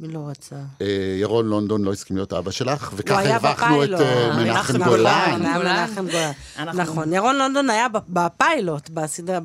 מי 0.00 0.08
לא 0.08 0.18
רצה? 0.30 0.56
אה, 0.82 0.86
ירון 1.20 1.46
לונדון 1.48 1.84
לא 1.84 1.92
הסכים 1.92 2.16
להיות 2.16 2.32
אבא 2.32 2.50
שלך, 2.50 2.90
וככה 2.96 3.18
היה 3.18 3.34
הרווחנו 3.34 3.84
את. 3.84 3.88
אה, 4.00 4.36
מנחם 4.36 4.84
גולן. 4.84 5.42
נכון. 5.42 5.62
מנחם 5.66 6.06
גולן. 6.06 6.32
נכון, 6.80 7.12
ירון 7.12 7.36
לונדון 7.36 7.70
היה 7.70 7.88
ב- 7.88 7.98
בפיילוט, 8.08 8.90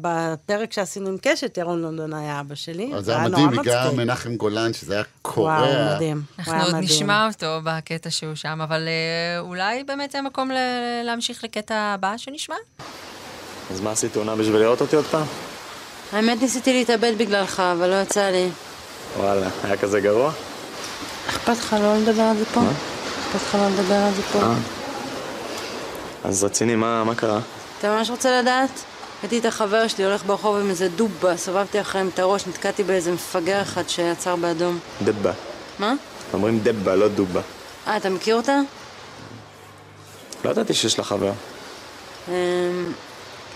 בפרק 0.02 0.74
שעשינו 0.74 1.08
עם 1.10 1.18
קשת, 1.22 1.58
ירון 1.58 1.82
לונדון 1.82 2.14
היה 2.14 2.40
אבא 2.40 2.56
שלי. 2.56 2.92
אז 2.96 3.06
זה 3.06 3.16
היה 3.18 3.28
מדהים, 3.30 3.60
הגיע 3.60 3.82
מצחיק. 3.84 3.98
מנחם 4.00 4.36
גולן, 4.36 4.74
שזה 4.74 4.94
היה 4.94 5.04
וואו, 5.04 5.34
קורע. 5.36 5.94
מדהים. 5.96 6.18
הוא 6.18 6.24
אנחנו 6.40 6.54
עוד 6.54 6.68
מדהים. 6.68 6.84
נשמע 6.84 7.28
אותו 7.28 7.60
בקטע 7.64 8.10
שהוא 8.10 8.36
שם, 8.36 8.62
אבל 8.64 8.88
אה, 8.88 9.40
אולי 9.40 9.84
באמת 9.84 10.12
זה 10.12 10.20
המקום 10.20 10.52
להמשיך 11.06 11.44
לקטע 11.44 11.76
הבא 11.76 12.14
שנשמע? 12.18 12.56
אז 13.72 13.82
מה 13.82 13.92
עשית 13.92 14.14
תאונה 14.14 14.36
בשביל 14.36 14.58
לראות 14.62 14.82
אותי 14.82 14.96
עוד 14.96 15.06
פעם? 15.06 15.26
האמת 16.12 16.42
ניסיתי 16.42 16.74
להתאבד 16.74 17.14
בגללך, 17.18 17.60
אבל 17.60 17.90
לא 17.90 18.02
יצא 18.02 18.30
לי. 18.30 18.50
וואלה, 19.18 19.48
היה 19.64 19.78
כזה 19.78 20.00
גרוע? 20.00 20.32
אכפת 21.30 21.50
לך 21.58 21.76
לא 21.82 21.98
לדבר 21.98 22.22
על 22.22 22.38
זה 22.38 22.46
פה? 22.46 22.62
אכפת 22.62 23.48
לך 23.48 23.56
לא 23.56 23.68
לדבר 23.70 23.96
על 23.96 24.14
זה 24.14 24.22
פה? 24.22 24.40
אה. 24.40 24.54
אז 26.24 26.44
רציני, 26.44 26.76
מה, 26.76 27.04
מה 27.04 27.16
קרה? 27.16 27.40
אתה 27.80 27.96
ממש 27.96 28.10
רוצה 28.10 28.42
לדעת? 28.42 28.70
ראיתי 29.22 29.40
את 29.40 29.46
החבר 29.46 29.88
שלי 29.88 30.06
הולך 30.06 30.24
ברחוב 30.26 30.58
עם 30.58 30.70
איזה 30.70 30.90
דובה, 30.90 31.38
סובבתי 31.38 31.82
אחריהם 31.82 32.10
את 32.14 32.20
הראש, 32.20 32.48
נתקעתי 32.48 32.84
באיזה 32.84 33.12
מפגר 33.12 33.62
אחד 33.62 33.90
שעצר 33.90 34.36
באדום. 34.36 34.80
דבה. 35.04 35.32
מה? 35.80 35.94
אומרים 36.34 36.60
דבה, 36.64 36.96
לא 36.96 37.08
דובה. 37.08 37.42
אה, 37.88 37.98
אתה 37.98 38.10
מכיר 38.10 38.36
אותה? 38.36 38.60
לא 40.46 40.50
ידעתי 40.50 40.74
שיש 40.74 41.00
לך 41.00 41.08
חבר. 41.08 41.32
אמ, 42.28 42.34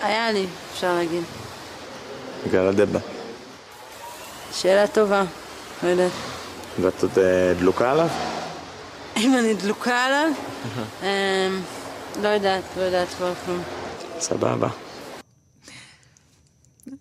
היה 0.02 0.32
לי, 0.32 0.46
אפשר 0.74 0.94
להגיד. 0.94 1.24
בגלל 2.48 2.68
הדבה. 2.68 3.00
שאלה 4.54 4.88
טובה, 4.88 5.24
לא 5.84 5.88
יודעת. 5.88 6.12
ואת 6.82 7.02
עוד 7.04 7.20
אה, 7.20 7.54
דלוקה 7.60 7.92
עליו? 7.92 8.08
אם 9.18 9.36
אני 9.40 9.54
דלוקה 9.54 10.06
עליו? 10.06 10.28
אמ, 11.04 11.08
לא 12.22 12.28
יודעת, 12.28 12.64
לא 12.78 12.82
יודעת 12.82 13.08
כבר 13.08 13.34
כלום. 13.46 13.64
סבבה. 14.20 14.68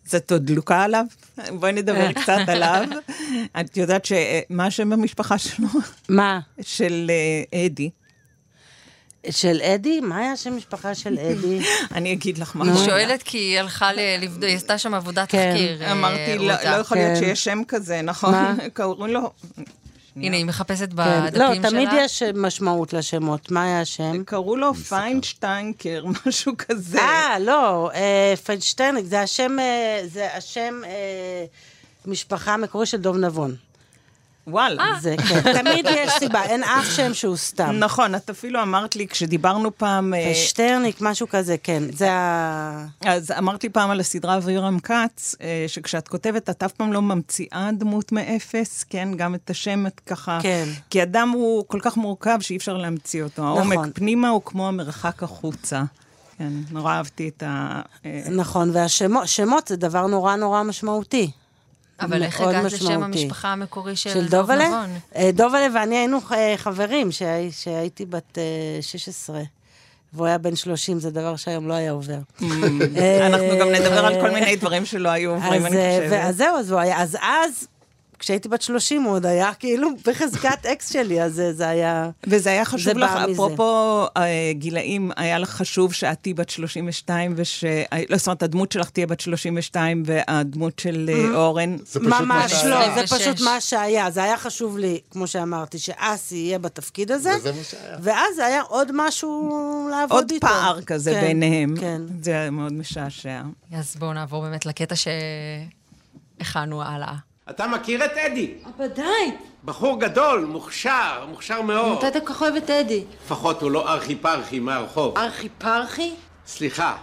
אז 0.09 0.15
את 0.15 0.33
עוד 0.33 0.47
דלוקה 0.47 0.83
עליו? 0.83 1.05
בואי 1.53 1.73
נדבר 1.73 2.13
קצת 2.23 2.39
עליו. 2.47 2.85
את 3.61 3.77
יודעת 3.77 4.05
ש... 4.05 4.13
מה 4.51 4.67
השם 4.67 4.91
במשפחה 4.91 5.39
שלו? 5.39 5.69
מה? 6.09 6.41
של 6.61 7.11
אה, 7.55 7.67
אדי. 7.67 7.91
של 9.31 9.61
אדי? 9.63 10.01
מה 10.01 10.19
היה 10.19 10.37
שם 10.37 10.57
משפחה 10.57 10.95
של 10.95 11.19
אדי? 11.19 11.61
אני 11.97 12.13
אגיד 12.13 12.39
לך 12.39 12.57
מה. 12.57 12.65
היה. 12.65 12.85
שואלת 12.85 13.23
כי 13.23 13.39
היא 13.39 13.59
הלכה 13.59 13.91
לבדוק, 13.93 14.45
היא 14.45 14.57
עשתה 14.57 14.79
שם 14.79 14.95
עבודת 14.95 15.31
כן. 15.31 15.51
תחקיר. 15.53 15.83
אה, 15.83 15.93
אמרתי, 15.93 16.39
לא. 16.39 16.55
לא 16.65 16.77
יכול 16.77 16.97
להיות 16.97 17.19
כן. 17.19 17.25
שיש 17.25 17.45
שם 17.45 17.63
כזה, 17.69 18.03
נכון? 18.03 18.35
קוראים 18.77 19.13
לו... 19.13 19.31
הנה, 20.17 20.37
היא 20.37 20.45
מחפשת 20.45 20.89
כן. 20.91 20.97
בדפים 20.97 21.41
לא, 21.41 21.55
שלה. 21.55 21.71
תמיד 21.71 21.89
יש 21.97 22.23
משמעות 22.23 22.93
לשמות. 22.93 23.51
מה 23.51 23.65
היה 23.65 23.81
השם? 23.81 24.25
קראו 24.25 24.57
לו 24.57 24.75
פיינשטיינקר, 24.75 26.05
משהו 26.27 26.53
כזה. 26.59 26.99
אה, 26.99 27.39
לא, 27.41 27.91
אה, 27.95 28.35
פיינשטרניק, 28.45 29.05
זה 29.05 29.21
השם, 29.21 29.59
אה, 29.59 30.01
זה 30.07 30.35
השם 30.37 30.81
אה, 30.85 31.45
משפחה 32.07 32.55
המקורי 32.55 32.87
של 32.87 32.97
דוב 32.97 33.17
נבון. 33.17 33.57
וואלה. 34.47 34.85
זה, 35.01 35.15
כן. 35.29 35.53
תמיד 35.63 35.87
יש 35.91 36.13
סיבה, 36.19 36.43
אין 36.43 36.63
אף 36.63 36.91
שם 36.91 37.15
שהוא 37.15 37.37
סתם. 37.37 37.71
נכון, 37.79 38.15
את 38.15 38.31
אפילו 38.31 38.63
אמרת 38.63 38.97
לי, 38.97 39.09
כשדיברנו 39.09 39.77
פעם... 39.77 40.15
אה, 40.15 40.35
שטרניק, 40.35 41.01
משהו 41.01 41.29
כזה, 41.29 41.57
כן. 41.63 41.83
זה 41.93 42.13
ה... 42.13 42.87
אז 43.05 43.31
אמרת 43.39 43.63
לי 43.63 43.69
פעם 43.69 43.91
על 43.91 44.01
הסדרה 44.01 44.37
אבירם 44.37 44.79
כץ, 44.81 45.35
אה, 45.41 45.65
שכשאת 45.67 46.09
כותבת, 46.09 46.51
את 46.51 46.63
אף 46.63 46.73
פעם 46.73 46.93
לא 46.93 47.03
ממציאה 47.03 47.71
דמות 47.73 48.13
מאפס, 48.13 48.85
כן? 48.85 49.09
גם 49.17 49.35
את 49.35 49.51
השם 49.51 49.87
את 49.87 50.01
ככה... 50.07 50.39
כן. 50.43 50.69
כי 50.91 51.03
אדם 51.03 51.31
הוא 51.31 51.65
כל 51.67 51.79
כך 51.83 51.97
מורכב 51.97 52.39
שאי 52.41 52.57
אפשר 52.57 52.77
להמציא 52.77 53.23
אותו. 53.23 53.43
העומק 53.43 53.79
פנימה 53.95 54.29
הוא 54.29 54.43
כמו 54.45 54.69
המרחק 54.69 55.23
החוצה. 55.23 55.83
כן, 56.39 56.53
נורא 56.71 56.93
אהבתי 56.93 57.29
את 57.29 57.43
ה... 57.43 57.81
אה, 58.07 58.23
נכון, 58.31 58.71
והשמות 58.73 59.29
שמות 59.29 59.69
זה 59.69 59.77
דבר 59.77 60.07
נורא 60.07 60.37
נורא 60.37 60.63
משמעותי. 60.63 61.31
אבל 62.01 62.23
איך 62.23 62.41
הגעת 62.41 62.65
לשם. 62.65 63.03
המשפחה 63.03 63.49
המקורי 63.49 63.97
של, 63.97 64.11
של 64.13 64.21
דוב 64.29 64.31
דובלה? 64.41 64.69
נבון? 64.69 64.99
אה, 65.17 65.31
דובלה 65.33 65.67
ואני 65.75 65.97
היינו 65.97 66.19
אה, 66.33 66.55
חברים 66.57 67.13
שהי- 67.13 67.53
שהייתי 67.53 68.05
בת 68.07 68.39
אה, 68.39 68.43
16. 68.81 69.41
והוא 70.15 70.27
היה 70.27 70.39
בן 70.39 70.57
30, 70.57 71.01
זה 71.01 71.11
דבר 71.11 71.37
שהיום 71.37 71.69
לא 71.69 71.75
היה 71.75 71.91
עובר. 71.93 72.19
אה, 72.97 73.27
אנחנו 73.27 73.47
גם 73.61 73.69
נדבר 73.69 74.07
על 74.07 74.21
כל 74.21 74.31
מיני 74.31 74.57
דברים 74.57 74.85
שלא 74.85 75.09
היו 75.09 75.31
עוברים, 75.31 75.67
אז, 75.67 75.73
אני 75.73 75.77
אה, 75.77 75.99
חושבת. 76.05 76.21
אז 76.25 76.37
זהו, 76.37 76.57
אז 76.57 76.71
הוא 76.71 76.81
היה, 76.81 77.03
אז 77.03 77.17
אז, 77.23 77.67
כשהייתי 78.23 78.49
בת 78.49 78.63
30, 78.63 79.03
הוא 79.03 79.13
עוד 79.15 79.27
היה 79.27 79.55
כאילו 79.55 79.89
בחזקת 80.07 80.67
אקס 80.67 80.93
שלי, 80.93 81.23
אז 81.23 81.35
זה- 81.35 81.53
זה 81.53 81.69
היה... 81.69 82.11
וזה 82.27 82.51
היה 82.51 82.65
חשוב 82.65 82.93
זה 82.95 83.01
לך. 83.01 83.11
אפרופו 83.33 84.05
אה, 84.17 84.23
גילאים, 84.53 85.11
היה 85.17 85.39
לך 85.39 85.51
חשוב 85.51 85.93
שאת 85.93 86.19
תהיי 86.23 86.35
בת 86.35 86.51
32, 86.51 87.35
וש... 87.37 87.65
אה, 87.65 88.03
לא, 88.09 88.17
זאת 88.17 88.27
אומרת, 88.27 88.43
הדמות 88.43 88.73
שלך 88.73 88.91
תהיה 88.91 89.07
בת 89.07 89.21
32, 89.21 90.03
והדמות 90.07 90.79
של 90.79 91.11
אה, 91.13 91.35
אורן... 91.37 91.77
זה 91.79 91.85
פשוט 92.01 92.03
מה 92.03 92.21
ממש 92.21 92.53
שהיה. 92.53 92.69
לא, 92.89 92.95
זה 92.95 93.01
26. 93.01 93.23
פשוט 93.29 93.41
מה 93.41 93.61
שהיה. 93.61 94.11
זה 94.11 94.23
היה 94.23 94.37
חשוב 94.37 94.79
לי, 94.79 95.01
כמו 95.11 95.27
שאמרתי, 95.27 95.79
שאסי 95.79 96.37
יהיה 96.37 96.59
בתפקיד 96.59 97.11
הזה. 97.13 97.33
וזה 97.37 97.53
מה 97.53 97.63
שהיה. 97.71 97.97
ואז 98.03 98.39
היה 98.39 98.63
עוד 98.63 98.89
משהו 98.95 99.51
לעבוד 99.91 100.13
עוד 100.19 100.31
איתו. 100.31 100.47
פער 100.47 100.81
כזה 100.83 101.11
כן, 101.13 101.21
ביניהם. 101.21 101.75
כן. 101.81 102.01
זה 102.23 102.31
היה 102.31 102.51
מאוד 102.51 102.73
משעשע. 102.73 103.43
אז 103.73 103.97
בואו 103.99 104.13
נעבור 104.13 104.43
באמת 104.43 104.67
לקטע 104.67 104.95
שהכנו 104.97 106.83
הלאה. 106.83 107.15
אתה 107.51 107.67
מכיר 107.67 108.05
את 108.05 108.11
אדי? 108.17 108.55
די! 108.95 109.03
בחור 109.65 110.01
גדול, 110.01 110.45
מוכשר, 110.45 111.27
מוכשר 111.29 111.63
מאוד. 111.63 111.99
מתי 111.99 112.09
אתה 112.09 112.21
כל 112.21 112.27
כך 112.27 112.43
אוהב 112.43 112.57
את 112.57 112.71
אדי? 112.71 113.05
לפחות 113.25 113.63
הוא 113.63 113.71
לא 113.71 113.93
ארכי 113.93 114.17
פרחי 114.17 114.59
מהרחוב. 114.59 115.19
ארכי 115.19 115.49
פרחי? 115.49 116.15
סליחה, 116.47 116.97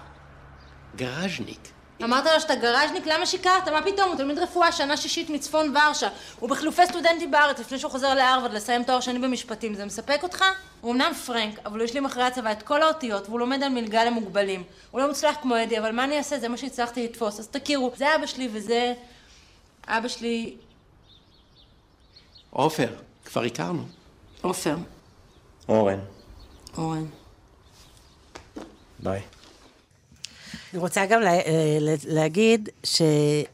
גראז'ניק. 0.95 1.59
אמרת 2.03 2.25
לו 2.25 2.41
שאתה 2.41 2.55
גראז'ניק? 2.55 3.07
למה 3.07 3.25
שיקרת? 3.25 3.67
מה 3.67 3.81
פתאום? 3.81 4.09
הוא 4.09 4.15
תלמיד 4.15 4.39
רפואה, 4.39 4.71
שנה 4.71 4.97
שישית 4.97 5.29
מצפון 5.29 5.75
ורשה. 5.77 6.07
הוא 6.39 6.49
בחילופי 6.49 6.85
סטודנטים 6.85 7.31
בארץ, 7.31 7.59
לפני 7.59 7.79
שהוא 7.79 7.91
חוזר 7.91 8.13
להרווארד 8.13 8.53
לסיים 8.53 8.83
תואר 8.83 8.99
שני 8.99 9.19
במשפטים. 9.19 9.73
זה 9.73 9.85
מספק 9.85 10.23
אותך? 10.23 10.45
הוא 10.81 10.91
אמנם 10.91 11.13
פרנק, 11.13 11.59
אבל 11.65 11.79
הוא 11.79 11.85
השלים 11.85 12.05
אחרי 12.05 12.23
הצבא 12.23 12.51
את 12.51 12.63
כל 12.63 12.83
האותיות, 12.83 13.29
והוא 13.29 13.39
לומד 13.39 13.63
על 13.63 13.69
מלגה 13.69 14.03
למוגבלים. 14.03 14.63
הוא 14.91 15.01
לא 15.01 15.07
מוצלח 15.07 15.35
כמו 15.41 15.63
אדי, 15.63 15.79
אבל 15.79 15.91
מה 15.91 16.03
אני 16.03 16.17
אעשה? 16.17 16.39
זה 16.39 16.49
מה 16.49 16.57
שהצלחתי 16.57 17.03
לתפוס. 17.03 17.39
אז 17.39 17.47
תכירו, 17.47 17.91
זה 17.95 18.15
אבא 18.15 18.25
שלי 18.25 18.49
וזה... 18.53 18.93
אבא 19.89 20.07
שלי... 20.07 20.55
עופר, 22.49 22.87
כבר 23.25 23.43
הכרנו. 23.43 23.83
עופר. 24.41 24.75
אורן. 25.69 25.99
אורן. 26.77 27.05
ביי. 28.99 29.21
אני 30.73 30.79
רוצה 30.81 31.05
גם 31.05 31.21
לה, 31.21 31.33
אה, 31.33 31.41
לה- 31.79 31.95
להגיד 32.07 32.69
ש... 32.83 33.01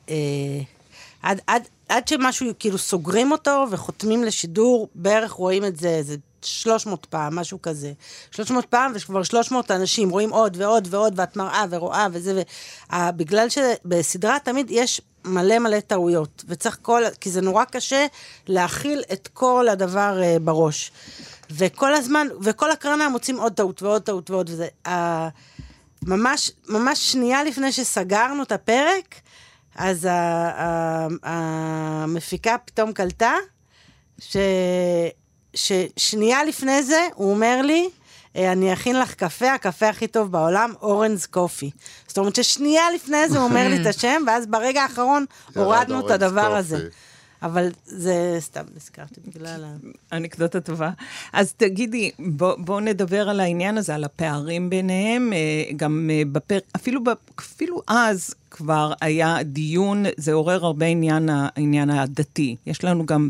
אה, 0.10 0.16
עד, 1.22 1.42
עד, 1.48 1.68
עד 1.90 2.08
שמשהו, 2.08 2.48
כאילו 2.60 2.78
סוגרים 2.78 3.32
אותו 3.32 3.66
וחותמים 3.72 4.24
לשידור, 4.24 4.88
בערך 4.96 5.32
רואים 5.32 5.66
את 5.66 5.78
זה 5.78 5.90
איזה 5.90 6.16
300 6.42 7.06
פעם, 7.06 7.36
משהו 7.36 7.62
כזה. 7.62 7.94
300 8.32 8.66
פעם, 8.66 8.92
וכבר 8.96 9.24
300 9.24 9.72
אנשים 9.72 10.10
רואים 10.10 10.30
עוד 10.34 10.58
ועוד 10.62 10.88
ועוד, 10.92 11.20
ואת 11.20 11.36
מראה 11.36 11.66
ורואה 11.70 12.08
וזה, 12.12 12.44
ובגלל 12.94 13.48
שבסדרה 13.50 14.38
תמיד 14.44 14.68
יש 14.70 15.02
מלא 15.26 15.60
מלא 15.60 15.80
טעויות, 15.80 16.44
וצריך 16.48 16.78
כל, 16.82 17.04
כי 17.22 17.30
זה 17.30 17.42
נורא 17.42 17.64
קשה 17.64 18.06
להכיל 18.48 19.04
את 19.14 19.30
כל 19.34 19.68
הדבר 19.72 20.22
אה, 20.24 20.38
בראש. 20.42 20.92
וכל 21.52 21.94
הזמן, 21.94 22.28
וכל 22.42 22.72
הקרנה 22.72 23.10
מוצאים 23.10 23.40
עוד 23.40 23.54
טעות 23.54 23.84
ועוד 23.84 24.02
טעות 24.02 24.30
ועוד, 24.32 24.50
וזה... 24.50 24.68
ה- 24.88 25.28
ממש, 26.06 26.52
ממש 26.70 27.12
שנייה 27.12 27.44
לפני 27.44 27.72
שסגרנו 27.72 28.44
את 28.44 28.52
הפרק, 28.52 29.16
אז 29.76 30.08
המפיקה 31.24 32.56
פתאום 32.66 32.94
קלטה, 32.94 33.34
ש, 34.20 34.38
ששנייה 35.54 36.44
לפני 36.44 36.84
זה 36.84 37.08
הוא 37.16 37.32
אומר 37.32 37.62
לי, 37.62 37.84
"אה, 37.84 37.90
אני 38.36 38.74
אכין 38.74 39.00
לך 39.00 39.14
קפה, 39.14 39.54
הקפה 39.54 39.90
הכי 39.90 40.08
טוב 40.08 40.32
בעולם, 40.32 40.74
אורנס 40.82 41.26
קופי. 41.26 41.72
זאת 42.08 42.18
אומרת 42.18 42.36
ששנייה 42.36 42.84
לפני 42.96 43.30
זה 43.30 43.38
הוא 43.38 43.46
אומר 43.46 43.68
לי 43.68 43.82
את 43.82 43.86
השם, 43.96 44.24
ואז 44.28 44.46
ברגע 44.48 44.82
האחרון 44.84 45.26
הורדנו 45.56 46.06
את 46.06 46.12
הדבר. 46.12 46.56
הזה. 46.56 46.88
אבל 47.44 47.70
זה 47.86 48.38
סתם 48.40 48.64
נזכרתי 48.76 49.22
בגלל 49.28 49.64
ה... 49.64 49.76
אנקדוטה 50.16 50.62
טובה. 50.62 50.90
אז 51.34 51.54
תגידי, 51.54 52.12
בואו 52.20 52.56
בוא 52.58 52.82
נדבר 52.82 53.30
על 53.30 53.40
העניין 53.40 53.78
הזה, 53.78 53.96
על 53.96 54.04
הפערים 54.04 54.70
ביניהם. 54.70 55.34
אה, 55.34 55.72
גם 55.76 56.10
אה, 56.14 56.22
בפרק, 56.32 56.64
אפילו, 56.76 57.02
אפילו 57.40 57.82
אז 57.88 58.34
כבר 58.52 58.94
היה 59.02 59.44
דיון, 59.44 60.04
זה 60.18 60.34
עורר 60.34 60.66
הרבה 60.66 60.86
עניין, 60.86 61.30
העניין 61.32 61.90
הדתי. 61.90 62.56
יש 62.66 62.84
לנו 62.84 63.06
גם 63.06 63.30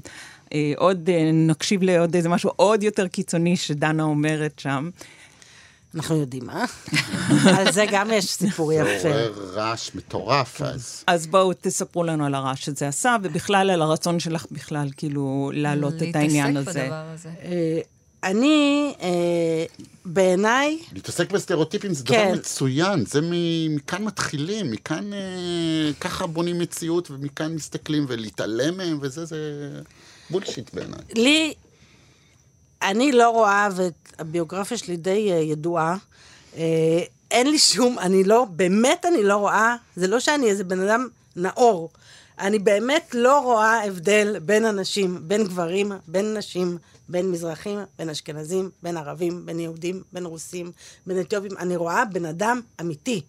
אה, 0.53 0.73
עוד, 0.77 1.09
נקשיב 1.33 1.83
לעוד 1.83 2.15
איזה 2.15 2.29
משהו 2.29 2.51
עוד 2.55 2.83
יותר 2.83 3.07
קיצוני 3.07 3.57
שדנה 3.57 4.03
אומרת 4.03 4.59
שם. 4.59 4.89
אנחנו 5.95 6.15
יודעים, 6.15 6.49
אה? 6.49 6.65
על 7.57 7.71
זה 7.71 7.85
גם 7.91 8.11
יש 8.13 8.25
סיפור 8.25 8.67
זה 8.67 8.75
יפה. 8.75 9.07
עורר 9.07 9.33
רעש 9.53 9.95
מטורף 9.95 10.61
אז. 10.61 11.03
אז 11.07 11.27
בואו 11.27 11.51
תספרו 11.61 12.03
לנו 12.03 12.25
על 12.25 12.35
הרעש 12.35 12.65
שזה 12.65 12.87
עשה, 12.87 13.15
ובכלל 13.23 13.69
על 13.69 13.81
הרצון 13.81 14.19
שלך 14.19 14.45
בכלל, 14.51 14.89
כאילו, 14.97 15.51
להעלות 15.53 15.93
את 15.93 16.15
העניין 16.15 16.53
להתעסק 16.53 16.69
הזה. 16.69 16.83
בדבר 16.83 17.05
הזה. 17.13 17.29
אה, 17.41 17.79
אני, 18.23 18.93
אה, 19.01 19.65
בעיניי, 20.05 20.79
להתעסק 20.93 21.31
בסטריאוטיפים 21.31 21.93
זה 21.93 22.03
כן. 22.03 22.25
דבר 22.27 22.39
מצוין, 22.39 23.05
זה 23.05 23.19
מכאן 23.69 24.03
מתחילים, 24.03 24.71
מכאן 24.71 25.13
אה, 25.13 25.19
ככה 25.99 26.27
בונים 26.27 26.59
מציאות 26.59 27.11
ומכאן 27.11 27.55
מסתכלים 27.55 28.05
ולהתעלם 28.07 28.77
מהם 28.77 28.97
וזה, 29.01 29.25
זה 29.25 29.37
בולשיט 30.29 30.73
בעיניי. 30.73 30.99
לי, 31.15 31.53
אני 32.81 33.11
לא 33.11 33.29
רואה, 33.29 33.67
והביוגרפיה 34.19 34.77
שלי 34.77 34.97
די 34.97 35.31
אה, 35.31 35.37
ידועה, 35.37 35.97
אה, 36.57 37.03
אין 37.31 37.49
לי 37.49 37.59
שום, 37.59 37.99
אני 37.99 38.23
לא, 38.23 38.45
באמת 38.49 39.05
אני 39.05 39.23
לא 39.23 39.35
רואה, 39.35 39.75
זה 39.95 40.07
לא 40.07 40.19
שאני 40.19 40.49
איזה 40.49 40.63
בן 40.63 40.79
אדם 40.79 41.07
נאור. 41.35 41.89
אני 42.39 42.59
באמת 42.59 43.09
לא 43.13 43.39
רואה 43.39 43.83
הבדל 43.83 44.39
בין 44.39 44.65
אנשים, 44.65 45.19
בין 45.27 45.43
גברים, 45.43 45.91
בין 46.07 46.37
נשים, 46.37 46.77
בין 47.09 47.31
מזרחים, 47.31 47.79
בין 47.99 48.09
אשכנזים, 48.09 48.69
בין 48.83 48.97
ערבים, 48.97 49.45
בין 49.45 49.59
יהודים, 49.59 50.03
בין 50.13 50.25
רוסים, 50.25 50.71
בין 51.07 51.19
אתיופים. 51.21 51.57
אני 51.57 51.75
רואה 51.75 52.05
בן 52.05 52.25
אדם 52.25 52.61
אמיתי. 52.81 53.21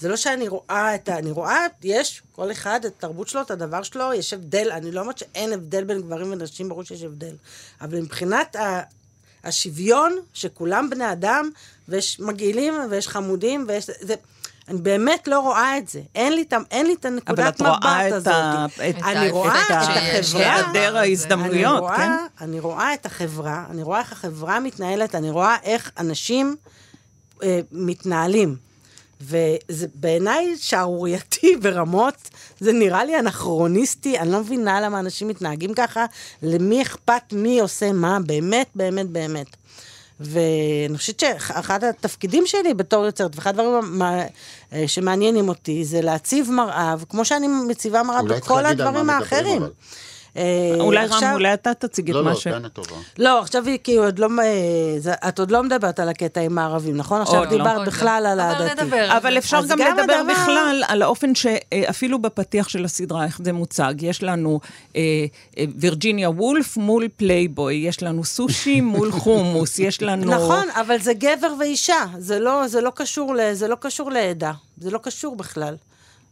זה 0.00 0.08
לא 0.08 0.16
שאני 0.16 0.48
רואה 0.48 0.94
את 0.94 1.08
ה... 1.08 1.18
אני 1.18 1.30
רואה, 1.30 1.66
יש, 1.82 2.22
כל 2.32 2.52
אחד, 2.52 2.80
את 2.84 2.92
התרבות 2.96 3.28
שלו, 3.28 3.40
את 3.40 3.50
הדבר 3.50 3.82
שלו, 3.82 4.12
יש 4.14 4.32
הבדל. 4.32 4.70
אני 4.72 4.90
לא 4.90 5.00
אומרת 5.00 5.18
שאין 5.18 5.52
הבדל 5.52 5.84
בין 5.84 6.02
גברים 6.02 6.32
ונשים, 6.32 6.68
ברור 6.68 6.82
שיש 6.82 7.02
הבדל. 7.02 7.34
אבל 7.80 8.00
מבחינת. 8.00 8.56
השוויון, 9.44 10.12
שכולם 10.34 10.90
בני 10.90 11.12
אדם, 11.12 11.50
ויש 11.88 12.20
מגעילים, 12.20 12.74
ויש 12.90 13.08
חמודים, 13.08 13.64
ויש... 13.68 13.90
זה, 14.00 14.14
אני 14.68 14.78
באמת 14.78 15.28
לא 15.28 15.40
רואה 15.40 15.78
את 15.78 15.88
זה. 15.88 16.00
אין 16.14 16.32
לי, 16.32 16.42
את 16.42 16.52
אין 16.70 16.86
לי 16.86 16.94
את 16.94 17.06
אבל 17.06 17.14
הנקודת 17.14 17.56
את 17.56 17.60
רואה 17.60 17.70
מבט 17.78 18.06
את 18.08 18.12
הזאת. 18.12 18.26
ה- 18.34 18.66
את 18.90 18.94
אני 19.02 19.30
רואה 19.30 19.62
את 19.62 19.70
את 19.70 19.70
החברה. 19.70 20.40
היעדר 20.54 20.96
ההזדמנויות, 20.96 21.72
אני 21.74 21.80
רואה, 21.80 21.96
כן? 21.96 22.10
אני 22.40 22.60
רואה 22.60 22.94
את 22.94 23.06
החברה, 23.06 23.64
אני 23.70 23.82
רואה 23.82 23.98
איך 24.00 24.12
החברה 24.12 24.60
מתנהלת, 24.60 25.14
אני 25.14 25.30
רואה 25.30 25.56
איך 25.62 25.90
אנשים 25.98 26.56
אה, 27.42 27.60
מתנהלים. 27.72 28.56
וזה 29.22 29.86
בעיניי 29.94 30.54
שערורייתי 30.58 31.56
ברמות, 31.62 32.14
זה 32.60 32.72
נראה 32.72 33.04
לי 33.04 33.18
אנכרוניסטי, 33.18 34.18
אני 34.18 34.32
לא 34.32 34.40
מבינה 34.40 34.80
למה 34.80 35.00
אנשים 35.00 35.28
מתנהגים 35.28 35.74
ככה, 35.74 36.06
למי 36.42 36.82
אכפת 36.82 37.32
מי 37.32 37.60
עושה 37.60 37.92
מה, 37.92 38.18
באמת, 38.26 38.66
באמת, 38.74 39.08
באמת. 39.08 39.46
ואני 40.20 40.98
חושבת 40.98 41.20
שאחד 41.20 41.84
התפקידים 41.84 42.46
שלי 42.46 42.74
בתור 42.74 43.06
יוצרת, 43.06 43.36
ואחד 43.36 43.60
הדברים 43.60 44.02
אה, 44.02 44.26
שמעניינים 44.86 45.48
אותי, 45.48 45.84
זה 45.84 46.00
להציב 46.00 46.50
מראה, 46.50 46.94
וכמו 46.98 47.24
שאני 47.24 47.48
מציבה 47.48 48.02
מראה 48.02 48.22
בכל 48.22 48.66
הדברים 48.66 49.10
האחרים. 49.10 49.62
אבל. 49.62 49.70
אה, 50.36 50.72
אולי 50.80 51.06
רם, 51.06 51.12
עכשיו- 51.12 51.32
אולי 51.34 51.54
אתה 51.54 51.74
תציג 51.74 52.10
את 52.10 52.16
לא, 52.16 52.24
מה 52.24 52.30
לא, 52.30 52.36
ש... 52.36 52.46
דנה 52.46 52.68
טובה. 52.68 52.96
לא, 53.18 53.40
עכשיו 53.40 53.66
היא 53.66 53.78
כאילו 53.84 54.04
עוד 54.04 54.18
לא... 54.18 54.28
את 55.28 55.38
עוד 55.38 55.50
לא 55.50 55.62
מדברת 55.62 56.00
על 56.00 56.08
הקטע 56.08 56.40
עם 56.40 56.58
הערבים, 56.58 56.96
נכון? 56.96 57.20
עכשיו 57.20 57.44
לא. 57.44 57.50
דיברת 57.50 57.78
לא. 57.78 57.84
בכלל 57.84 58.26
על 58.26 58.40
העדתי. 58.40 58.80
על 58.96 59.10
אבל. 59.10 59.38
אפשר 59.38 59.60
גם 59.68 59.78
גם 59.78 59.98
לדבר 59.98 60.12
הדבר- 60.12 60.32
בכלל 60.32 60.82
על 60.88 61.02
האופן 61.02 61.34
שאפילו 61.34 62.18
בפתיח 62.22 62.68
של 62.68 62.84
הסדרה, 62.84 63.24
איך 63.24 63.40
זה 63.44 63.52
מוצג. 63.52 63.94
יש 64.00 64.22
לנו 64.22 64.60
אה, 64.96 65.00
אה, 65.58 65.64
וירג'יניה 65.76 66.30
וולף 66.30 66.76
מול 66.76 67.08
פלייבוי, 67.16 67.74
יש 67.74 68.02
לנו 68.02 68.24
סושי 68.24 68.80
מול 68.92 69.12
חומוס, 69.12 69.78
יש 69.78 70.02
לנו... 70.02 70.30
נכון, 70.34 70.66
אבל 70.70 70.98
זה 71.00 71.14
גבר 71.14 71.54
ואישה, 71.60 72.04
זה 72.18 72.38
לא, 72.38 72.68
זה 72.68 72.80
לא 72.80 72.92
קשור, 72.94 73.34
ל, 73.34 73.40
זה 73.52 73.68
לא 73.68 73.76
קשור 73.80 74.10
לעדה, 74.10 74.52
זה 74.78 74.90
לא 74.90 74.98
קשור 75.02 75.36
בכלל. 75.36 75.76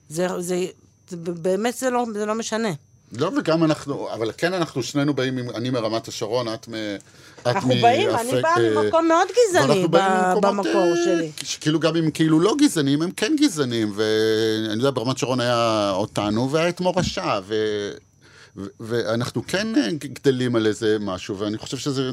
זה, 0.08 0.26
זה, 0.38 0.64
זה 1.08 1.16
באמת 1.16 1.76
זה 1.76 1.90
לא, 1.90 2.04
זה 2.12 2.26
לא 2.26 2.34
משנה. 2.34 2.68
לא, 3.12 3.30
וגם 3.38 3.64
אנחנו, 3.64 4.12
אבל 4.12 4.30
כן 4.36 4.54
אנחנו 4.54 4.82
שנינו 4.82 5.14
באים, 5.14 5.50
אני 5.50 5.70
מרמת 5.70 6.08
השרון, 6.08 6.54
את 6.54 6.68
מ... 6.68 6.74
אנחנו 7.46 7.74
מ- 7.74 7.82
באים, 7.82 8.10
אני 8.10 8.42
באה 8.42 8.56
אה, 8.56 8.82
ממקום 8.82 9.08
מאוד 9.08 9.28
גזעני 9.28 9.82
ממקומות, 9.82 10.40
במקור 10.44 10.90
אה, 10.90 11.04
שלי. 11.04 11.30
שכאילו 11.42 11.80
גם 11.80 11.96
אם 11.96 12.10
כאילו 12.10 12.40
לא 12.40 12.54
גזענים, 12.58 13.02
הם 13.02 13.10
כן 13.10 13.36
גזענים, 13.40 13.92
ואני 13.94 14.78
יודע, 14.78 14.90
ברמת 14.90 15.18
שרון 15.18 15.40
היה 15.40 15.90
אותנו, 15.90 16.50
והיה 16.50 16.68
את 16.68 16.80
מורשה, 16.80 17.40
ו... 17.46 17.54
ו- 18.56 18.66
ואנחנו 18.80 19.42
כן 19.46 19.76
אה, 19.76 19.88
גדלים 19.92 20.56
על 20.56 20.66
איזה 20.66 20.96
משהו, 21.00 21.38
ואני 21.38 21.58
חושב 21.58 21.76
שזה... 21.76 22.10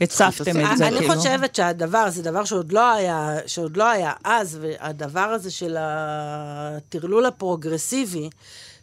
הצפתם 0.00 0.60
את 0.60 0.78
זה, 0.78 0.88
אני 0.88 0.98
כאילו. 0.98 1.14
חושבת 1.14 1.54
שהדבר, 1.54 2.10
זה 2.10 2.22
דבר 2.22 2.44
שעוד 2.44 2.72
לא 2.72 2.90
היה, 2.92 3.36
שעוד 3.46 3.76
לא 3.76 3.90
היה 3.90 4.12
אז, 4.24 4.58
והדבר 4.60 5.20
הזה 5.20 5.50
של 5.50 5.76
הטרלול 5.78 7.26
הפרוגרסיבי, 7.26 8.30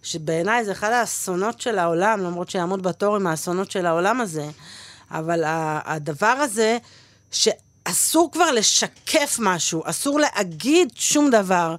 שבעיניי 0.03 0.65
זה 0.65 0.71
אחד 0.71 0.91
האסונות 0.91 1.61
של 1.61 1.79
העולם, 1.79 2.19
למרות 2.19 2.49
שיעמוד 2.49 2.83
בתור 2.83 3.15
עם 3.15 3.27
האסונות 3.27 3.71
של 3.71 3.85
העולם 3.85 4.21
הזה, 4.21 4.45
אבל 5.11 5.43
הדבר 5.85 6.25
הזה, 6.25 6.77
שאסור 7.31 8.31
כבר 8.31 8.51
לשקף 8.51 9.37
משהו, 9.39 9.83
אסור 9.85 10.19
להגיד 10.19 10.89
שום 10.95 11.29
דבר. 11.29 11.75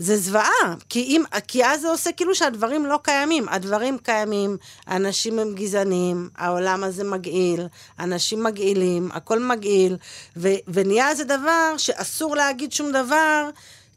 זה 0.00 0.16
זוועה, 0.16 0.74
כי, 0.88 1.00
אם, 1.00 1.22
כי 1.48 1.64
אז 1.64 1.80
זה 1.80 1.88
עושה 1.88 2.12
כאילו 2.12 2.34
שהדברים 2.34 2.86
לא 2.86 2.98
קיימים. 3.02 3.48
הדברים 3.48 3.98
קיימים, 3.98 4.56
אנשים 4.88 5.38
הם 5.38 5.54
גזענים, 5.54 6.28
העולם 6.36 6.84
הזה 6.84 7.04
מגעיל, 7.04 7.66
אנשים 7.98 8.42
מגעילים, 8.44 9.08
הכל 9.12 9.38
מגעיל, 9.38 9.96
ו, 10.36 10.48
ונהיה 10.68 11.10
איזה 11.10 11.24
דבר 11.24 11.74
שאסור 11.76 12.36
להגיד 12.36 12.72
שום 12.72 12.92
דבר, 12.92 13.50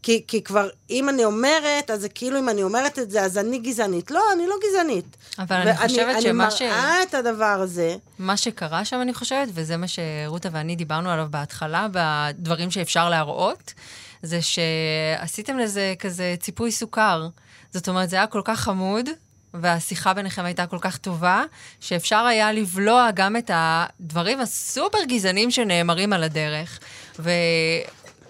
כי, 0.03 0.23
כי 0.27 0.43
כבר, 0.43 0.67
אם 0.89 1.09
אני 1.09 1.25
אומרת, 1.25 1.91
אז 1.91 2.01
זה 2.01 2.09
כאילו 2.09 2.39
אם 2.39 2.49
אני 2.49 2.63
אומרת 2.63 2.99
את 2.99 3.11
זה, 3.11 3.21
אז 3.21 3.37
אני 3.37 3.57
גזענית. 3.59 4.11
לא, 4.11 4.21
אני 4.33 4.47
לא 4.47 4.55
גזענית. 4.69 5.17
אבל 5.39 5.55
אני 5.55 5.77
חושבת 5.77 6.21
שמה 6.21 6.51
ש- 6.51 6.61
אני 6.61 6.69
מראה 6.71 7.03
את 7.03 7.13
הדבר 7.13 7.45
הזה. 7.45 7.95
מה 8.19 8.37
שקרה 8.37 8.85
שם, 8.85 9.01
אני 9.01 9.13
חושבת, 9.13 9.47
וזה 9.53 9.77
מה 9.77 9.85
שרותה 9.87 10.49
ואני 10.51 10.75
דיברנו 10.75 11.09
עליו 11.09 11.27
בהתחלה, 11.29 11.87
בדברים 11.91 12.71
שאפשר 12.71 13.09
להראות, 13.09 13.73
זה 14.23 14.39
שעשיתם 14.41 15.57
לזה 15.57 15.93
כזה 15.99 16.35
ציפוי 16.39 16.71
סוכר. 16.71 17.27
זאת 17.71 17.87
אומרת, 17.89 18.09
זה 18.09 18.15
היה 18.15 18.27
כל 18.27 18.41
כך 18.45 18.59
חמוד, 18.59 19.09
והשיחה 19.53 20.13
ביניכם 20.13 20.45
הייתה 20.45 20.65
כל 20.67 20.77
כך 20.81 20.97
טובה, 20.97 21.43
שאפשר 21.79 22.25
היה 22.25 22.51
לבלוע 22.51 23.09
גם 23.15 23.37
את 23.37 23.51
הדברים 23.53 24.39
הסופר 24.39 25.03
גזעניים 25.07 25.51
שנאמרים 25.51 26.13
על 26.13 26.23
הדרך. 26.23 26.79
ו... 27.19 27.31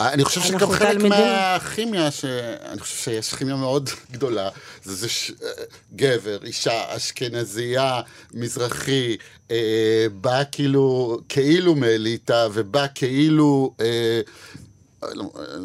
אני 0.02 0.26
חושב 0.26 0.42
שגם 0.42 0.72
חלק 0.72 0.90
תלמידים. 0.92 1.10
מהכימיה, 1.10 2.12
ש... 2.12 2.26
אני 2.72 2.80
חושב 2.80 2.98
שיש 2.98 3.34
כימיה 3.34 3.56
מאוד 3.56 3.90
גדולה, 4.12 4.50
זה 4.84 4.96
זה 4.96 5.10
ש... 5.10 5.32
גבר, 5.96 6.38
אישה, 6.44 6.96
אשכנזייה, 6.96 8.02
מזרחי, 8.34 9.18
אה, 9.52 10.06
בא 10.22 10.44
כאילו, 10.52 11.18
כאילו 11.30 11.76
מאליטה, 11.76 12.48
ובא 12.54 12.86
כאילו, 12.96 13.74
אה, 13.82 14.22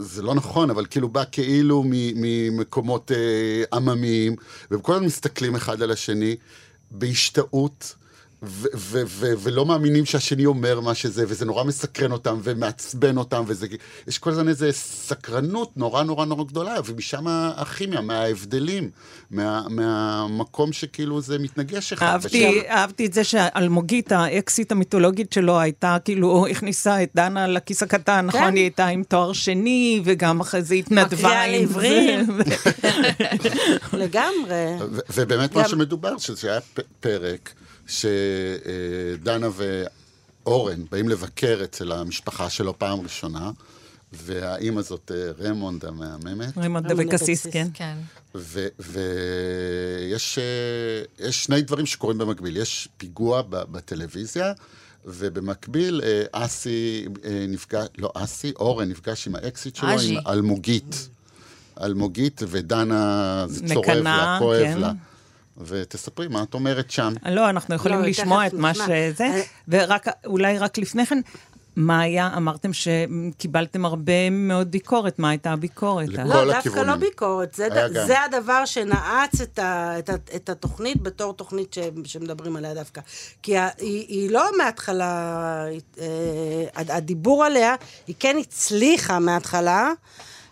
זה 0.00 0.22
לא 0.22 0.34
נכון, 0.34 0.70
אבל 0.70 0.86
כאילו 0.90 1.08
בא 1.08 1.22
כאילו 1.32 1.82
מ- 1.86 2.22
ממקומות 2.22 3.12
אה, 3.12 3.64
עממיים, 3.72 4.36
והם 4.70 4.80
כל 4.80 4.92
הזמן 4.94 5.06
מסתכלים 5.06 5.54
אחד 5.54 5.82
על 5.82 5.90
השני 5.90 6.36
בהשתאות. 6.90 7.94
ו- 8.42 8.66
ו- 8.74 9.02
ו- 9.06 9.32
ולא 9.38 9.66
מאמינים 9.66 10.04
שהשני 10.06 10.46
אומר 10.46 10.80
מה 10.80 10.94
שזה, 10.94 11.24
וזה 11.28 11.44
נורא 11.44 11.64
מסקרן 11.64 12.12
אותם 12.12 12.38
ומעצבן 12.42 13.16
אותם, 13.16 13.44
וזה, 13.46 13.66
יש 14.08 14.18
כל 14.18 14.30
הזמן 14.30 14.48
איזו 14.48 14.66
סקרנות 14.72 15.76
נורא 15.76 16.02
נורא 16.02 16.24
נורא 16.24 16.44
גדולה, 16.44 16.74
ומשם 16.84 17.24
הכימיה, 17.56 18.00
מההבדלים, 18.00 18.90
מה, 19.30 19.62
מהמקום 19.70 20.72
שכאילו 20.72 21.20
זה 21.20 21.38
מתנגש 21.38 21.92
אחד 21.92 22.06
אהבתי, 22.06 22.68
אהבתי 22.70 23.06
את 23.06 23.12
זה 23.12 23.24
שאלמוגית, 23.24 24.12
האקסיט 24.12 24.72
המיתולוגית 24.72 25.32
שלו, 25.32 25.60
הייתה 25.60 25.96
כאילו, 26.04 26.46
הכניסה 26.46 27.02
את 27.02 27.10
דנה 27.16 27.46
לכיס 27.46 27.82
הקטן, 27.82 28.26
נכון? 28.26 28.54
היא 28.54 28.62
הייתה 28.62 28.86
עם 28.86 29.02
תואר 29.02 29.32
שני, 29.32 30.00
וגם 30.04 30.40
אחרי 30.40 30.62
זה 30.62 30.74
התנדבה 30.74 31.42
עם 31.42 31.60
לעברים. 31.60 32.26
זה. 32.26 32.42
לגמרי. 34.02 34.64
ו- 34.90 34.98
ובאמת 35.14 35.54
מה 35.54 35.62
גם- 35.62 35.68
שמדובר, 35.68 36.18
שזה 36.18 36.50
היה 36.50 36.60
פ- 36.60 36.80
פרק 37.00 37.52
שדנה 37.88 39.48
ואורן 40.44 40.84
באים 40.90 41.08
לבקר 41.08 41.60
אצל 41.64 41.92
המשפחה 41.92 42.50
שלו 42.50 42.78
פעם 42.78 43.00
ראשונה, 43.00 43.50
והאימא 44.12 44.82
זאת 44.82 45.12
אה, 45.14 45.48
רימונד 45.48 45.84
המהממת, 45.84 46.58
רימון 46.58 46.86
אבקסיס. 46.86 47.46
כן. 47.46 47.68
כן. 47.74 47.96
ויש 48.78 50.38
יש 51.18 51.44
שני 51.44 51.62
דברים 51.62 51.86
שקורים 51.86 52.18
במקביל. 52.18 52.56
יש 52.56 52.88
פיגוע 52.96 53.42
ב- 53.42 53.48
בטלוויזיה, 53.48 54.52
ובמקביל 55.04 56.00
אה, 56.04 56.22
אסי 56.32 57.06
אה, 57.24 57.46
נפגש, 57.48 57.86
לא 57.98 58.12
אסי, 58.14 58.52
אורן 58.56 58.88
נפגש 58.88 59.26
עם 59.26 59.34
האקסית 59.34 59.76
שלו. 59.76 59.88
עם 59.88 60.18
אלמוגית. 60.26 61.08
אלמוגית, 61.82 62.40
ודנה, 62.48 63.44
זה 63.48 63.74
צורב 63.74 63.88
לה, 63.88 64.36
כואב 64.38 64.62
כן. 64.62 64.78
לה. 64.80 64.92
ותספרי 65.60 66.28
מה 66.28 66.42
את 66.42 66.54
אומרת 66.54 66.90
שם. 66.90 67.12
לא, 67.30 67.50
אנחנו 67.50 67.74
יכולים 67.74 68.00
לא, 68.00 68.06
לשמוע 68.06 68.46
את 68.46 68.52
מה. 68.52 68.74
שזה, 68.74 69.42
ורק, 69.68 70.06
אולי 70.26 70.58
רק 70.58 70.78
לפני 70.78 71.06
כן, 71.06 71.20
מה 71.78 72.00
היה, 72.00 72.30
אמרתם 72.36 72.70
שקיבלתם 72.72 73.84
הרבה 73.84 74.30
מאוד 74.30 74.70
ביקורת, 74.70 75.18
מה 75.18 75.30
הייתה 75.30 75.52
הביקורת? 75.52 76.08
לכל 76.08 76.22
לא, 76.22 76.44
דווקא 76.44 76.58
הכיוונים. 76.58 76.86
לא 76.86 76.96
ביקורת, 76.96 77.54
זה, 77.54 77.68
ד... 77.68 77.72
גם. 77.72 78.06
זה 78.06 78.22
הדבר 78.22 78.64
שנעץ 78.64 79.40
את, 79.40 79.58
ה... 79.58 79.98
את, 79.98 80.08
ה... 80.08 80.14
את 80.36 80.48
התוכנית 80.48 81.02
בתור 81.02 81.34
תוכנית 81.34 81.74
ש... 81.74 81.78
שמדברים 82.04 82.56
עליה 82.56 82.74
דווקא. 82.74 83.00
כי 83.42 83.56
ה... 83.56 83.68
היא, 83.78 84.06
היא 84.08 84.30
לא 84.30 84.50
מההתחלה, 84.58 85.64
אה, 86.00 86.06
הדיבור 86.74 87.44
עליה, 87.44 87.74
היא 88.06 88.14
כן 88.18 88.36
הצליחה 88.40 89.18
מההתחלה, 89.18 89.92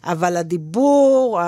אבל 0.07 0.37
הדיבור. 0.37 1.41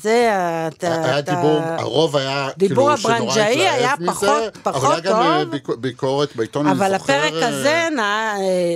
זה, 0.00 0.34
ה... 0.34 0.68
את 0.68 0.84
ה- 0.84 1.04
היה 1.04 1.20
דיבור, 1.20 1.60
הרוב 1.62 2.16
היה 2.16 2.48
דיבור 2.56 2.96
כאילו 2.96 3.18
התלהב 3.30 3.38
היה 3.58 3.94
מזה, 4.00 4.12
פחות- 4.12 4.58
פחות 4.62 4.84
אבל 4.84 4.92
היה 4.92 5.00
גם 5.00 5.22
אה, 5.22 5.42
טוב. 5.44 5.50
ביק- 5.56 5.76
ביקורת 5.80 6.36
בעיתון, 6.36 6.66
אני 6.66 6.76
אבל 6.78 6.98
זוכר. 6.98 7.12
הפרק 7.12 7.32
אה, 7.42 7.48
הזה. 7.48 7.88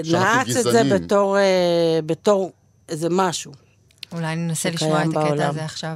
שאנחנו 0.04 0.36
נעץ 0.36 0.56
את 0.56 0.72
זה. 0.72 0.82
בתור, 0.94 1.38
אה, 1.38 1.42
בתור 2.06 2.52
איזה 2.88 3.08
משהו. 3.10 3.52
אולי 4.12 4.36
ננסה 4.36 4.70
לשמוע 4.70 5.02
את 5.02 5.16
הקטע. 5.16 5.48
הזה 5.48 5.64
עכשיו. 5.64 5.94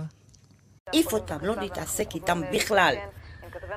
להעיף 0.87 1.13
אותם, 1.13 1.37
לא 1.43 1.55
להתעסק 1.61 2.15
איתם 2.15 2.43
בכלל. 2.53 2.95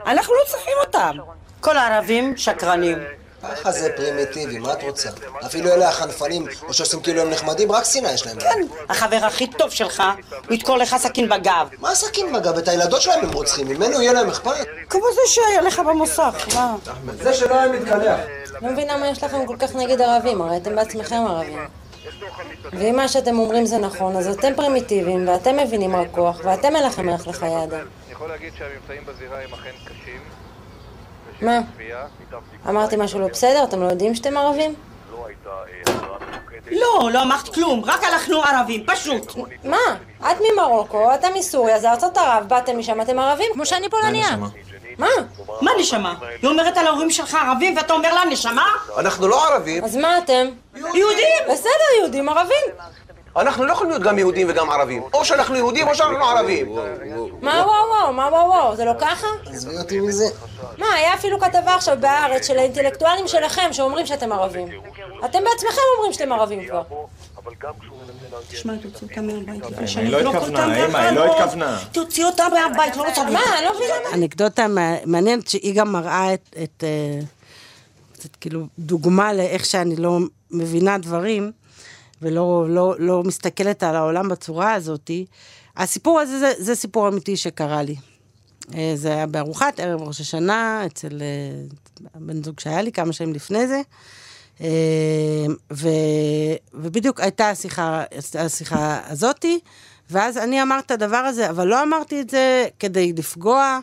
אנחנו 0.07 0.33
לא 0.33 0.41
צריכים 0.47 0.73
אותם. 0.85 1.17
כל 1.59 1.77
הערבים 1.77 2.37
שקרנים. 2.37 2.97
ככה 3.41 3.71
זה 3.71 3.89
פרימיטיבי, 3.95 4.59
מה 4.59 4.73
את 4.73 4.83
רוצה? 4.83 5.09
אפילו 5.45 5.71
אלה 5.71 5.89
החנפנים, 5.89 6.45
או 6.67 6.73
שעושים 6.73 7.01
כאילו 7.01 7.21
הם 7.21 7.29
נחמדים, 7.29 7.71
רק 7.71 7.83
שנאה 7.83 8.11
יש 8.11 8.25
להם. 8.25 8.39
כן, 8.39 8.59
החבר 8.89 9.25
הכי 9.25 9.47
טוב 9.47 9.69
שלך, 9.69 10.03
הוא 10.47 10.53
ידקור 10.53 10.77
לך 10.77 10.95
סכין 10.97 11.29
בגב. 11.29 11.67
מה 11.79 11.95
סכין 11.95 12.33
בגב? 12.33 12.57
את 12.57 12.67
הילדות 12.67 13.01
שלהם 13.01 13.23
הם 13.23 13.31
רוצחים, 13.31 13.67
ממנו 13.67 14.01
יהיה 14.01 14.13
להם 14.13 14.29
אכפת? 14.29 14.65
כמו 14.89 15.05
זה 15.13 15.21
שהיה 15.25 15.61
לך 15.61 15.79
במוסך, 15.79 16.47
מה? 16.55 16.75
זה 17.21 17.33
שלא 17.33 17.55
היה 17.55 17.71
מתקלח. 17.71 18.19
לא 18.61 18.69
מבינה 18.71 18.97
מה 18.97 19.07
יש 19.07 19.23
לכם 19.23 19.45
כל 19.45 19.55
כך 19.59 19.75
נגד 19.75 20.01
ערבים, 20.01 20.41
הרי 20.41 20.57
אתם 20.57 20.75
בעצמכם 20.75 21.23
ערבים. 21.27 21.59
ואם 22.73 22.95
מה 22.95 23.07
שאתם 23.07 23.39
אומרים 23.39 23.65
זה 23.65 23.77
נכון, 23.77 24.17
אז 24.17 24.27
אתם 24.27 24.53
פרימיטיביים, 24.55 25.27
ואתם 25.27 25.57
מבינים 25.57 25.95
רק 25.95 26.07
כוח, 26.11 26.39
ואתם 26.43 26.75
אין 26.75 26.83
לכם 26.83 27.09
ערך 27.09 27.27
לחיי 27.27 27.63
אדם. 27.63 27.77
אני 27.77 27.87
יכול 28.11 28.29
להגיד 28.29 28.53
שהממצאים 28.57 29.05
בזירה 29.05 29.37
הם 29.43 29.53
אכן 29.53 29.71
קשים. 29.85 30.21
מה? 31.41 31.59
אמרתי 32.69 32.95
משהו 32.97 33.19
לא 33.19 33.27
בסדר? 33.27 33.63
אתם 33.63 33.81
לא 33.81 33.87
יודעים 33.87 34.15
שאתם 34.15 34.37
ערבים? 34.37 34.73
לא, 36.71 37.09
לא 37.13 37.21
אמרת 37.21 37.53
כלום, 37.53 37.85
רק 37.85 38.03
אנחנו 38.03 38.43
ערבים, 38.43 38.83
פשוט. 38.87 39.35
מה? 39.63 39.77
את 40.19 40.37
ממרוקו, 40.53 41.13
אתה 41.13 41.27
מסוריה, 41.35 41.79
זה 41.79 41.91
ארצות 41.91 42.17
ערב, 42.17 42.43
באתם 42.47 42.79
משם, 42.79 43.01
אתם 43.01 43.19
ערבים? 43.19 43.51
כמו 43.53 43.65
שאני 43.65 43.89
פולניה. 43.89 44.27
מה? 44.97 45.07
מה 45.61 45.71
נשמה? 45.79 46.13
היא 46.41 46.49
אומרת 46.49 46.77
על 46.77 46.87
ההורים 46.87 47.09
שלך 47.09 47.33
ערבים 47.35 47.77
ואתה 47.77 47.93
אומר 47.93 48.13
לה 48.13 48.25
נשמה? 48.25 48.65
אנחנו 48.97 49.27
לא 49.27 49.47
ערבים. 49.47 49.83
אז 49.83 49.95
מה 49.95 50.17
אתם? 50.17 50.47
יהודים! 50.75 51.43
בסדר, 51.51 51.99
יהודים 51.99 52.29
ערבים. 52.29 52.65
אנחנו 53.35 53.65
לא 53.65 53.71
יכולים 53.71 53.91
להיות 53.91 54.03
גם 54.03 54.17
יהודים 54.19 54.47
וגם 54.49 54.69
ערבים. 54.69 55.03
או 55.13 55.25
שאנחנו 55.25 55.55
יהודים 55.55 55.87
או 55.87 55.95
שאנחנו 55.95 56.25
ערבים. 56.25 56.75
מה 57.41 57.63
וואו 57.65 57.89
וואו, 57.89 58.13
מה 58.13 58.27
וואו 58.31 58.47
וואו, 58.49 58.75
זה 58.75 58.85
לא 58.85 58.93
ככה? 58.99 59.27
עזבי 59.45 59.77
אותי 59.77 59.99
מזה. 59.99 60.25
מה, 60.77 60.85
היה 60.95 61.13
אפילו 61.13 61.39
כתבה 61.39 61.75
עכשיו 61.75 61.97
בהארץ 61.99 62.47
של 62.47 62.57
האינטלקטואלים 62.59 63.27
שלכם 63.27 63.67
שאומרים 63.71 64.05
שאתם 64.05 64.31
ערבים. 64.31 64.67
אתם 65.25 65.39
בעצמכם 65.43 65.81
אומרים 65.97 66.13
שאתם 66.13 66.31
ערבים 66.31 66.67
כבר. 66.67 66.81
תשמע, 68.51 68.73
תוציא 68.81 69.07
אותה 69.07 69.21
מהבית 69.21 69.65
לפני 69.81 70.01
היא 70.01 70.11
לא 70.11 70.17
אבלוק 70.19 70.35
התכוונה, 70.35 70.85
אמא, 70.85 70.97
היא 70.97 71.11
לא. 71.11 71.41
התכוונה. 71.41 71.79
תוציא 71.91 72.25
אותה 72.25 72.43
מהבית, 72.49 72.95
לא 72.97 73.07
רוצה... 73.07 73.23
מה, 73.23 73.39
אני 73.57 73.65
לא 73.65 73.75
מבינה 73.75 73.93
מה. 74.09 74.15
אנקדוטה 74.15 74.67
מע- 74.67 75.05
מעניינת 75.05 75.47
שהיא 75.47 75.75
גם 75.75 75.91
מראה 75.91 76.33
את, 76.33 76.55
את 76.63 76.83
אה, 76.83 77.19
כאילו 78.41 78.61
דוגמה 78.79 79.33
לאיך 79.33 79.65
שאני 79.65 79.95
לא 79.95 80.17
מבינה 80.51 80.97
דברים 80.97 81.51
ולא 82.21 82.65
לא, 82.69 82.95
לא 82.99 83.23
מסתכלת 83.23 83.83
על 83.83 83.95
העולם 83.95 84.29
בצורה 84.29 84.73
הזאת. 84.73 85.11
הסיפור 85.77 86.19
הזה 86.19 86.39
זה, 86.39 86.53
זה 86.57 86.75
סיפור 86.75 87.07
אמיתי 87.07 87.37
שקרה 87.37 87.83
לי. 87.83 87.95
אה, 88.75 88.93
זה 88.95 89.13
היה 89.13 89.27
בארוחת 89.27 89.79
ערב 89.79 90.01
ראש 90.01 90.21
השנה 90.21 90.85
אצל 90.85 91.21
אה, 91.21 92.07
הבן 92.15 92.43
זוג 92.43 92.59
שהיה 92.59 92.81
לי 92.81 92.91
כמה 92.91 93.13
שנים 93.13 93.33
לפני 93.33 93.67
זה. 93.67 93.81
אה, 94.61 95.45
ו, 95.73 95.87
ובדיוק 96.73 97.19
הייתה 97.19 97.49
השיחה, 97.49 98.03
השיחה 98.39 98.99
הזאתי, 99.07 99.59
ואז 100.09 100.37
אני 100.37 100.61
אמרתי 100.61 100.85
את 100.85 100.91
הדבר 100.91 101.17
הזה, 101.17 101.49
אבל 101.49 101.67
לא 101.67 101.83
אמרתי 101.83 102.21
את 102.21 102.29
זה 102.29 102.67
כדי 102.79 103.13
לפגוע, 103.13 103.79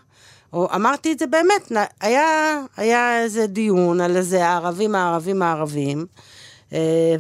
או 0.52 0.68
אמרתי 0.74 1.12
את 1.12 1.18
זה 1.18 1.26
באמת, 1.26 1.72
היה, 2.00 2.60
היה 2.76 3.22
איזה 3.22 3.46
דיון 3.46 4.00
על 4.00 4.16
איזה 4.16 4.46
הערבים, 4.46 4.94
הערבים, 4.94 5.42
הערבים, 5.42 6.06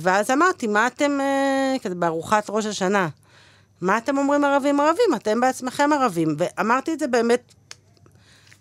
ואז 0.00 0.30
אמרתי, 0.30 0.66
מה 0.66 0.86
אתם, 0.86 1.18
אה, 1.20 1.76
כזה 1.82 1.94
בארוחת 1.94 2.46
ראש 2.48 2.66
השנה, 2.66 3.08
מה 3.80 3.98
אתם 3.98 4.18
אומרים 4.18 4.44
ערבים 4.44 4.80
ערבים? 4.80 5.14
אתם 5.16 5.40
בעצמכם 5.40 5.90
ערבים. 5.92 6.36
ואמרתי 6.38 6.92
את 6.92 6.98
זה 6.98 7.06
באמת, 7.06 7.54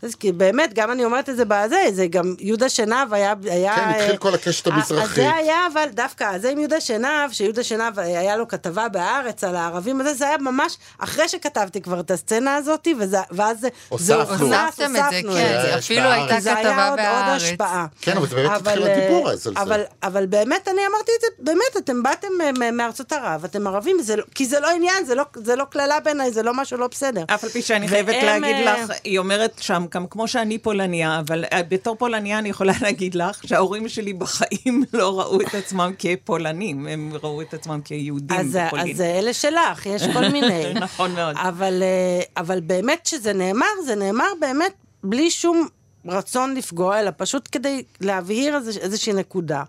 אז 0.02 0.16
כי 0.16 0.32
באמת, 0.32 0.74
גם 0.74 0.92
אני 0.92 1.06
אומרת 1.06 1.30
את 1.30 1.38
זה 1.38 1.46
בזה, 1.46 1.78
זה 1.92 2.08
גם 2.08 2.36
יהודה 2.40 2.70
שנהב 2.70 3.14
היה... 3.14 3.34
היה 3.44 3.76
כן, 3.76 3.90
התחיל 3.90 4.12
אה, 4.12 4.18
כל 4.18 4.34
הקשת 4.34 4.68
אז 4.68 4.74
המזרחית. 4.74 5.16
זה 5.16 5.32
היה, 5.36 5.68
אבל 5.74 5.86
דווקא, 5.94 6.38
זה 6.38 6.50
עם 6.50 6.60
יהודה 6.60 6.82
שנהב, 6.82 7.32
שיהודה 7.32 7.64
שנהב 7.64 8.00
היה 8.00 8.38
לו 8.38 8.48
כתבה 8.48 8.90
בהארץ 8.90 9.44
על 9.44 9.56
הערבים, 9.56 10.02
זה 10.14 10.28
היה 10.28 10.38
ממש 10.38 10.78
אחרי 11.00 11.28
שכתבתי 11.30 11.82
כבר 11.82 12.00
את 12.00 12.12
הסצנה 12.12 12.56
הזאת, 12.56 12.88
וזה, 13.00 13.18
ואז 13.32 13.60
זה... 13.62 13.68
זה 13.98 14.16
הוספנו. 14.16 14.22
הוכנס, 14.46 14.52
הוספתם 14.80 14.96
את 14.96 15.02
זה, 15.12 15.22
כן, 15.34 15.60
זה 15.62 15.78
אפילו 15.78 16.02
הייתה 16.10 16.36
כי 16.36 16.42
זה 16.42 16.54
היה 16.56 16.60
כתבה 16.70 16.90
עוד- 16.90 17.00
עוד 17.00 17.10
בהארץ. 17.10 17.42
השפעה. 17.42 17.86
כן, 18.02 18.18
אבל 18.18 18.28
זה 18.28 18.36
באמת 18.36 18.52
התחיל 18.62 18.84
אה, 18.84 18.96
הדיבור 18.98 19.32
אז 19.32 19.48
על 19.48 19.54
זה. 19.54 19.62
אבל, 19.62 19.82
אבל 20.04 20.26
באמת, 20.26 20.68
אני 20.68 20.82
אמרתי 20.92 21.12
את 21.18 21.22
זה, 21.22 21.28
באמת, 21.40 21.78
אתם 21.78 22.04
באתם 22.04 22.28
מ- 22.60 22.78
מארצות 22.78 23.14
ערב, 23.14 23.44
אתם 23.44 23.68
ערבים, 23.68 23.98
זה 24.02 24.16
לא, 24.16 24.24
כי 24.36 24.46
זה 24.46 24.60
לא 24.60 24.70
עניין, 24.70 25.06
זה 25.06 25.16
לא, 25.16 25.24
לא 25.58 25.64
קללה 25.70 26.00
בעיניי, 26.00 26.32
זה 26.32 26.44
לא 26.44 26.54
משהו 26.54 26.78
לא 26.78 26.88
בסדר. 26.88 27.24
אף 27.34 27.44
על 27.44 27.50
פי 27.50 27.62
שאני 27.62 27.88
חייבת 27.88 28.16
להגיד 28.24 28.56
אה, 28.68 28.84
לך, 28.84 28.92
היא 29.04 29.20
אומרת 29.20 29.52
שם, 29.60 29.86
גם 29.92 30.08
כמו 30.08 30.28
שאני 30.28 30.58
פולניה, 30.58 31.20
אבל 31.20 31.46
אה, 31.54 31.64
בתור 31.64 31.96
פולניה 31.96 32.40
אני 32.40 32.50
יכולה 32.50 32.74
להגיד 32.82 33.16
לך 33.16 33.48
שההורים 33.48 33.90
שלי 33.90 34.14
בחיים 34.14 34.84
לא 34.94 35.20
ראו 35.20 35.42
את 35.42 35.56
עצמם 35.56 35.92
כפולנים, 36.00 36.88
הם 36.88 37.12
ראו 37.24 37.42
את 37.42 37.54
עצמם 37.54 37.80
כיהודים 37.86 38.40
אז, 38.40 38.52
זה- 38.52 38.66
בפולין. 38.68 38.92
אז 38.96 39.02
אלה 39.02 39.34
שלך, 39.34 39.86
יש 39.86 40.04
כל 40.14 40.28
מיני. 40.30 40.74
נכון 40.80 41.12
מאוד. 41.16 41.36
אבל, 41.38 41.84
אה, 41.84 42.22
אבל 42.42 42.60
באמת 42.60 43.06
שזה 43.06 43.34
נאמר, 43.34 43.66
זה 43.86 43.96
נאמר 43.96 44.28
באמת 44.40 44.74
בלי 45.04 45.32
שום 45.32 45.68
רצון 46.06 46.56
לפגוע, 46.56 47.00
אלא 47.00 47.12
פשוט 47.18 47.50
כדי 47.52 47.84
להבהיר 48.02 48.56
איזוש, 48.56 48.78
איזושהי 48.78 49.14
נקודה. 49.14 49.64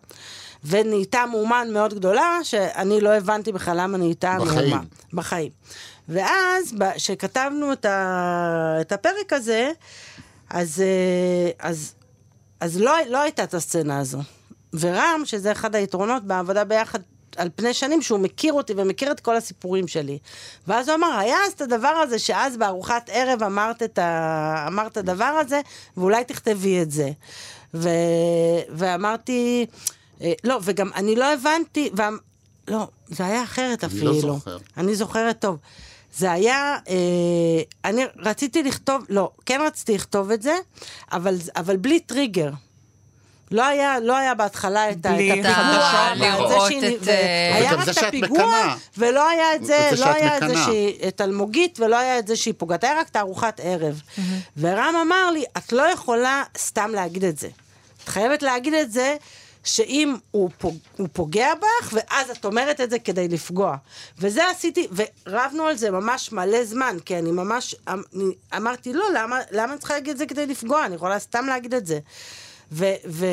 ונהייתה 0.65 1.25
מהומה 1.31 1.63
מאוד 1.73 1.95
גדולה, 1.95 2.39
שאני 2.43 3.01
לא 3.01 3.15
הבנתי 3.15 3.53
בכלל 3.53 3.81
למה 3.81 3.99
נהייתה 3.99 4.37
בחיים. 4.41 4.71
מהומה. 4.71 4.83
בחיים. 5.13 5.51
ואז, 6.09 6.75
כשכתבנו 6.95 7.73
את, 7.73 7.85
ה, 7.85 8.79
את 8.81 8.93
הפרק 8.93 9.33
הזה, 9.33 9.71
אז, 10.51 10.81
אה, 10.81 11.51
אז, 11.69 11.95
אז 12.61 12.81
לא, 12.81 12.93
לא 13.09 13.21
הייתה 13.21 13.45
את 13.45 13.55
הסצנה 13.55 13.99
הזו. 13.99 14.19
ורם, 14.73 15.23
שזה 15.25 15.53
אחד 15.53 15.75
היתרונות 15.75 16.25
בעבודה 16.25 16.65
ביחד 16.65 16.99
על 17.37 17.49
פני 17.55 17.75
שנים, 17.75 18.03
שהוא 18.03 18.19
מכיר 18.19 18.53
אותי 18.53 18.73
ומכיר 18.77 19.13
את 19.13 19.21
כל 19.21 19.37
הסיפורים 19.37 19.89
שלי. 19.89 20.19
ואז 20.67 20.89
הוא 20.89 20.95
אמר, 20.97 21.17
היה 21.19 21.37
אז 21.47 21.53
את 21.53 21.61
הדבר 21.61 21.89
הזה, 21.89 22.19
שאז 22.19 22.57
בארוחת 22.57 23.11
ערב 23.13 23.43
אמרת 23.43 23.83
את, 23.83 23.99
ה... 23.99 24.65
אמרת 24.69 24.93
את 24.93 24.97
הדבר 24.97 25.25
הזה, 25.25 25.61
ואולי 25.97 26.25
תכתבי 26.25 26.83
את 26.83 26.91
זה. 26.91 27.11
ו... 27.75 27.89
ואמרתי, 28.71 29.67
אה, 30.21 30.33
לא, 30.45 30.61
וגם 30.63 30.91
אני 30.95 31.17
לא 31.17 31.33
הבנתי, 31.33 31.91
ו... 31.97 32.03
לא, 32.69 32.89
זה 33.07 33.27
היה 33.27 33.43
אחרת 33.43 33.85
אני 33.85 33.93
אפילו. 33.93 34.13
לא 34.13 34.21
זוכר. 34.21 34.59
אני 34.77 34.95
זוכרת 34.95 35.41
טוב. 35.41 35.57
זה 36.17 36.33
היה, 36.33 36.77
אה, 36.89 36.95
אני 37.85 38.03
רציתי 38.19 38.63
לכתוב, 38.63 39.05
לא, 39.09 39.31
כן 39.47 39.61
רציתי 39.67 39.95
לכתוב 39.95 40.31
את 40.31 40.43
זה, 40.43 40.55
אבל, 41.13 41.35
אבל 41.57 41.77
בלי 41.77 42.01
טריגר. 42.01 42.51
לא 43.51 43.65
היה, 43.67 44.01
לא 44.01 44.17
היה 44.17 44.35
בהתחלה 44.35 44.91
את 44.91 45.07
ה- 45.07 45.13
בלי 45.13 45.41
את 45.41 45.47
הפיגוע, 45.47 46.13
את 46.13 46.19
לראות 46.19 46.67
שהיא- 46.69 46.97
את, 46.97 47.03
ו- 47.03 47.11
היה 47.55 47.73
רק 47.73 47.89
את 47.89 47.99
הפיגוע. 47.99 48.75
ולא 48.99 49.29
היה 49.29 49.55
את 49.55 49.65
זה, 49.65 49.91
לא 49.99 50.07
היה 50.07 50.37
את 50.39 50.43
זה. 50.49 50.55
שהיא, 50.65 51.09
את 51.09 51.21
אלמוגית, 51.21 51.81
ולא 51.81 51.97
היה 51.97 52.19
את 52.19 52.27
זה 52.27 52.37
שהיא 52.37 52.55
פוגעת, 52.59 52.85
היה 52.85 53.01
רק 53.01 53.09
את 53.09 53.17
הארוחת 53.17 53.61
ערב. 53.65 54.01
ורם 54.57 54.95
אמר 55.07 55.31
לי, 55.31 55.45
את 55.59 55.73
לא 55.73 55.83
יכולה 55.93 56.43
סתם 56.59 56.91
להגיד 56.95 57.25
את 57.25 57.39
זה. 57.39 57.49
את 58.05 58.09
חייבת 58.09 58.43
להגיד 58.43 58.75
את 58.75 58.93
זה 58.93 59.17
שאם 59.69 60.17
הוא, 60.31 60.51
פוג, 60.59 60.79
הוא 60.97 61.09
פוגע 61.13 61.55
בך, 61.55 61.93
ואז 61.93 62.31
את 62.31 62.45
אומרת 62.45 62.81
את 62.81 62.91
זה 62.91 62.99
כדי 62.99 63.29
לפגוע. 63.29 63.77
וזה 64.19 64.51
עשיתי, 64.51 64.89
ורבנו 65.27 65.67
על 65.67 65.77
זה 65.77 65.91
ממש 65.91 66.33
מלא 66.33 66.65
זמן, 66.65 66.97
כי 67.05 67.19
אני 67.19 67.31
ממש 67.33 67.75
אמ- 67.89 68.03
אני 68.15 68.35
אמרתי, 68.57 68.93
לא, 68.93 69.05
למה, 69.15 69.39
למה 69.51 69.73
אני 69.73 69.79
צריכה 69.79 69.95
להגיד 69.95 70.11
את 70.11 70.19
זה 70.19 70.27
כדי 70.27 70.47
לפגוע? 70.47 70.87
אני 70.87 70.95
יכולה 70.95 71.19
סתם 71.19 71.47
להגיד 71.47 71.75
את 71.75 71.87
זה. 71.87 71.99
ו, 72.73 72.85
ו, 73.09 73.27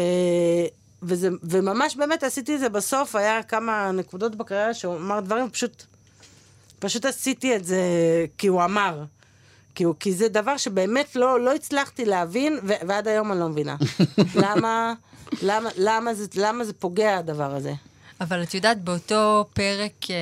וזה, 1.03 1.29
וממש 1.43 1.95
באמת 1.95 2.23
עשיתי 2.23 2.55
את 2.55 2.59
זה 2.59 2.69
בסוף, 2.69 3.15
היה 3.15 3.43
כמה 3.43 3.91
נקודות 3.91 4.35
בקריירה 4.35 4.73
שהוא 4.73 4.95
אמר 4.95 5.19
דברים, 5.19 5.49
פשוט, 5.49 5.83
פשוט 6.79 7.05
עשיתי 7.05 7.55
את 7.55 7.65
זה 7.65 7.81
כי 8.37 8.47
הוא 8.47 8.63
אמר. 8.63 9.03
כי, 9.75 9.83
הוא, 9.83 9.95
כי 9.99 10.13
זה 10.13 10.27
דבר 10.27 10.57
שבאמת 10.57 11.15
לא, 11.15 11.39
לא 11.39 11.53
הצלחתי 11.53 12.05
להבין, 12.05 12.59
ו, 12.63 12.73
ועד 12.87 13.07
היום 13.07 13.31
אני 13.31 13.39
לא 13.39 13.49
מבינה. 13.49 13.75
למה, 14.43 14.93
למה, 15.41 15.69
למה, 15.77 16.13
זה, 16.13 16.25
למה 16.35 16.63
זה 16.63 16.73
פוגע 16.73 17.17
הדבר 17.17 17.55
הזה? 17.55 17.73
אבל 18.21 18.43
את 18.43 18.53
יודעת, 18.53 18.83
באותו 18.83 19.45
פרק 19.53 19.93
אה, 20.09 20.15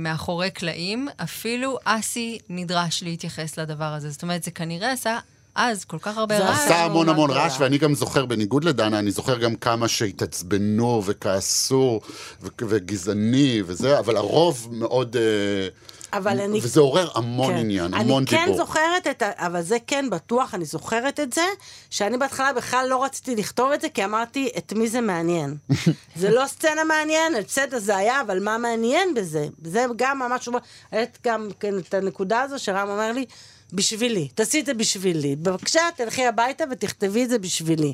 מאחורי 0.00 0.50
קלעים, 0.50 1.08
אפילו 1.16 1.78
אסי 1.84 2.38
נדרש 2.48 3.02
להתייחס 3.02 3.58
לדבר 3.58 3.84
הזה. 3.84 4.10
זאת 4.10 4.22
אומרת, 4.22 4.42
זה 4.42 4.50
כנראה 4.50 4.92
עשה 4.92 5.18
אז 5.58 5.84
כל 5.84 5.98
כך 5.98 6.18
הרבה 6.18 6.38
זה 6.38 6.44
רעש. 6.44 6.58
עשה 6.58 6.84
המון 6.84 7.06
מאוד 7.06 7.08
המון. 7.08 7.30
רעש, 7.30 7.56
ואני 7.58 7.78
גם 7.78 7.94
זוכר, 7.94 8.26
בניגוד 8.26 8.64
לדנה, 8.64 8.98
אני 8.98 9.10
זוכר 9.10 9.38
גם 9.38 9.56
כמה 9.56 9.88
שהתעצבנו 9.88 11.02
וכעסו 11.04 12.00
וגזעני 12.42 13.62
וזה, 13.66 13.98
אבל 13.98 14.16
הרוב 14.16 14.68
מאוד... 14.70 15.16
אה, 15.16 15.68
אבל 16.12 16.40
אני... 16.40 16.60
וזה 16.62 16.80
עורר 16.80 17.08
המון 17.14 17.52
כן. 17.52 17.58
עניין, 17.58 17.94
המון 17.94 18.22
אני 18.22 18.26
כן 18.26 18.44
דיבור. 18.44 18.56
זוכרת 18.56 19.06
את 19.10 19.22
ה... 19.22 19.30
אבל 19.36 19.62
זה 19.62 19.76
כן 19.86 20.10
בטוח, 20.10 20.54
אני 20.54 20.64
זוכרת 20.64 21.20
את 21.20 21.32
זה, 21.32 21.44
שאני 21.90 22.18
בהתחלה 22.18 22.52
בכלל 22.52 22.86
לא 22.88 23.04
רציתי 23.04 23.36
לכתוב 23.36 23.72
את 23.72 23.80
זה, 23.80 23.88
כי 23.88 24.04
אמרתי, 24.04 24.50
את 24.58 24.72
מי 24.72 24.88
זה 24.88 25.00
מעניין? 25.00 25.56
זה 26.20 26.30
לא 26.30 26.46
סצנה 26.46 26.84
מעניינת, 26.84 27.46
בסדר, 27.46 27.78
זה 27.78 27.96
היה, 27.96 28.20
אבל 28.20 28.42
מה 28.44 28.58
מעניין 28.58 29.14
בזה? 29.14 29.46
זה 29.64 29.84
גם 29.96 30.18
ממש... 30.18 30.48
היה 30.90 31.04
גם 31.24 31.48
כן, 31.60 31.78
את 31.78 31.94
הנקודה 31.94 32.40
הזו 32.40 32.58
שרם 32.58 32.88
אומר 32.88 33.12
לי, 33.12 33.24
בשבילי, 33.72 34.28
תעשי 34.34 34.60
את 34.60 34.66
זה 34.66 34.74
בשבילי. 34.74 35.36
בבקשה, 35.36 35.80
תלכי 35.96 36.26
הביתה 36.26 36.64
ותכתבי 36.70 37.24
את 37.24 37.30
זה 37.30 37.38
בשבילי. 37.38 37.92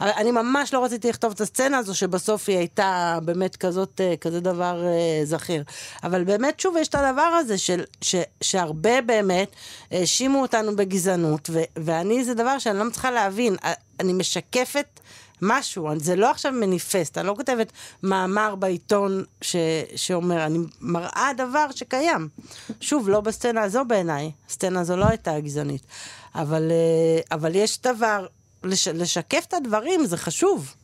אני 0.00 0.30
ממש 0.30 0.74
לא 0.74 0.84
רציתי 0.84 1.08
לכתוב 1.08 1.32
את 1.32 1.40
הסצנה 1.40 1.78
הזו, 1.78 1.94
שבסוף 1.94 2.48
היא 2.48 2.58
הייתה 2.58 3.18
באמת 3.24 3.56
כזאת, 3.56 4.00
אה, 4.00 4.14
כזה 4.20 4.40
דבר 4.40 4.84
אה, 4.84 5.24
זכיר. 5.24 5.62
אבל 6.04 6.24
באמת, 6.24 6.60
שוב, 6.60 6.76
יש 6.80 6.88
את 6.88 6.94
הדבר 6.94 7.22
הזה 7.22 7.58
של, 7.58 7.84
ש, 8.00 8.14
שהרבה 8.40 9.00
באמת 9.00 9.48
האשימו 9.90 10.42
אותנו 10.42 10.76
בגזענות, 10.76 11.50
ו, 11.52 11.60
ואני, 11.76 12.24
זה 12.24 12.34
דבר 12.34 12.58
שאני 12.58 12.78
לא 12.78 12.84
מצליחה 12.84 13.10
להבין. 13.10 13.56
אני 14.00 14.12
משקפת 14.12 15.00
משהו, 15.42 15.88
זה 15.96 16.16
לא 16.16 16.30
עכשיו 16.30 16.52
מניפסט, 16.52 17.18
אני 17.18 17.26
לא 17.26 17.34
כותבת 17.36 17.72
מאמר 18.02 18.54
בעיתון 18.54 19.24
ש, 19.40 19.56
שאומר, 19.96 20.46
אני 20.46 20.58
מראה 20.80 21.30
דבר 21.36 21.66
שקיים. 21.74 22.28
שוב, 22.80 23.08
לא 23.08 23.20
בסצנה 23.20 23.62
הזו 23.62 23.84
בעיניי, 23.84 24.30
הסצנה 24.48 24.80
הזו 24.80 24.96
לא 24.96 25.04
הייתה 25.04 25.40
גזענית, 25.40 25.82
אבל, 26.34 26.70
אה, 26.70 27.36
אבל 27.36 27.54
יש 27.54 27.82
דבר, 27.82 28.26
לש, 28.64 28.88
לשקף 28.88 29.44
את 29.48 29.54
הדברים, 29.54 30.06
זה 30.06 30.16
חשוב. 30.16 30.74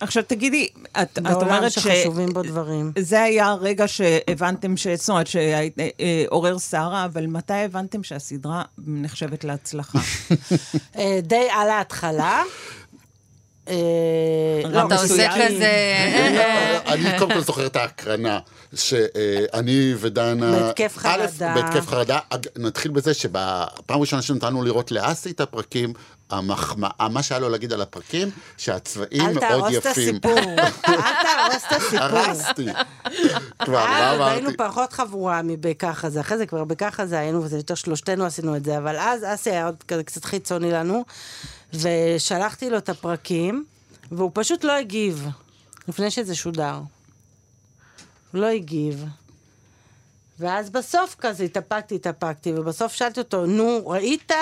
עכשיו 0.00 0.22
תגידי, 0.26 0.68
את, 1.02 1.08
את 1.12 1.18
אומרת 1.18 1.38
בעולם 1.38 1.70
שחשובים 1.70 2.28
בו 2.28 2.42
דברים. 2.42 2.92
זה 2.98 3.22
היה 3.22 3.46
הרגע 3.46 3.88
שהבנתם, 3.88 4.76
ש... 4.76 4.86
זאת 4.86 5.08
אומרת, 5.08 5.26
שעורר 5.26 6.58
סערה, 6.58 7.04
אבל 7.04 7.26
מתי 7.26 7.54
הבנתם 7.54 8.02
שהסדרה 8.02 8.62
נחשבת 8.86 9.44
להצלחה? 9.44 9.98
אה, 10.98 11.20
די 11.22 11.48
על 11.50 11.70
ההתחלה. 11.70 12.42
אה, 13.68 14.70
לא, 14.70 14.86
אתה 14.86 14.94
עושה 14.94 15.28
כזה... 15.28 15.70
אני 16.86 17.18
קודם 17.18 17.32
כל 17.32 17.40
זוכר 17.40 17.66
את 17.66 17.76
ההקרנה, 17.76 18.38
שאני 18.74 19.94
ודנה... 19.98 20.52
בהתקף 20.52 20.96
חרדה. 20.96 21.54
בהתקף 21.54 21.86
חרדה. 21.86 22.18
נתחיל 22.56 22.90
בזה 22.90 23.14
שבפעם 23.14 23.72
הראשונה 23.88 24.22
שנתנו 24.22 24.62
לראות 24.62 24.90
לאסי 24.90 25.30
את 25.30 25.40
הפרקים, 25.40 25.92
המחמאה, 26.30 27.08
מה 27.10 27.22
שהיה 27.22 27.38
לו 27.38 27.48
להגיד 27.48 27.72
על 27.72 27.82
הפרקים, 27.82 28.30
שהצבעים 28.56 29.22
מאוד 29.34 29.36
יפים. 29.36 29.44
אל 29.44 29.48
תהרוס 29.48 29.76
את 29.78 29.86
הסיפור, 29.86 30.38
אל 30.88 31.12
תהרוס 31.22 31.64
את 31.66 31.72
הסיפור. 31.72 31.98
הרסתי. 32.00 32.66
כבר, 33.64 33.86
מה 33.86 34.14
אמרתי? 34.14 34.32
היינו 34.32 34.50
פחות 34.58 34.92
חבורה 34.92 35.42
מבככה 35.42 36.10
זה, 36.10 36.20
אחרי 36.20 36.38
זה 36.38 36.46
כבר 36.46 36.64
בככה 36.64 37.06
זה 37.06 37.18
היינו, 37.18 37.44
וזה 37.44 37.56
יותר 37.56 37.74
שלושתנו 37.74 38.24
עשינו 38.24 38.56
את 38.56 38.64
זה, 38.64 38.78
אבל 38.78 38.96
אז 38.96 39.24
אסי 39.24 39.50
היה 39.50 39.66
עוד 39.66 39.76
קצת 40.04 40.24
חיצוני 40.24 40.70
לנו. 40.70 41.04
ושלחתי 41.74 42.70
לו 42.70 42.78
את 42.78 42.88
הפרקים, 42.88 43.64
והוא 44.12 44.30
פשוט 44.34 44.64
לא 44.64 44.72
הגיב, 44.72 45.26
לפני 45.88 46.10
שזה 46.10 46.34
שודר. 46.34 46.80
הוא 48.32 48.40
לא 48.40 48.46
הגיב. 48.46 49.04
ואז 50.38 50.70
בסוף 50.70 51.16
כזה 51.18 51.44
התאפקתי, 51.44 51.94
התאפקתי, 51.94 52.52
ובסוף 52.52 52.92
שאלתי 52.92 53.20
אותו, 53.20 53.46
נו, 53.46 53.82
ראית? 53.86 54.32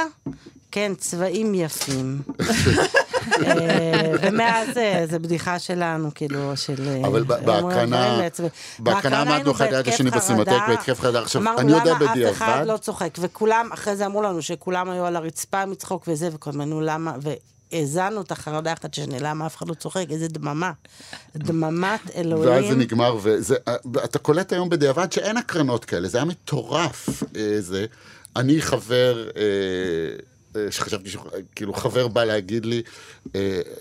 כן, 0.76 0.92
צבעים 0.98 1.54
יפים. 1.54 2.18
אה, 3.46 4.12
ומאז 4.22 4.68
זה 5.10 5.18
בדיחה 5.18 5.58
שלנו, 5.58 6.10
כאילו, 6.14 6.56
של... 6.56 6.88
אה, 6.88 7.08
אבל 7.08 7.24
בהקרנה, 7.24 8.18
בהקרנה 8.78 9.20
עמדנו 9.20 9.50
אחד 9.50 9.66
ליד 9.70 9.88
השני 9.88 10.10
בסינמטק, 10.10 10.52
בהתקף 10.68 11.00
חרדה. 11.00 11.20
עכשיו, 11.22 11.58
אני 11.58 11.72
יודע 11.72 11.94
בדיעבד... 11.94 12.02
אמרנו, 12.02 12.22
למה 12.22 12.30
אף 12.30 12.36
אחד 12.36 12.66
לא 12.66 12.76
צוחק? 12.76 13.18
וכולם, 13.20 13.68
אחרי 13.72 13.96
זה 13.96 14.06
אמרו 14.06 14.22
לנו 14.22 14.42
שכולם 14.42 14.90
היו 14.90 15.06
על 15.06 15.16
הרצפה 15.16 15.66
מצחוק 15.66 16.04
וזה, 16.08 16.28
וכל 16.32 16.52
מיני, 16.52 16.74
למה... 16.80 17.12
האזנו 17.72 18.20
את 18.20 18.32
החרדה 18.32 18.72
אחת 18.72 18.94
שני, 18.94 19.20
למה 19.20 19.46
אף 19.46 19.56
אחד 19.56 19.68
לא 19.68 19.74
צוחק? 19.74 20.04
איזה 20.10 20.28
דממה. 20.28 20.72
דממת 21.36 22.00
אלוהים. 22.16 22.52
ואז 22.52 22.64
זה 22.68 22.76
נגמר, 22.76 23.18
ואתה 23.92 24.18
קולט 24.18 24.52
היום 24.52 24.68
בדיעבד 24.68 25.12
שאין 25.12 25.36
הקרנות 25.36 25.84
כאלה, 25.84 26.08
זה 26.08 26.18
היה 26.18 26.24
מטורף. 26.24 27.22
זה. 27.58 27.86
אני 28.36 28.62
חבר... 28.62 29.28
שחשבתי 30.70 31.10
שכאילו 31.10 31.72
חבר 31.74 32.08
בא 32.08 32.24
להגיד 32.24 32.66
לי, 32.66 32.82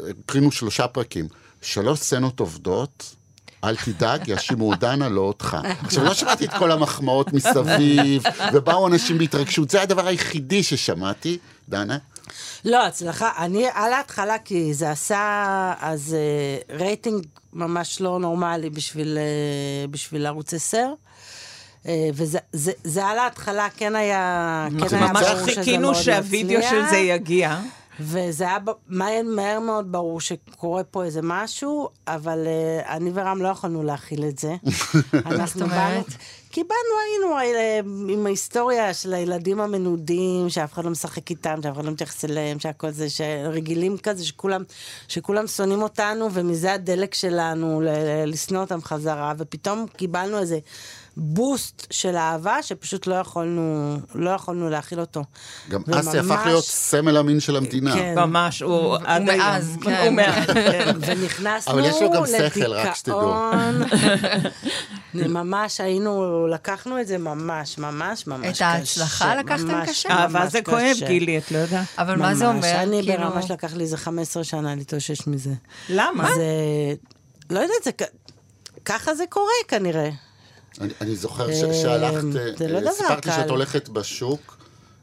הקרינו 0.10 0.52
שלושה 0.52 0.88
פרקים, 0.88 1.28
שלוש 1.62 2.00
סצנות 2.00 2.40
עובדות, 2.40 3.16
אל 3.64 3.76
תדאג, 3.76 4.28
יאשימו 4.28 4.76
דנה, 4.76 5.10
לא 5.10 5.22
אותך. 5.22 5.58
עכשיו, 5.84 6.04
לא 6.04 6.14
שמעתי 6.14 6.46
את 6.46 6.54
כל 6.60 6.72
המחמאות 6.72 7.34
מסביב, 7.34 8.24
ובאו 8.54 8.88
אנשים 8.88 9.18
בהתרגשות, 9.18 9.70
זה 9.70 9.82
הדבר 9.82 10.08
היחידי 10.08 10.64
ששמעתי, 10.64 11.38
דנה. 11.70 11.98
לא, 12.66 12.86
הצלחה, 12.86 13.32
אני 13.38 13.66
על 13.74 13.94
ההתחלה, 13.94 14.38
כי 14.40 14.74
זה 14.74 14.92
עשה 14.92 15.74
אז 15.80 16.16
uh, 16.70 16.74
רייטינג 16.74 17.26
ממש 17.54 18.02
לא 18.02 18.20
נורמלי 18.20 18.70
בשביל, 18.70 19.18
בשביל 19.92 20.26
ערוץ 20.26 20.54
10. 20.54 20.88
Uh, 21.86 21.88
וזה 22.14 22.40
זה, 22.52 22.72
זה 22.84 23.06
על 23.06 23.18
ההתחלה 23.18 23.68
כן 23.78 23.96
היה, 23.96 24.68
כן 24.70 24.76
היה 24.76 24.80
ברור 24.80 24.88
שזה 24.88 25.00
מאוד 25.00 25.12
מצליח. 25.12 25.34
ממש 25.34 25.56
חיכינו 25.56 25.96
שהווידאו 25.96 26.62
של 26.62 26.86
זה 26.90 26.98
יגיע. 26.98 27.60
וזה 28.00 28.44
היה 28.44 28.58
מהר, 28.88 29.22
מהר 29.24 29.60
מאוד 29.60 29.92
ברור 29.92 30.22
שקורה 30.22 30.84
פה 30.84 31.04
איזה 31.04 31.20
משהו, 31.24 31.90
אבל 32.08 32.46
uh, 32.46 32.90
אני 32.90 33.12
ורם 33.14 33.42
לא 33.42 33.48
יכולנו 33.48 33.84
להכיל 33.84 34.26
את 34.26 34.40
זה. 34.40 34.56
אנחנו 35.32 35.68
באנו, 35.68 36.04
כי 36.50 36.64
באנו, 36.64 37.00
היינו 37.02 37.40
uh, 37.40 38.12
עם 38.14 38.26
ההיסטוריה 38.26 38.94
של 38.94 39.14
הילדים 39.14 39.60
המנודים, 39.60 40.50
שאף 40.50 40.74
אחד 40.74 40.86
לא 40.86 40.92
משחק 40.92 41.30
איתם, 41.30 41.60
שאף 41.64 41.76
אחד 41.76 41.86
לא 41.86 41.92
מתייחס 41.92 42.26
אליהם, 42.26 42.60
שהכל 42.60 42.92
זה, 42.92 43.10
שרגילים 43.10 43.98
כזה, 43.98 44.26
שכולם, 44.26 44.64
שכולם 45.08 45.48
שונאים 45.48 45.82
אותנו, 45.82 46.28
ומזה 46.34 46.74
הדלק 46.74 47.14
שלנו 47.14 47.82
לשנוא 48.26 48.62
אותם 48.62 48.82
חזרה, 48.82 49.34
ופתאום 49.38 49.86
קיבלנו 49.98 50.40
איזה... 50.40 50.60
בוסט 51.18 51.88
של 51.92 52.16
אהבה, 52.16 52.64
שפשוט 52.64 53.08
לא 53.08 53.16
יכולנו, 53.16 53.98
לא 54.16 54.30
יכולנו 54.30 54.70
להכיל 54.70 55.00
אותו. 55.00 55.24
גם 55.70 55.82
אסי 55.92 56.18
הפך 56.20 56.42
להיות 56.46 56.64
סמל 56.64 57.18
המין 57.18 57.40
של 57.40 57.56
המדינה. 57.56 57.94
כן. 57.94 58.16
ממש, 58.18 58.62
הוא 58.62 58.98
עד 59.06 59.22
מאז, 59.22 59.78
כן. 59.82 60.04
הוא 60.06 60.14
מאז, 60.14 60.48
כן. 60.72 60.96
ונכנסנו 61.00 61.74
אבל 61.74 61.86
יש 61.86 62.02
לו 62.02 62.12
גם 62.12 62.24
שכל, 62.26 62.74
רק 62.74 62.96
שתדעו. 62.96 63.34
ממש 65.14 65.82
היינו, 65.82 66.48
לקחנו 66.48 67.02
את 67.02 67.08
זה 67.08 67.18
ממש, 67.18 67.78
ממש, 67.78 68.28
ממש 68.28 68.48
קשה. 68.48 68.72
את 68.72 68.76
ההצלחה 68.76 69.36
לקחתם 69.36 69.86
קשה? 69.88 70.10
אהבה 70.10 70.48
זה 70.48 70.62
כואב, 70.62 70.96
גילי, 71.08 71.38
את 71.38 71.52
לא 71.52 71.58
יודעת. 71.58 71.88
אבל 71.98 72.16
מה 72.16 72.36
זה 72.36 72.48
אומר? 72.48 72.76
אני 72.76 73.18
ממש 73.18 73.52
לקח 73.52 73.74
לי 73.74 73.84
איזה 73.84 73.98
15 73.98 74.44
שנה 74.44 74.76
להתאושש 74.76 75.28
מזה. 75.28 75.54
למה? 75.90 76.30
זה, 76.36 76.44
לא 77.50 77.60
יודעת, 77.60 77.84
זה, 77.84 77.92
ככה 78.86 79.16
זה 79.16 79.24
קורה 79.30 79.54
כנראה. 79.68 80.10
אני, 80.82 80.94
אני 81.02 81.16
זוכר 81.16 81.54
ש, 81.54 81.82
שהלכת, 81.82 82.62
לא 82.70 82.92
סיפרת 82.92 83.26
לי 83.26 83.32
שאת 83.32 83.50
הולכת 83.50 83.90
בשוק, 83.90 84.56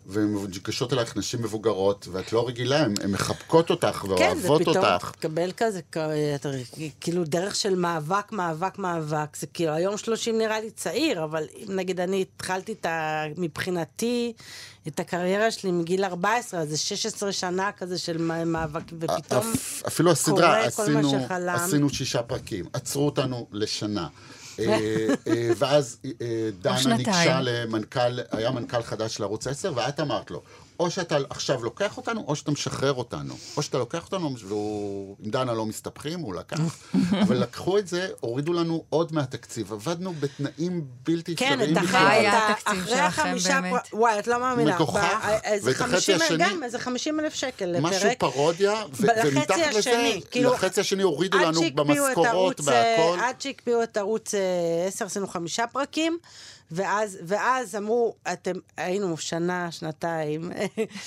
ומגישות 0.07 0.93
אלייך 0.93 1.17
נשים 1.17 1.43
מבוגרות, 1.43 2.09
ואת 2.13 2.33
לא 2.33 2.49
רגילה, 2.49 2.85
הן 2.85 2.95
מחבקות 3.09 3.71
אותך 3.71 4.05
ואוהבות 4.09 4.67
אותך. 4.67 4.81
כן, 4.81 4.81
זה 4.81 4.81
פתאום 4.81 5.13
תקבל 5.13 5.53
כזה, 5.57 5.81
כאילו 7.01 7.25
דרך 7.25 7.55
של 7.55 7.75
מאבק, 7.75 8.33
מאבק, 8.33 8.79
מאבק. 8.79 9.37
זה 9.37 9.47
כאילו, 9.47 9.73
היום 9.73 9.97
30 9.97 10.39
נראה 10.39 10.61
לי 10.61 10.71
צעיר, 10.71 11.25
אבל 11.25 11.45
נגיד 11.69 12.01
אני 12.01 12.23
התחלתי 12.23 12.73
את 12.73 12.87
ה... 12.87 13.25
מבחינתי, 13.37 14.33
את 14.89 15.01
הקריירה 15.01 15.51
שלי 15.51 15.71
מגיל 15.71 16.05
14, 16.05 16.61
אז 16.61 16.69
זה 16.69 16.77
16 16.77 17.33
שנה 17.33 17.71
כזה 17.73 17.99
של 17.99 18.19
מאבק, 18.45 18.83
ופתאום 18.99 19.53
אפילו 19.87 20.11
הסדרה, 20.11 20.65
עשינו, 20.65 21.27
עשינו 21.49 21.91
שישה 21.91 22.23
פרקים, 22.23 22.65
עצרו 22.73 23.07
אותנו 23.07 23.47
לשנה. 23.53 24.09
ואז 25.57 25.99
דנה 26.61 26.97
ניגשה 26.97 27.41
למנכ"ל, 27.41 28.19
היה 28.33 28.51
מנכ"ל 28.51 28.83
חדש 28.83 29.15
של 29.15 29.23
ערוץ 29.23 29.47
10, 29.47 29.73
ואת 29.77 30.01
אמרת 30.01 30.31
לו, 30.31 30.43
או 30.81 30.91
שאתה 30.91 31.17
עכשיו 31.31 31.65
לוקח 31.65 31.97
אותנו, 31.97 32.25
או 32.29 32.37
שאתה 32.37 32.51
משחרר 32.51 32.93
אותנו. 32.93 33.35
או 33.57 33.63
שאתה 33.63 33.79
לוקח 33.79 34.05
אותנו, 34.05 34.35
והוא, 34.45 35.17
עם 35.21 35.31
דנה 35.31 35.53
לא 35.53 35.67
מסתבכים, 35.67 36.21
הוא 36.21 36.35
לקח. 36.35 36.59
אבל 37.23 37.37
לקחו 37.37 37.79
את 37.79 37.89
זה, 37.89 38.09
הורידו 38.21 38.53
לנו 38.53 38.85
עוד 38.91 39.15
מהתקציב. 39.15 39.73
עבדנו 39.73 40.13
בתנאים 40.13 40.85
בלתי 41.07 41.33
אפשריים. 41.33 41.75
כן, 41.75 41.85
את 41.85 41.95
היה 41.95 42.49
התקציב 42.49 42.87
שלכם 42.87 43.35
באמת. 43.45 43.73
וואי, 43.93 44.19
את 44.19 44.27
לא 44.27 44.41
מאמינה. 44.41 44.77
ואת 45.63 45.81
החצי 45.81 46.15
השני... 46.15 46.39
גם, 46.39 46.63
איזה 46.63 46.79
50 46.79 47.21
אלף 47.21 47.35
שקל 47.35 47.67
לפרק. 47.67 47.93
משהו 47.93 48.11
פרודיה, 48.19 48.85
ומתחת 49.01 49.75
לזה, 49.75 50.19
לחצי 50.35 50.81
השני 50.81 51.03
הורידו 51.03 51.39
לנו 51.39 51.61
במשכורות, 51.75 52.61
בהכל. 52.61 53.19
עד 53.21 53.41
שהקפיאו 53.41 53.83
את 53.83 53.97
ערוץ 53.97 54.35
10, 54.89 55.05
עשינו 55.05 55.27
חמישה 55.27 55.67
פרקים. 55.67 56.19
ואז, 56.75 57.19
ואז 57.23 57.77
אמרו, 57.77 58.15
אתם, 58.33 58.53
היינו 58.77 59.17
שנה, 59.17 59.73
שנתיים 59.73 60.51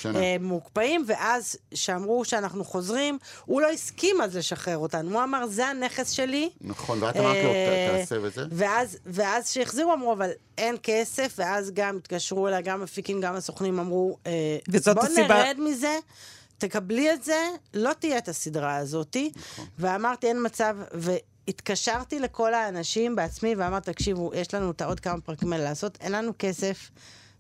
שנה. 0.02 0.20
מוקפאים, 0.40 1.04
ואז 1.08 1.58
שאמרו 1.74 2.26
שאנחנו 2.26 2.64
חוזרים, 2.64 3.18
הוא 3.46 3.62
לא 3.62 3.72
הסכים 3.72 4.22
אז 4.22 4.38
לשחרר 4.38 4.78
אותנו, 4.78 5.12
הוא 5.12 5.24
אמר, 5.24 5.48
זה 5.48 5.66
הנכס 5.66 6.10
שלי. 6.10 6.50
נכון, 6.62 7.04
ואת 7.04 7.18
אמרת 7.18 7.38
לו, 7.44 7.52
תעשה 8.00 8.16
וזה. 8.22 8.42
ואז, 8.52 8.98
ואז 9.06 9.50
שהחזירו, 9.50 9.94
אמרו, 9.94 10.14
אבל 10.14 10.30
אין 10.58 10.76
כסף, 10.84 11.34
ואז 11.38 11.72
גם 11.74 11.98
התקשרו 11.98 12.48
אליי, 12.48 12.62
גם 12.62 12.82
מפיקים, 12.82 13.22
גם 13.22 13.36
הסוכנים, 13.36 13.80
אמרו, 13.80 14.18
בוא 14.94 15.04
הסיבה... 15.04 15.44
נרד 15.44 15.58
מזה. 15.60 15.98
תקבלי 16.58 17.14
את 17.14 17.24
זה, 17.24 17.48
לא 17.74 17.94
תהיה 17.94 18.18
את 18.18 18.28
הסדרה 18.28 18.78
הזאתי. 18.78 19.32
נכון. 19.36 19.66
ואמרתי, 19.80 20.28
אין 20.28 20.46
מצב, 20.46 20.78
ו... 20.94 21.12
התקשרתי 21.48 22.20
לכל 22.20 22.54
האנשים 22.54 23.16
בעצמי 23.16 23.56
ואמרתי, 23.56 23.94
תקשיבו, 23.94 24.32
יש 24.36 24.54
לנו 24.54 24.72
את 24.72 24.82
העוד 24.82 25.00
כמה 25.00 25.22
פרקים 25.22 25.54
האלה 25.54 25.64
לעשות, 25.64 25.98
אין 26.02 26.12
לנו 26.12 26.32
כסף, 26.40 26.92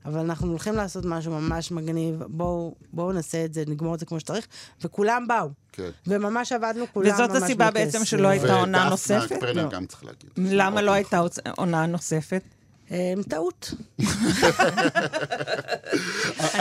אבל 0.06 0.20
אנחנו 0.20 0.47
הולכים 0.47 0.76
לעשות 0.76 1.06
משהו 1.06 1.32
ממש 1.32 1.72
מגניב, 1.72 2.24
בואו 2.28 2.76
בואו 2.93 3.12
נעשה 3.12 3.45
את 3.45 3.53
זה, 3.53 3.64
נגמור 3.68 3.95
את 3.95 3.99
זה 3.99 4.06
כמו 4.06 4.20
שצריך, 4.20 4.47
וכולם 4.82 5.28
באו. 5.28 5.49
כן. 5.72 5.89
וממש 6.08 6.51
עבדנו 6.51 6.86
כולם 6.93 7.10
ממש 7.10 7.20
וזאת 7.20 7.43
הסיבה. 7.43 7.72
בעצם 7.72 8.06
שלא 8.06 8.28
הייתה 8.28 8.53
עונה 8.53 8.89
נוספת? 8.89 9.22
ודפנה 9.22 9.39
פרנר 9.39 9.64
לא. 9.64 9.70
גם 9.70 9.86
צריך 9.86 10.03
להגיד. 10.03 10.30
למה 10.38 10.82
לא 10.82 10.91
הייתה 10.91 11.22
עונה 11.58 11.86
נוספת? 11.86 12.43
אמ, 12.91 13.23
טעות. 13.29 13.73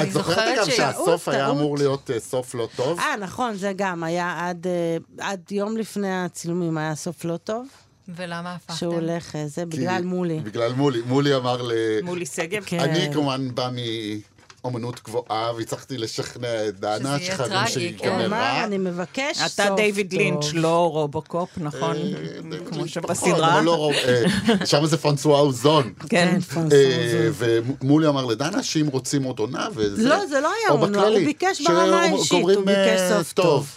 את 0.02 0.12
זוכרת 0.12 0.58
גם 0.58 0.70
שהסוף 0.70 1.28
היה 1.28 1.50
אמור 1.50 1.78
להיות 1.78 2.10
אה, 2.10 2.20
סוף 2.20 2.54
לא 2.54 2.68
טוב? 2.76 2.98
אה, 2.98 3.16
נכון, 3.16 3.54
זה 3.56 3.72
גם 3.76 4.04
היה 4.04 4.48
עד, 4.48 4.66
אה, 4.66 4.96
עד 5.18 5.40
יום 5.50 5.76
לפני 5.76 6.24
הצילומים 6.24 6.78
היה 6.78 6.94
סוף 6.94 7.24
לא 7.24 7.36
טוב. 7.36 7.66
ולמה 8.08 8.54
הפכתם? 8.54 8.74
שהוא 8.74 8.94
הולך, 8.94 9.36
אה, 9.36 9.46
זה 9.46 9.66
בגלל 9.66 10.04
מולי. 10.04 10.40
בגלל 10.40 10.72
מולי. 10.72 11.02
מולי 11.06 11.34
אמר 11.36 11.62
ל... 11.62 11.72
מולי 12.02 12.26
שגב? 12.26 12.62
כן. 12.66 12.80
אני 12.80 13.12
כמובן 13.12 13.54
בא 13.54 13.70
מאומנות 14.64 15.00
גבוהה, 15.04 15.52
והצלחתי 15.56 15.98
לשכנע 15.98 16.68
את 16.68 16.80
דנה, 16.80 17.16
שחייבים 17.20 17.98
אמר, 18.26 18.36
רע. 18.36 18.64
אני 18.64 18.78
מבקש 18.78 19.38
סוף 19.38 19.56
טוב. 19.56 19.66
אתה 19.66 19.74
דיוויד 19.76 20.12
לינץ', 20.12 20.44
לא 20.52 20.90
רובוקופ, 20.92 21.48
נכון? 21.56 21.96
כמו 22.66 22.76
פחות, 22.76 22.88
שבסדרה. 22.88 23.54
אבל 23.54 23.64
לא 23.64 23.76
רוב- 23.76 23.94
אה, 23.94 24.22
שם 24.66 24.86
זה 24.86 24.96
פרנסואה 24.96 25.40
אוזון. 25.40 25.92
כן. 25.98 26.06
כן, 26.08 26.40
פרנסואה 26.40 26.80
אה, 26.80 27.26
אוזון. 27.28 27.32
ומולי 27.80 28.06
אמר 28.08 28.24
לדנה 28.24 28.62
שאם 28.62 28.86
רוצים 28.86 29.22
עוד 29.22 29.38
עונה, 29.38 29.68
וזה... 29.74 30.02
לא, 30.02 30.26
זה 30.26 30.40
לא 30.40 30.52
היה 30.60 30.70
או 30.70 30.78
עונה, 30.80 31.02
הוא 31.02 31.18
ביקש 31.18 31.60
ברמה 31.60 32.00
האישית, 32.02 32.32
הוא 32.32 32.64
ביקש 32.64 32.70
אה, 33.00 33.18
סוף 33.18 33.32
טוב. 33.32 33.70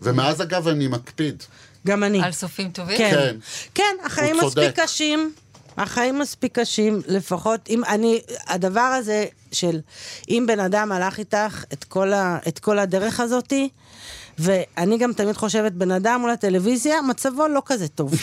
ומאז 0.00 0.42
אגב 0.42 0.68
אני 0.68 0.86
מקפיד. 0.88 1.42
גם 1.86 2.04
אני. 2.04 2.22
על 2.22 2.32
סופים 2.32 2.70
טובים? 2.70 2.98
כן. 2.98 3.10
כן. 3.14 3.36
כן, 3.74 3.96
החיים. 4.04 4.36
מספיק 4.44 4.80
קשים. 4.80 5.32
החיים 5.76 6.18
מספיק 6.18 6.58
קשים, 6.58 7.02
לפחות 7.06 7.60
אם 7.70 7.84
אני, 7.84 8.20
הדבר 8.46 8.80
הזה 8.80 9.24
של 9.56 9.80
אם 10.28 10.44
בן 10.48 10.60
אדם 10.60 10.92
הלך 10.92 11.18
איתך 11.18 11.64
את 11.72 11.84
כל, 11.84 12.12
ה, 12.12 12.38
את 12.48 12.58
כל 12.58 12.78
הדרך 12.78 13.20
הזאתי, 13.20 13.68
ואני 14.38 14.98
גם 14.98 15.12
תמיד 15.12 15.36
חושבת, 15.36 15.72
בן 15.72 15.90
אדם 15.90 16.20
מול 16.20 16.30
הטלוויזיה, 16.30 17.02
מצבו 17.02 17.48
לא 17.48 17.62
כזה 17.66 17.88
טוב. 17.88 18.14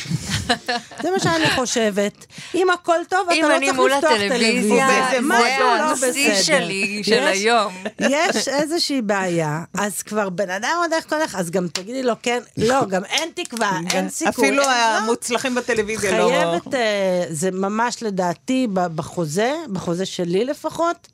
זה 1.04 1.12
מה 1.12 1.20
שאני 1.20 1.50
חושבת. 1.56 2.26
אם 2.56 2.70
הכל 2.70 3.00
טוב, 3.10 3.20
אתה 3.30 3.34
אם 3.34 3.42
לא 3.42 3.56
אני 3.56 3.66
צריך 3.66 3.78
מול 3.78 3.92
לפתוח 3.92 4.12
הטלוויזיה, 4.12 4.38
טלוויזיה. 4.38 5.08
זה 5.12 5.18
משהו 5.22 5.66
לא 5.80 5.94
בסדר. 5.94 6.42
שלי, 6.42 7.02
של 7.04 7.24
היום. 7.24 7.74
יש 8.00 8.48
איזושהי 8.48 9.02
בעיה, 9.02 9.64
אז 9.78 10.02
כבר 10.02 10.30
בן 10.30 10.50
אדם 10.50 10.72
עוד 10.78 10.94
איך 10.94 11.14
הולך, 11.14 11.36
אז 11.36 11.52
גם 11.52 11.68
תגידי 11.68 12.04
לו 12.04 12.14
כן, 12.22 12.40
לא, 12.58 12.86
גם 12.86 13.06
אין 13.06 13.30
תקווה, 13.36 13.80
אין 13.94 14.10
סיכוי. 14.10 14.48
אפילו 14.48 14.64
לא. 14.64 14.72
המוצלחים 14.72 15.56
בטלוויזיה 15.56 16.18
לא... 16.18 16.28
חייבת, 16.28 16.74
אה, 16.74 17.24
זה 17.30 17.52
ממש 17.52 18.04
לדעתי 18.04 18.68
בחוזה, 18.72 19.54
בחוזה 19.72 20.06
שלי 20.06 20.46
לפחות, 20.46 21.08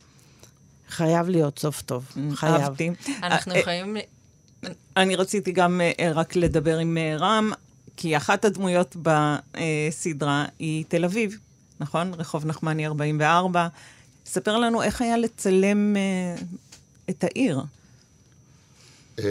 חייב 0.90 1.30
להיות 1.30 1.60
סוף 1.60 1.82
טוב. 1.82 2.06
חייב. 2.34 2.56
אהבתי. 2.56 2.92
אנחנו 3.24 3.54
אה, 3.54 3.60
יכולים... 3.60 3.98
אני 4.98 5.16
רציתי 5.16 5.52
גם 5.52 5.82
אה, 5.82 6.12
רק 6.12 6.36
לדבר 6.36 6.78
עם 6.78 6.98
אה, 6.98 7.16
רם, 7.18 7.52
כי 7.98 8.18
אחת 8.18 8.46
הדמויות 8.46 8.96
בסדרה 9.02 10.46
היא 10.60 10.86
תל 10.88 11.06
אביב, 11.06 11.38
נכון? 11.80 12.14
רחוב 12.14 12.46
נחמני 12.46 12.86
44. 12.86 13.68
ספר 14.26 14.58
לנו 14.58 14.84
איך 14.84 15.02
היה 15.02 15.18
לצלם 15.18 15.96
אה, 15.96 16.36
את 17.10 17.24
העיר. 17.24 17.62
אה, 19.20 19.26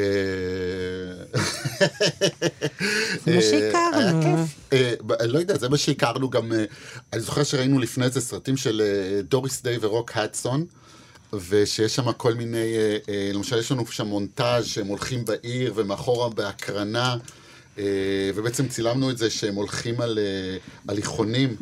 זה 3.25 3.35
מה 3.35 3.43
שהכרנו. 3.43 4.47
אה, 4.73 4.95
לא 5.27 5.39
יודע, 5.39 5.59
זה 5.59 5.69
מה 5.69 5.79
שהכרנו 5.79 6.31
גם, 6.31 6.53
אה, 6.53 6.65
אני 7.13 7.21
זוכר 7.21 7.45
שראינו 7.45 7.79
לפני 7.79 8.11
זה 8.11 8.21
סרטים 8.21 8.57
של 8.57 8.83
אה, 8.85 9.23
דוריס 9.23 9.63
דיי 9.63 9.79
ורוק 9.81 10.13
הדסון, 10.15 10.65
ושיש 11.33 11.97
שם 11.97 12.13
כל 12.13 12.35
מיני, 12.35 12.77
אה, 12.77 12.97
אה, 13.09 13.31
למשל 13.35 13.59
יש 13.59 13.73
לנו 13.73 13.87
שם 13.87 14.07
מונטאז' 14.07 14.67
שהם 14.67 14.87
הולכים 14.87 15.25
בעיר 15.25 15.73
ומאחורה 15.77 16.29
בהקרנה. 16.29 17.17
אה, 17.79 17.85
ובעצם 18.35 18.69
צילמנו 18.69 19.11
את 19.11 19.19
זה 19.19 19.31
שהם 19.31 19.55
הולכים 19.55 20.01
על 20.01 20.19
הליכונים 20.89 21.57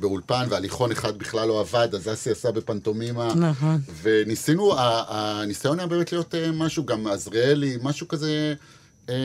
באולפן, 0.00 0.46
והליכון 0.48 0.92
אחד 0.92 1.18
בכלל 1.18 1.48
לא 1.48 1.60
עבד, 1.60 1.88
אז 1.94 2.08
אסי 2.08 2.30
עשה 2.30 2.50
בפנטומימה. 2.50 3.34
נכון. 3.34 3.80
וניסינו, 4.02 4.74
הניסיון 4.78 5.78
היה 5.78 5.88
באמת 5.88 6.12
להיות 6.12 6.34
משהו, 6.54 6.86
גם 6.86 7.06
עזריאלי, 7.06 7.78
משהו 7.82 8.08
כזה 8.08 8.54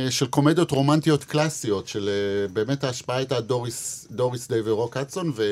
של 0.09 0.25
קומדיות 0.29 0.71
רומנטיות 0.71 1.23
קלאסיות, 1.23 1.87
של 1.87 2.09
באמת 2.53 2.83
ההשפעה 2.83 3.17
הייתה 3.17 3.41
דוריס, 3.41 4.07
דוריס 4.11 4.47
דיי 4.47 4.61
ורוק 4.65 4.97
הדסון, 4.97 5.31
ו, 5.35 5.43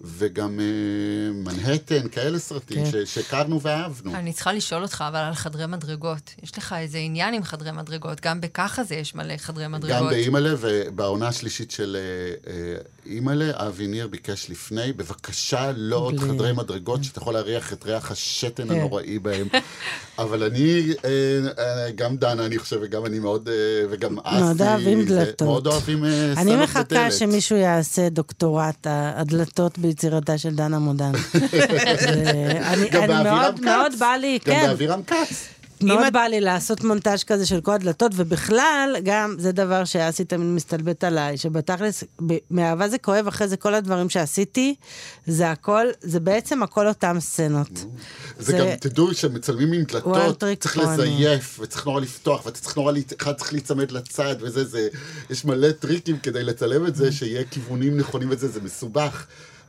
וגם 0.00 0.60
אה, 0.60 0.64
מנהטן, 1.32 2.08
כאלה 2.08 2.38
סרטים 2.38 2.84
כן. 2.84 3.00
שהכרנו 3.04 3.60
ואהבנו. 3.62 4.14
אני 4.14 4.32
צריכה 4.32 4.52
לשאול 4.52 4.82
אותך, 4.82 5.04
אבל 5.08 5.18
על 5.18 5.34
חדרי 5.34 5.66
מדרגות. 5.66 6.34
יש 6.42 6.58
לך 6.58 6.74
איזה 6.78 6.98
עניין 6.98 7.34
עם 7.34 7.42
חדרי 7.44 7.72
מדרגות. 7.72 8.20
גם 8.20 8.40
בככה 8.40 8.84
זה 8.84 8.94
יש 8.94 9.14
מלא 9.14 9.36
חדרי 9.36 9.68
מדרגות. 9.68 9.96
גם 10.02 10.08
באימא'לה, 10.08 10.54
ובעונה 10.60 11.28
השלישית 11.28 11.70
של 11.70 11.96
אה, 12.46 12.52
אה, 12.52 12.74
אימא'לה, 13.06 13.50
אבי 13.66 13.86
ניר 13.86 14.06
ביקש 14.08 14.50
לפני, 14.50 14.92
בבקשה 14.92 15.72
לא 15.76 15.96
עוד 15.96 16.20
בלי- 16.20 16.28
חדרי 16.32 16.52
מדרגות, 16.52 17.04
שאתה 17.04 17.18
יכול 17.18 17.34
להריח 17.34 17.72
את 17.72 17.84
ריח 17.84 18.10
השתן 18.10 18.68
כן. 18.68 18.74
הנוראי 18.74 19.18
בהם. 19.18 19.46
אבל 20.18 20.42
אני, 20.42 20.82
אה, 21.04 21.10
אה, 21.58 21.90
גם 21.94 22.16
דנה, 22.16 22.46
אני 22.46 22.58
חושב, 22.58 22.78
וגם 22.82 23.06
אני 23.06 23.18
מאוד, 23.18 23.48
אה, 23.48 23.54
וגם 23.90 24.18
אסי, 24.18 24.40
מאוד 24.42 24.62
אוהבים 24.62 25.04
דלתות. 25.04 25.48
מאוד 25.48 25.66
אוהבים 25.66 26.04
אה, 26.04 26.32
אני 26.32 26.34
סצנות 26.50 26.58
מחכה 26.62 26.82
בדלת. 26.84 27.12
שמישהו 27.12 27.56
יעשה 27.56 28.08
דוקטורט, 28.08 28.86
הדלתות 28.90 29.78
ביצירתה 29.86 30.38
של 30.38 30.54
דנה 30.54 30.78
מודן. 30.78 31.12
אני- 32.72 32.88
גם 32.90 33.22
מאוד. 33.24 33.60
מאוד 33.60 33.92
בא 33.98 34.14
לי, 34.20 34.38
גם 34.38 34.54
כן. 34.54 34.64
באבירם 34.66 35.02
כץ. 35.02 35.44
מאוד 35.82 36.12
בא 36.12 36.20
לי 36.22 36.40
לעשות 36.40 36.84
מונטאז' 36.84 37.24
כזה 37.24 37.46
של 37.46 37.60
כל 37.60 37.72
הדלתות, 37.72 38.12
ובכלל, 38.14 38.96
גם, 39.04 39.34
זה 39.38 39.52
דבר 39.52 39.84
שאסי 39.84 40.24
תמיד 40.24 40.46
מסתלבט 40.46 41.04
עליי, 41.04 41.36
שבתכלס, 41.38 42.04
ב- 42.26 42.36
מאהבה 42.50 42.88
זה 42.88 42.98
כואב, 42.98 43.26
אחרי 43.26 43.48
זה 43.48 43.56
כל 43.56 43.74
הדברים 43.74 44.08
שעשיתי, 44.08 44.74
זה 45.26 45.50
הכל, 45.50 45.86
זה 46.00 46.20
בעצם 46.20 46.62
הכל 46.62 46.88
אותם 46.88 47.16
סצנות. 47.20 47.68
זה 47.74 47.84
זה- 48.52 48.58
גם, 48.58 48.66
תדעו 48.80 49.14
שמצלמים 49.14 49.72
עם 49.72 49.82
דלתות, 49.82 50.44
צריך. 50.60 50.76
לזייף, 50.78 51.60
וצריך 51.62 51.86
נורא 51.86 52.00
לפתוח, 52.00 52.46
ואתה 52.46 52.58
צריך 52.60 52.76
נורא, 52.76 52.92
אחד 53.20 53.32
צריך 53.32 53.52
להיצמד 53.52 53.90
לצד, 53.90 54.34
וזה, 54.40 54.64
זה, 54.64 54.88
יש 55.30 55.44
מלא 55.44 55.72
טריקים 55.72 56.18
כדי 56.18 56.44
לצלם 56.44 56.86
את 56.86 56.96
זה, 56.96 57.12
שיהיה 57.12 57.44
כיוונים 57.50 57.96
נכונים 57.96 58.28
וזה, 58.30 58.48
זה 58.48 58.60
מסובך, 58.60 59.26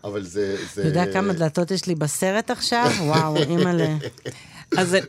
אבל 0.08 0.24
זה... 0.24 0.56
אתה 0.74 0.82
יודע 0.82 1.14
כמה 1.14 1.34
דלתות 1.34 1.72
יש 1.72 1.86
לי 1.86 1.96
בסרט 1.96 2.52
עכשיו? 2.52 2.92
וואו, 3.00 3.38
אימא'לה. 3.38 3.96
אז 4.78 4.96
אה, 4.96 5.00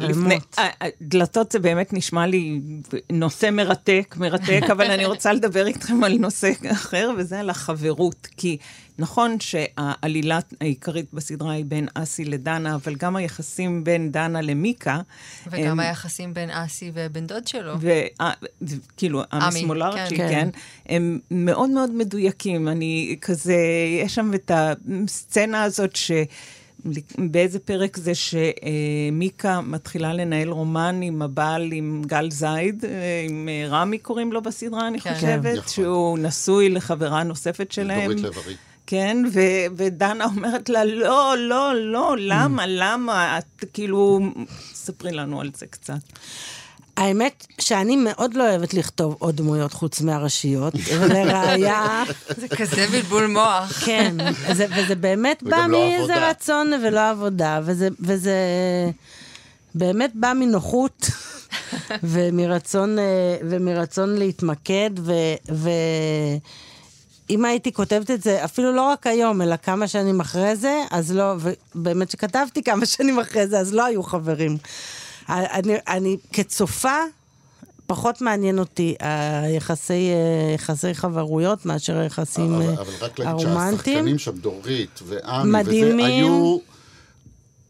לפני, 0.00 0.38
אה, 0.58 0.68
אה, 0.82 0.88
דלתות 1.02 1.52
זה 1.52 1.58
באמת 1.58 1.92
נשמע 1.92 2.26
לי 2.26 2.60
נושא 3.12 3.50
מרתק, 3.52 4.14
מרתק, 4.18 4.62
אבל 4.72 4.90
אני 4.90 5.04
רוצה 5.04 5.32
לדבר 5.32 5.66
איתכם 5.66 6.04
על 6.04 6.18
נושא 6.18 6.50
אחר, 6.72 7.10
וזה 7.18 7.40
על 7.40 7.50
החברות. 7.50 8.28
כי 8.36 8.56
נכון 8.98 9.40
שהעלילה 9.40 10.38
העיקרית 10.60 11.06
בסדרה 11.12 11.52
היא 11.52 11.64
בין 11.64 11.88
אסי 11.94 12.24
לדנה, 12.24 12.74
אבל 12.74 12.94
גם 12.94 13.16
היחסים 13.16 13.84
בין 13.84 14.12
דנה 14.12 14.40
למיקה. 14.40 15.00
וגם 15.50 15.70
הם- 15.70 15.80
היחסים 15.80 16.34
בין 16.34 16.50
אסי 16.50 16.90
ובן 16.94 17.26
דוד 17.26 17.46
שלו. 17.46 17.74
וכאילו, 17.80 19.22
עמי 19.32 19.60
סמולרצ'י, 19.60 20.16
כן. 20.16 20.28
כן, 20.28 20.48
הם 20.88 21.18
מאוד 21.30 21.70
מאוד 21.70 21.90
מדויקים. 21.90 22.68
אני 22.68 23.16
כזה, 23.20 23.56
יש 24.02 24.14
שם 24.14 24.34
את 24.34 24.50
הסצנה 24.54 25.62
הזאת 25.62 25.96
ש... 25.96 26.10
באיזה 27.18 27.58
פרק 27.58 27.96
זה 27.96 28.12
שמיקה 28.14 29.60
מתחילה 29.60 30.12
לנהל 30.12 30.48
רומן 30.48 31.00
עם 31.02 31.22
הבעל, 31.22 31.72
עם 31.72 32.02
גל 32.06 32.30
זייד, 32.30 32.84
אה, 32.84 33.26
עם 33.28 33.48
אה, 33.48 33.68
רמי 33.68 33.98
קוראים 33.98 34.32
לו 34.32 34.42
בסדרה, 34.42 34.88
אני 34.88 35.00
כן. 35.00 35.14
חושבת, 35.14 35.56
נכון. 35.56 35.68
שהוא 35.68 36.18
נשוי 36.18 36.68
לחברה 36.68 37.22
נוספת 37.22 37.72
שלהם. 37.72 38.12
דורית 38.12 38.24
לב-ארי. 38.24 38.54
כן, 38.86 39.16
ו- 39.32 39.66
ודנה 39.76 40.24
אומרת 40.24 40.68
לה, 40.68 40.84
לא, 40.84 41.34
לא, 41.38 41.72
לא, 41.74 42.14
למה, 42.18 42.64
למה? 42.66 43.38
את 43.38 43.64
כאילו, 43.72 44.20
ספרי 44.74 45.12
לנו 45.12 45.40
על 45.40 45.50
זה 45.54 45.66
קצת. 45.66 45.94
האמת 46.96 47.46
שאני 47.60 47.96
מאוד 47.96 48.34
לא 48.34 48.48
אוהבת 48.50 48.74
לכתוב 48.74 49.16
עוד 49.18 49.36
דמויות 49.36 49.72
חוץ 49.72 50.00
מהראשיות, 50.00 50.74
ולראיה, 51.00 52.04
זה 52.40 52.48
כזה 52.48 52.86
בלבול 52.86 53.26
מוח. 53.26 53.84
כן, 53.84 54.16
זה, 54.52 54.66
וזה 54.76 54.94
באמת 54.94 55.42
בא 55.42 55.56
לא 55.56 55.66
מאיזה 55.66 56.14
עבודה. 56.14 56.30
רצון 56.30 56.72
ולא 56.72 57.10
עבודה, 57.10 57.60
וזה, 57.64 57.88
וזה 58.00 58.34
באמת 59.74 60.10
בא 60.14 60.32
מנוחות 60.32 61.10
ומרצון, 62.02 62.98
אה, 62.98 63.36
ומרצון 63.48 64.16
להתמקד, 64.16 64.90
ו... 64.98 65.12
ו 65.52 65.70
אם 67.30 67.44
הייתי 67.44 67.72
כותבת 67.72 68.10
את 68.10 68.22
זה, 68.22 68.44
אפילו 68.44 68.72
לא 68.72 68.82
רק 68.82 69.06
היום, 69.06 69.42
אלא 69.42 69.56
כמה 69.56 69.88
שנים 69.88 70.20
אחרי 70.20 70.56
זה, 70.56 70.82
אז 70.90 71.12
לא, 71.12 71.34
ובאמת 71.74 72.10
שכתבתי 72.10 72.62
כמה 72.62 72.86
שנים 72.86 73.18
אחרי 73.18 73.46
זה, 73.46 73.58
אז 73.58 73.74
לא 73.74 73.84
היו 73.84 74.02
חברים. 74.02 74.56
אני, 75.28 75.74
אני 75.88 76.16
כצופה, 76.32 76.96
פחות 77.86 78.20
מעניין 78.20 78.58
אותי 78.58 78.94
היחסי 79.00 80.10
אה, 80.12 80.54
יחסי 80.54 80.94
חברויות 80.94 81.66
מאשר 81.66 81.98
היחסים 81.98 82.54
אבל, 82.54 82.62
אה, 82.62 82.72
אבל 82.72 82.92
רק 83.00 83.18
להגיד 83.18 83.46
הרומנטיים. 83.46 83.96
שהשחקנים 83.96 84.18
שם, 84.18 84.38
דורית 84.38 85.00
ועמי, 85.06 85.48
וזה, 85.48 85.58
מדהימים. 85.58 86.06
היו... 86.06 86.58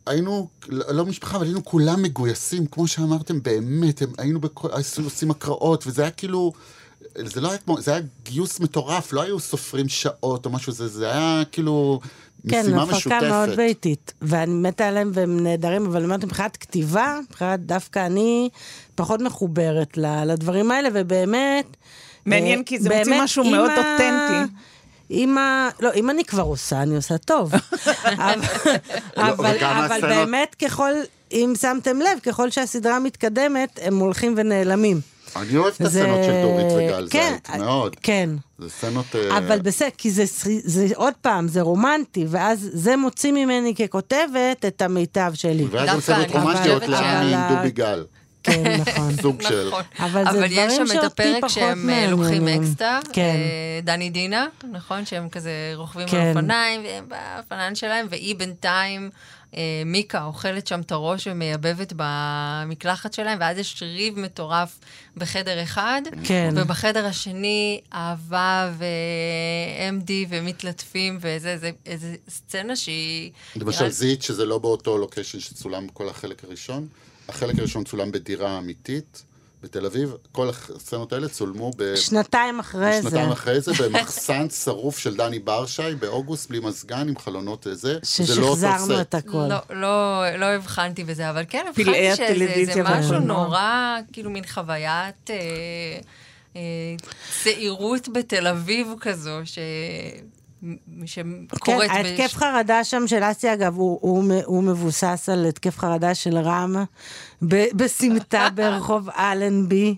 היינו, 0.07 0.49
לא 0.69 1.07
משפחה, 1.07 1.37
אבל 1.37 1.45
היינו 1.45 1.65
כולם 1.65 2.03
מגויסים, 2.03 2.67
כמו 2.67 2.87
שאמרתם, 2.87 3.43
באמת, 3.43 4.03
הם, 4.03 4.13
היינו 4.19 4.41
בכל, 4.41 4.69
עושים 5.05 5.31
הקראות, 5.31 5.87
וזה 5.87 6.03
היה 6.03 6.11
כאילו, 6.11 6.53
זה 7.25 7.41
לא 7.41 7.49
היה 7.49 7.59
כמו, 7.59 7.81
זה 7.81 7.91
היה 7.91 8.01
גיוס 8.23 8.61
מטורף, 8.61 9.13
לא 9.13 9.23
היו 9.23 9.41
סופרים 9.41 9.89
שעות 9.89 10.47
או 10.47 10.51
משהו, 10.51 10.73
זה, 10.73 10.89
זה 10.89 11.11
היה 11.11 11.43
כאילו 11.53 12.01
כן, 12.49 12.61
משימה 12.61 12.83
הפקה 12.83 12.97
משותפת. 12.97 13.23
מאוד 13.23 13.51
ביתית, 13.51 14.13
ואני 14.23 14.53
מתה 14.53 14.89
עליהם 14.89 15.11
והם 15.15 15.41
נהדרים, 15.41 15.87
אבל 15.87 15.97
אני 15.97 16.05
אומרת, 16.05 16.25
מבחינת 16.25 16.57
כתיבה, 16.57 17.19
מבחינת 17.31 17.61
דווקא 17.61 18.07
אני 18.07 18.49
פחות 18.95 19.21
מחוברת 19.21 19.99
לדברים 20.27 20.71
האלה, 20.71 20.89
ובאמת... 20.93 21.77
מעניין, 22.27 22.59
אה, 22.59 22.65
כי 22.65 22.79
זה 22.79 22.99
מוציא 22.99 23.23
משהו 23.23 23.45
אם 23.45 23.51
מאוד 23.51 23.71
אותנטי. 23.71 24.53
אם 25.11 25.39
ה... 25.39 25.69
לא, 25.81 25.91
אם 25.95 26.11
אני 26.11 26.25
כבר 26.25 26.43
עושה, 26.43 26.83
אני 26.83 26.97
עושה 26.97 27.19
טוב. 27.19 27.53
אבל, 28.05 28.41
אבל, 29.17 29.57
וכמה 29.57 29.87
אבל 29.87 29.95
הסצנות? 29.95 30.11
באמת, 30.11 30.55
ככל, 30.55 30.93
אם 31.35 31.53
שמתם 31.61 31.99
לב, 31.99 32.19
ככל 32.23 32.51
שהסדרה 32.51 32.99
מתקדמת, 32.99 33.79
הם 33.83 33.99
הולכים 33.99 34.35
ונעלמים. 34.37 35.01
אני 35.37 35.57
אוהב 35.57 35.75
את 35.81 35.91
זה- 35.91 36.01
הסצנות 36.01 36.25
של 36.25 36.43
דורית 36.43 36.67
וגל 36.67 37.09
כן, 37.11 37.33
זית, 37.47 37.57
מאוד. 37.61 37.97
כן. 38.03 38.31
זה 38.59 38.71
סצנות... 38.71 39.07
אה, 39.17 39.39
אבל 39.39 39.59
בסדר, 39.61 39.89
כי 39.99 40.11
זה, 40.11 40.25
זה 40.65 40.87
עוד 40.95 41.15
פעם, 41.21 41.49
זה 41.49 41.61
רומנטי, 41.61 42.27
ואז 42.29 42.71
זה 42.73 42.97
מוציא 42.97 43.33
ממני 43.33 43.75
ככותבת 43.75 44.65
את 44.67 44.83
המיטב 44.83 45.33
שלי. 45.35 45.65
והיה 45.71 45.87
גם 45.87 46.01
סצנות 46.01 46.31
רומנטיות 46.31 46.89
לעמי 46.89 47.35
עם 47.35 47.57
דובי 47.57 47.71
גל. 47.71 48.05
כן, 48.43 48.77
נכון. 48.81 49.17
סוג 49.23 49.43
של... 49.43 49.71
אבל 49.99 50.25
זה 50.25 50.31
אבל 50.31 50.47
יש 50.51 50.73
שם 50.77 50.99
את 50.99 51.05
הפרק 51.05 51.49
שהם 51.49 51.91
אה, 51.91 52.11
לוקחים. 52.11 52.49
אקסטרה, 52.49 53.01
כן. 53.13 53.23
אה, 53.23 53.81
דני 53.83 54.11
דינה, 54.11 54.47
נכון? 54.73 55.07
שהם 55.07 55.29
כזה 55.29 55.51
רוכבים 55.75 56.09
כן. 56.09 56.17
על 56.17 56.29
אופניים, 56.29 56.81
והם 56.85 57.05
באופניים 57.09 57.75
שלהם, 57.75 58.07
והיא 58.11 58.37
בינתיים, 58.37 59.03
אה, 59.03 59.09
מיקה 59.87 60.25
אוכלת 60.25 60.67
שם 60.67 60.81
את 60.81 60.93
הראש 60.93 61.27
ומייבבת 61.31 61.93
במקלחת 61.97 63.13
שלהם, 63.13 63.39
ואז 63.41 63.59
יש 63.59 63.83
ריב 63.83 64.19
מטורף 64.19 64.79
בחדר 65.17 65.63
אחד, 65.63 66.03
כן. 66.25 66.55
ובחדר 66.57 67.07
השני, 67.07 67.81
אהבה 67.93 68.73
ו-MD 68.79 70.11
ומתלטפים, 70.29 71.19
וזה, 71.21 71.59
זה 71.59 71.71
איזה 71.87 72.15
סצנה 72.29 72.77
שהיא... 72.77 73.31
למשל 73.57 73.81
נראה- 73.81 73.91
זית, 73.93 74.23
שזה 74.23 74.45
לא 74.45 74.59
באותו 74.59 74.99
לוקיישן 74.99 75.41
שצולם 75.41 75.89
כל 75.89 76.09
החלק 76.09 76.45
הראשון. 76.45 76.87
החלק 77.29 77.59
הראשון 77.59 77.85
צולם 77.85 78.13
בדירה 78.13 78.59
אמיתית 78.59 79.23
בתל 79.65 79.87
אביב. 79.87 80.15
כל 80.33 80.49
הסצנות 80.49 81.13
האלה 81.13 81.29
צולמו 81.29 81.71
ב... 81.77 81.97
שנתיים 81.97 82.61
אחרי 82.61 83.03
זה. 83.03 83.11
שנתיים 83.11 83.31
אחרי 83.31 83.61
זה, 83.61 83.73
במחסן 83.83 84.51
שרוף 84.51 84.99
של 84.99 85.17
דני 85.17 85.39
ברשי, 85.39 85.95
באוגוסט, 85.99 86.49
בלי 86.49 86.61
מזגן, 86.61 87.09
עם 87.09 87.19
חלונות 87.19 87.67
זה. 87.73 87.99
זה 88.03 88.41
לא 88.41 88.57
ששחזרנו. 88.57 89.01
את 89.01 89.15
הכל. 89.15 89.47
לא, 89.49 89.57
לא, 89.71 90.25
לא 90.37 90.47
הבחנתי 90.47 91.05
בזה, 91.05 91.31
אבל 91.31 91.43
כן, 91.49 91.65
הבחנתי 91.69 92.67
שזה 92.67 92.83
משהו. 92.83 93.19
נורא, 93.19 93.97
כאילו 94.13 94.31
מין 94.31 94.45
חוויית 94.47 95.31
אה, 95.31 95.37
אה, 96.57 96.63
צעירות 97.43 98.09
בתל 98.09 98.47
אביב 98.47 98.89
כזו, 99.01 99.41
ש... 99.45 99.59
כן, 100.65 101.07
שקורית... 101.07 101.91
ההתקף 101.91 102.35
חרדה 102.35 102.85
שם 102.85 103.05
של 103.07 103.23
אסי, 103.23 103.53
אגב, 103.53 103.77
הוא, 103.77 103.99
הוא, 104.03 104.25
הוא 104.45 104.63
מבוסס 104.63 105.29
על 105.33 105.47
התקף 105.47 105.79
חרדה 105.79 106.15
של 106.15 106.39
רם 106.39 106.77
בסמטה 107.49 108.49
ברחוב 108.55 109.11
אלנבי. 109.11 109.95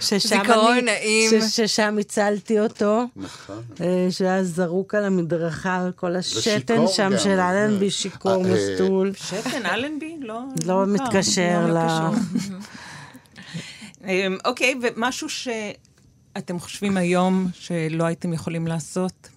זיכרון 0.00 0.78
נעים. 0.84 1.30
ששם 1.48 1.96
הצלתי 2.00 2.60
אותו. 2.60 3.02
נכון. 3.16 3.62
אה, 3.80 4.06
שהיה 4.10 4.44
זרוק 4.44 4.94
על 4.94 5.04
המדרכה, 5.04 5.86
כל 5.96 6.16
השתן 6.16 6.86
שם 6.86 7.10
של 7.18 7.18
זה- 7.36 7.48
אלנבי, 7.50 7.90
שיכור 7.90 8.44
אה, 8.46 8.52
מסטול. 8.54 9.12
שתן 9.14 9.66
אלנבי? 9.66 10.16
לא... 10.20 10.40
לא 10.66 10.86
מוכר. 10.86 11.04
מתקשר 11.04 11.66
לא 11.68 11.74
ל-. 11.74 12.08
אמ, 14.08 14.36
אוקיי, 14.44 14.74
ומשהו 14.82 15.28
שאתם 15.28 16.58
חושבים 16.60 16.96
היום 16.96 17.48
שלא 17.52 18.04
הייתם 18.04 18.32
יכולים 18.32 18.66
לעשות? 18.66 19.28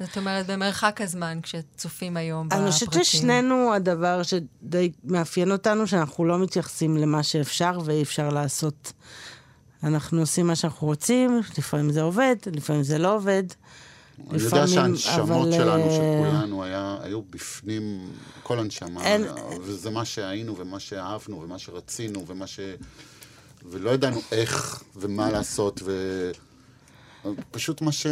זאת 0.00 0.16
אומרת, 0.18 0.46
במרחק 0.46 1.00
הזמן, 1.00 1.38
כשצופים 1.42 2.16
היום 2.16 2.46
בפרטים. 2.48 2.64
אני 2.64 2.72
חושבת 2.72 3.04
ששנינו, 3.04 3.72
הדבר 3.74 4.22
שדי 4.22 4.92
מאפיין 5.04 5.52
אותנו, 5.52 5.86
שאנחנו 5.86 6.24
לא 6.24 6.38
מתייחסים 6.38 6.96
למה 6.96 7.22
שאפשר 7.22 7.78
ואי 7.84 8.02
אפשר 8.02 8.28
לעשות. 8.28 8.92
אנחנו 9.82 10.20
עושים 10.20 10.46
מה 10.46 10.56
שאנחנו 10.56 10.86
רוצים, 10.86 11.40
לפעמים 11.58 11.90
זה 11.90 12.02
עובד, 12.02 12.36
לפעמים 12.52 12.82
זה 12.82 12.98
לא 12.98 13.14
עובד. 13.14 13.42
אני 14.30 14.42
יודע 14.42 14.46
לפעמים, 14.46 14.66
שהנשמות 14.66 15.28
אבל, 15.48 15.52
שלנו, 15.52 15.90
של 15.90 16.00
אה, 16.00 16.24
כולנו, 16.30 16.64
היה- 16.64 16.96
היו 17.02 17.22
בפנים, 17.22 18.10
כל 18.42 18.58
הנשמה, 18.58 19.04
אין- 19.04 19.24
וזה 19.62 19.90
מה 19.90 20.04
שהיינו, 20.04 20.56
ומה 20.58 20.80
שאהבנו, 20.80 21.40
ומה 21.42 21.58
שרצינו, 21.58 22.24
ומה 22.26 22.46
ש... 22.46 22.60
ולא 23.70 23.90
ידענו 23.90 24.20
איך 24.32 24.82
ומה 24.96 25.30
לעשות, 25.30 25.80
ו... 25.84 26.30
פשוט 27.50 27.80
מה 27.82 27.92
ש... 27.92 28.06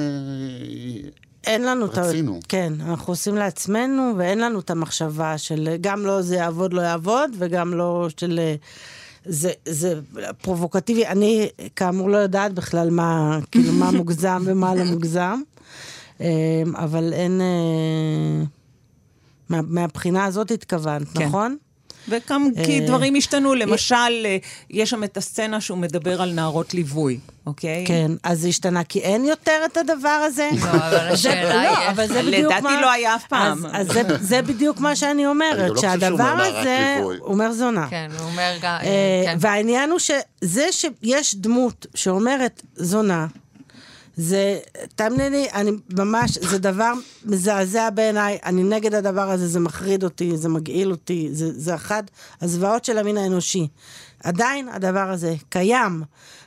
אין 1.47 1.63
לנו 1.65 1.87
את 1.87 1.99
ה... 1.99 2.03
רצינו. 2.03 2.41
כן, 2.49 2.73
אנחנו 2.81 3.13
עושים 3.13 3.37
לעצמנו, 3.37 4.13
ואין 4.17 4.39
לנו 4.39 4.61
את 4.61 4.71
המחשבה 4.71 5.39
של 5.39 5.77
גם 5.81 6.07
לא 6.07 6.23
זה 6.23 6.37
יעבוד, 6.37 6.73
לא 6.73 6.81
יעבוד, 6.83 7.31
וגם 7.39 7.75
לא 7.75 8.09
של... 8.17 8.39
אה, 8.39 8.55
זה, 9.27 9.53
זה 9.65 10.01
פרובוקטיבי. 10.43 11.07
אני, 11.07 11.49
כאמור, 11.77 12.11
לא 12.11 12.17
יודעת 12.17 12.53
בכלל 12.53 12.91
מה, 12.91 13.39
כאילו, 13.51 13.73
מה 13.73 13.91
מוגזם 13.91 14.43
ומה 14.47 14.75
לא 14.75 14.85
מוגזם, 14.85 15.41
אה, 16.21 16.63
אבל 16.77 17.13
אין... 17.13 17.41
אה, 17.41 18.45
מה, 19.49 19.61
מהבחינה 19.63 20.25
הזאת 20.25 20.51
התכוונת, 20.51 21.09
כן. 21.09 21.27
נכון? 21.27 21.57
וגם 22.09 22.49
כי 22.65 22.81
אה, 22.81 22.87
דברים 22.87 23.15
השתנו, 23.15 23.55
למשל, 23.55 23.95
אה, 24.25 24.37
יש 24.71 24.91
שם 24.91 25.05
את 25.05 25.17
הסצנה 25.17 25.61
שהוא 25.61 25.79
מדבר 25.79 26.23
על 26.23 26.33
נערות 26.33 26.75
ליווי, 26.75 27.19
אוקיי? 27.47 27.85
כן, 27.89 28.11
אז 28.23 28.41
זה 28.41 28.49
השתנה, 28.49 28.85
כי 28.85 29.01
אין 29.01 29.25
יותר 29.25 29.61
את 29.65 29.77
הדבר 29.77 30.09
הזה. 30.27 30.49
לא, 30.61 30.71
אבל 30.71 30.97
השאלה 31.13 31.47
זה- 31.53 31.61
היא 31.61 31.71
לא, 31.71 31.91
אבל 31.91 32.07
זה 32.09 32.23
בדיוק 32.23 32.53
מה... 32.53 32.59
לדעתי 32.59 32.83
לא 32.83 32.91
היה 32.91 33.15
אף 33.15 33.27
פעם. 33.27 33.67
אז, 33.67 33.87
אז 33.89 33.93
זה, 33.95 34.03
זה 34.21 34.43
בדיוק 34.43 34.81
מה 34.81 34.97
שאני 34.97 35.13
אני 35.15 35.27
אומרת, 35.27 35.71
לא 35.71 35.75
חושב 35.75 35.89
שהוא 35.89 36.01
שהדבר 36.01 36.25
הזה, 36.43 36.95
ליווי. 36.97 37.17
הוא 37.21 37.27
אומר 37.33 37.53
זונה. 37.53 37.87
כן, 37.91 38.11
הוא 38.19 38.27
אומר 38.27 38.53
גם... 38.63 38.79
אה, 38.83 39.23
כן. 39.25 39.37
והעניין 39.41 39.91
הוא 39.91 39.99
שזה 39.99 40.67
שיש 40.73 41.35
דמות 41.35 41.87
שאומרת 41.95 42.63
זונה, 42.77 43.27
זה, 44.17 44.59
תאמיני 44.95 45.31
לי, 45.31 45.47
אני 45.53 45.71
ממש, 45.97 46.39
זה 46.39 46.59
דבר 46.59 46.93
מזעזע 47.25 47.91
בעיניי, 47.91 48.39
אני 48.45 48.63
נגד 48.63 48.95
הדבר 48.95 49.31
הזה, 49.31 49.49
זה 49.49 49.61
מחריד 49.61 50.05
אותי, 50.05 50.37
זה 50.37 50.49
מגעיל 50.49 50.91
אותי, 50.91 51.29
זה, 51.33 51.51
זה 51.53 51.75
אחת 51.75 52.11
הזוועות 52.41 52.85
של 52.85 52.99
המין 52.99 53.17
האנושי. 53.17 53.69
עדיין 54.25 54.69
הדבר 54.69 55.11
הזה 55.11 55.35
קיים, 55.49 56.03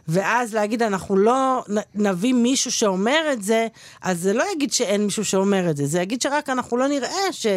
ואז 0.08 0.54
להגיד, 0.54 0.84
אנחנו 0.84 1.18
לא 1.18 1.64
נביא 1.96 2.34
מישהו 2.34 2.72
שאומר 2.72 3.30
את 3.34 3.44
זה, 3.44 3.68
אז 4.02 4.22
זה 4.22 4.34
לא 4.34 4.44
יגיד 4.56 4.74
שאין 4.74 5.04
מישהו 5.06 5.26
שאומר 5.26 5.70
את 5.70 5.78
זה, 5.78 5.86
זה 5.86 6.02
יגיד 6.02 6.22
שרק 6.22 6.50
אנחנו 6.50 6.78
לא 6.78 6.88
נראה 6.88 7.32
ש, 7.32 7.48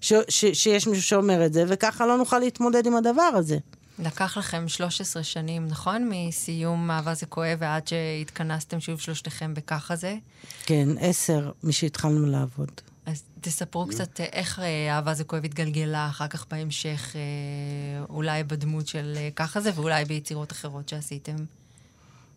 ש, 0.00 0.12
ש, 0.28 0.44
שיש 0.44 0.86
מישהו 0.86 1.02
שאומר 1.02 1.46
את 1.46 1.52
זה, 1.52 1.64
וככה 1.68 2.06
לא 2.06 2.16
נוכל 2.16 2.38
להתמודד 2.38 2.86
עם 2.86 2.96
הדבר 2.96 3.22
הזה. 3.22 3.58
לקח 4.00 4.36
לכם 4.36 4.68
13 4.68 5.22
שנים, 5.22 5.66
נכון? 5.68 6.08
מסיום 6.10 6.90
אהבה 6.90 7.14
זה 7.14 7.26
כואב 7.26 7.58
ועד 7.60 7.88
שהתכנסתם 7.88 8.80
שוב 8.80 9.00
שלושתכם 9.00 9.54
בככה 9.54 9.96
זה. 9.96 10.16
כן, 10.62 10.88
עשר 11.00 11.52
משהתחלנו 11.62 12.26
לעבוד. 12.26 12.70
אז 13.06 13.22
תספרו 13.40 13.86
קצת 13.86 14.20
אה, 14.20 14.24
איך 14.32 14.58
אה, 14.58 14.96
אהבה 14.96 15.14
זה 15.14 15.24
כואב 15.24 15.44
התגלגלה 15.44 16.08
אחר 16.08 16.28
כך 16.28 16.46
בהמשך, 16.50 17.16
אה, 17.16 18.04
אולי 18.08 18.44
בדמות 18.44 18.86
של 18.86 19.14
אה, 19.16 19.28
ככה 19.36 19.60
זה 19.60 19.70
ואולי 19.74 20.04
ביצירות 20.04 20.52
אחרות 20.52 20.88
שעשיתם. 20.88 21.36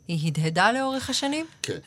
היא 0.08 0.28
הדהדה 0.28 0.72
לאורך 0.72 1.10
השנים? 1.10 1.46
כן. 1.62 1.80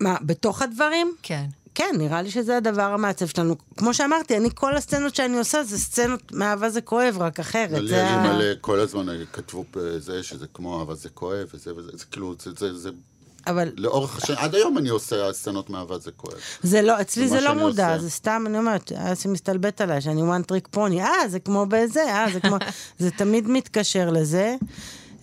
מה, 0.00 0.16
בתוך 0.22 0.62
הדברים? 0.62 1.14
כן. 1.22 1.46
כן, 1.74 1.94
נראה 1.98 2.22
לי 2.22 2.30
שזה 2.30 2.56
הדבר 2.56 2.82
המעצב 2.82 3.26
שלנו. 3.26 3.54
כמו 3.76 3.94
שאמרתי, 3.94 4.36
אני, 4.36 4.48
כל 4.54 4.76
הסצנות 4.76 5.14
שאני 5.14 5.38
עושה 5.38 5.64
זה 5.64 5.78
סצנות 5.78 6.32
מאהבה 6.32 6.70
זה 6.70 6.80
כואב, 6.80 7.16
רק 7.20 7.40
אחרת. 7.40 7.70
לי 7.80 7.88
זה 7.88 7.96
היו 8.08 8.18
ה- 8.18 8.32
מלא, 8.32 8.44
כל 8.60 8.80
הזמן 8.80 9.06
כתבו 9.32 9.64
בזה 9.76 10.22
שזה 10.22 10.46
כמו 10.54 10.80
אהבה 10.80 10.94
זה 10.94 11.08
כואב, 11.08 11.46
וזה 11.54 11.74
וזה, 11.76 11.90
זה 11.94 12.04
כאילו, 12.10 12.34
זה, 12.42 12.50
זה, 12.56 12.78
זה, 12.78 12.90
אבל 13.46 13.68
לאורך 13.76 14.16
השנים, 14.22 14.38
עד 14.38 14.54
היום 14.54 14.78
אני 14.78 14.88
עושה 14.88 15.32
סצנות 15.32 15.70
מאהבה 15.70 15.98
זה 15.98 16.10
כואב. 16.16 16.34
זה 16.62 16.82
לא, 16.82 17.00
אצלי 17.00 17.28
זה 17.28 17.34
זה 17.36 17.40
לא 17.40 17.54
מודע, 17.54 17.88
עושה. 17.94 18.02
זה 18.02 18.10
סתם, 18.10 18.44
אני 18.46 18.58
אומרת, 18.58 18.92
אסי 18.92 19.28
מסתלבט 19.28 19.80
עליי, 19.80 20.00
שאני 20.00 20.22
one 20.22 20.52
trick 20.52 20.76
pony, 20.76 20.98
אה, 21.00 21.28
זה 21.28 21.40
כמו 21.40 21.66
בזה, 21.68 22.02
אה, 22.02 22.26
זה 22.32 22.40
כמו... 22.40 22.56
זה 22.98 23.10
תמיד 23.10 23.48
מתקשר 23.48 24.10
לזה. 24.10 24.56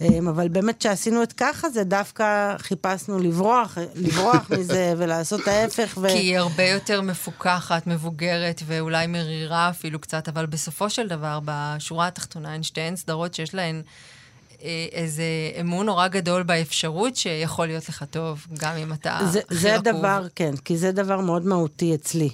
אמ, 0.02 0.28
אבל 0.28 0.48
באמת 0.48 0.80
כשעשינו 0.80 1.24
את 1.24 1.34
ככה, 1.34 1.70
זה 1.70 1.84
דווקא 1.84 2.56
חיפשנו 2.58 3.20
לברוח, 3.20 3.78
לברוח 3.96 4.50
מזה 4.60 4.94
ולעשות 4.98 5.48
ההפך. 5.48 5.98
ו... 6.02 6.08
כי 6.08 6.18
היא 6.18 6.38
הרבה 6.38 6.64
יותר 6.64 7.02
מפוקחת, 7.02 7.88
מבוגרת 7.88 8.62
ואולי 8.66 9.08
מרירה 9.08 9.70
אפילו 9.70 10.00
קצת, 10.00 10.28
אבל 10.28 10.46
בסופו 10.46 10.90
של 10.90 11.08
דבר, 11.08 11.40
בשורה 11.46 12.08
התחתונה, 12.08 12.54
הן 12.54 12.64
שתיהן 12.64 12.96
סדרות 12.96 13.34
שיש 13.34 13.56
להן 13.56 13.82
אה, 14.64 14.86
איזה 14.92 15.24
אמון 15.60 15.86
נורא 15.86 16.08
גדול 16.08 16.44
באפשרות 16.44 17.16
שיכול 17.16 17.68
להיות 17.68 17.90
לך 17.90 18.04
טוב, 18.12 18.48
גם 18.60 18.76
אם 18.76 18.94
אתה 18.94 19.20
זה, 19.32 19.40
זה. 19.50 19.76
הדבר, 19.76 20.28
כן, 20.36 20.56
כי 20.66 20.78
זה 20.78 20.92
דבר 20.92 21.20
מאוד 21.20 21.46
מהותי 21.46 21.96
אצלי. 21.96 22.30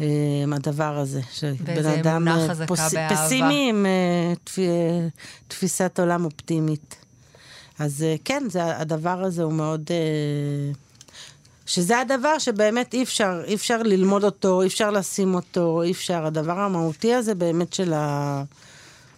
אה, 0.00 0.06
הדבר 0.52 0.98
הזה, 0.98 1.20
שבן 1.32 1.86
אדם 1.86 2.28
אה, 2.28 2.66
פוס-. 2.66 2.80
פסימי 3.10 3.66
עם 3.70 3.86
אה, 3.86 4.32
תפ- 4.44 5.10
תפיסת 5.48 6.00
עולם 6.00 6.24
אופטימית. 6.24 6.94
אז 7.78 8.04
כן, 8.24 8.42
זה, 8.50 8.76
הדבר 8.76 9.24
הזה 9.24 9.42
הוא 9.42 9.52
מאוד... 9.52 9.90
שזה 11.66 11.98
הדבר 12.00 12.38
שבאמת 12.38 12.94
אי 12.94 13.02
אפשר, 13.02 13.42
אי 13.46 13.54
אפשר 13.54 13.82
ללמוד 13.82 14.24
אותו, 14.24 14.62
אי 14.62 14.66
אפשר 14.66 14.90
לשים 14.90 15.34
אותו, 15.34 15.82
אי 15.82 15.90
אפשר. 15.90 16.26
הדבר 16.26 16.58
המהותי 16.58 17.14
הזה 17.14 17.34
באמת 17.34 17.72
של 17.72 17.92
ה... 17.92 18.42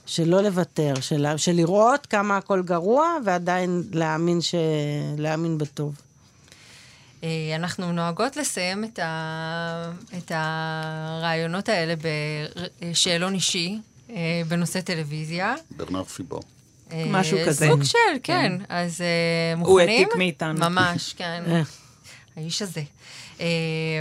של 0.06 0.28
לא 0.28 0.40
לוותר, 0.42 0.94
של, 1.00 1.26
של 1.36 1.52
לראות 1.52 2.06
כמה 2.06 2.36
הכל 2.36 2.62
גרוע, 2.62 3.16
ועדיין 3.24 3.82
להאמין, 3.92 4.40
ש... 4.40 4.54
להאמין 5.18 5.58
בטוב. 5.58 5.94
אה, 7.24 7.28
אנחנו 7.56 7.92
נוהגות 7.92 8.36
לסיים 8.36 8.84
את, 8.84 8.98
ה... 8.98 9.92
את 10.18 10.32
הרעיונות 10.34 11.68
האלה 11.68 11.94
בשאלון 12.80 13.34
אישי 13.34 13.78
אה, 14.10 14.42
בנושא 14.48 14.80
טלוויזיה. 14.80 15.54
ברנר 15.76 16.04
פיבור. 16.04 16.42
אה, 16.92 17.04
משהו 17.08 17.38
כזה. 17.46 17.66
סוג 17.68 17.84
של, 17.84 17.98
כן. 18.22 18.58
כן. 18.58 18.64
אז 18.68 19.00
אה, 19.00 19.06
הוא 19.52 19.58
מוכנים? 19.58 19.88
העתיק 19.88 20.16
מאיתנו. 20.16 20.60
ממש, 20.60 21.14
כן. 21.16 21.42
אה. 21.46 21.62
האיש 22.36 22.62
הזה. 22.62 22.82
אה, 23.40 23.46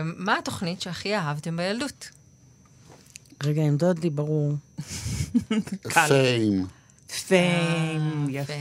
מה 0.04 0.38
התוכנית 0.38 0.82
שהכי 0.82 1.16
אהבתם 1.16 1.58
בילדות? 1.58 2.10
רגע, 3.44 3.62
עם 3.62 3.78
דודי, 3.78 4.10
ברור. 4.10 4.54
פיים. 5.94 6.79
פיים, 7.28 7.42
אה, 8.36 8.42
יפה. 8.42 8.54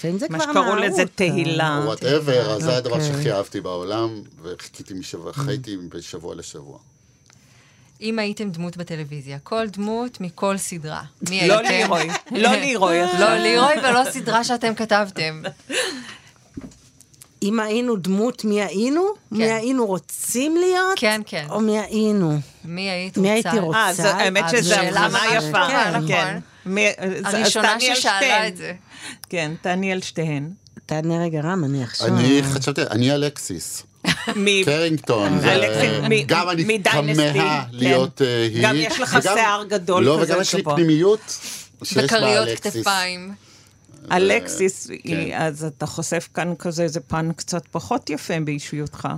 פיים 0.00 0.18
זה 0.18 0.26
מה 0.30 0.38
כבר 0.38 0.52
שקראו 0.52 0.64
נערות. 0.64 0.78
לזה 0.84 1.02
תהילה. 1.14 1.80
וואטאבר, 1.84 2.50
אז 2.50 2.62
זה 2.62 2.76
הדבר 2.76 2.92
אוקיי. 2.94 3.06
שהכי 3.08 3.32
אהבתי 3.32 3.60
בעולם, 3.60 4.22
וחיכיתי 4.42 4.94
משבוע, 4.94 5.32
חייתי 5.32 5.76
בשבוע 5.88 6.34
לשבוע. 6.34 6.78
אם 8.00 8.18
הייתם 8.18 8.50
דמות 8.50 8.76
בטלוויזיה, 8.76 9.38
כל 9.42 9.66
דמות 9.68 10.20
מכל 10.20 10.56
סדרה. 10.56 11.02
מי 11.30 11.48
לא 11.48 11.58
הייתם? 11.58 11.70
לירוי, 11.74 12.08
לא 12.30 12.50
לירוי. 12.52 12.98
לא 13.20 13.34
לירוי 13.36 13.72
ולא 13.82 14.10
סדרה 14.10 14.44
שאתם 14.44 14.74
כתבתם. 14.74 15.42
אם 17.42 17.60
היינו 17.60 17.96
דמות, 17.96 18.44
מי 18.44 18.62
היינו? 18.62 19.06
מי 19.32 19.44
היינו 19.44 19.86
רוצים 19.86 20.56
להיות? 20.56 20.92
כן, 20.98 21.20
כן. 21.26 21.46
או 21.50 21.60
מי 21.60 21.78
היינו? 21.80 22.38
מי 22.64 22.90
היית 22.90 23.18
מי 23.18 23.36
רוצה? 23.36 23.48
הייתי 23.50 23.60
רוצה? 23.60 23.78
אה, 23.78 23.92
זו- 23.92 24.02
האמת 24.08 24.44
אז 24.44 24.50
שזו 24.50 24.74
שאלה 24.74 25.00
הבחנה 25.00 25.34
יפה. 25.36 25.46
טובה, 25.46 25.90
נכון. 25.90 26.08
כן. 26.08 26.38
הראשונה 27.24 27.68
תעני 27.68 27.90
על 27.90 27.96
ששאלה 27.96 28.18
שתיהן. 28.20 28.48
את 28.48 28.56
זה. 28.56 28.72
כן, 29.28 29.52
תעני 29.62 29.92
על 29.92 30.00
שתיהן. 30.00 30.50
תענה 30.86 31.24
רגע, 31.24 31.40
רם, 31.40 31.64
אני 31.64 31.82
עכשיו... 31.82 32.06
אני 32.06 32.42
חשבתי, 32.42 32.82
אני 32.82 33.14
אלקסיס. 33.14 33.82
קרינגטון. 34.64 35.40
גם 36.26 36.50
אני 36.50 36.82
כמהה 36.84 37.64
כן. 37.64 37.68
להיות 37.72 38.22
אה, 38.22 38.42
היא. 38.42 38.62
גם 38.62 38.76
יש 38.76 39.00
לך 39.00 39.18
שיער 39.22 39.64
גדול 39.64 40.04
לא, 40.04 40.18
כזה 40.22 40.32
וגם 40.32 40.42
יש 40.42 40.54
לי 40.54 40.62
גבוה. 40.62 40.76
פנימיות 40.76 41.20
שיש 41.84 41.96
בה 41.96 42.04
וכריות 42.04 42.48
אלקסיס. 42.48 42.76
כתפיים. 42.76 43.34
אלקסיס, 44.12 44.90
כן. 45.06 45.16
אז 45.36 45.64
אתה 45.64 45.86
חושף 45.86 46.28
כאן 46.34 46.54
כזה 46.58 46.82
איזה 46.82 47.00
פן 47.00 47.32
קצת 47.32 47.62
פחות 47.70 48.10
יפה 48.10 48.34
באישיותך. 48.44 49.08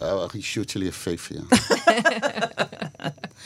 האישיות 0.00 0.68
שלי 0.68 0.86
יפהפייה. 0.86 1.40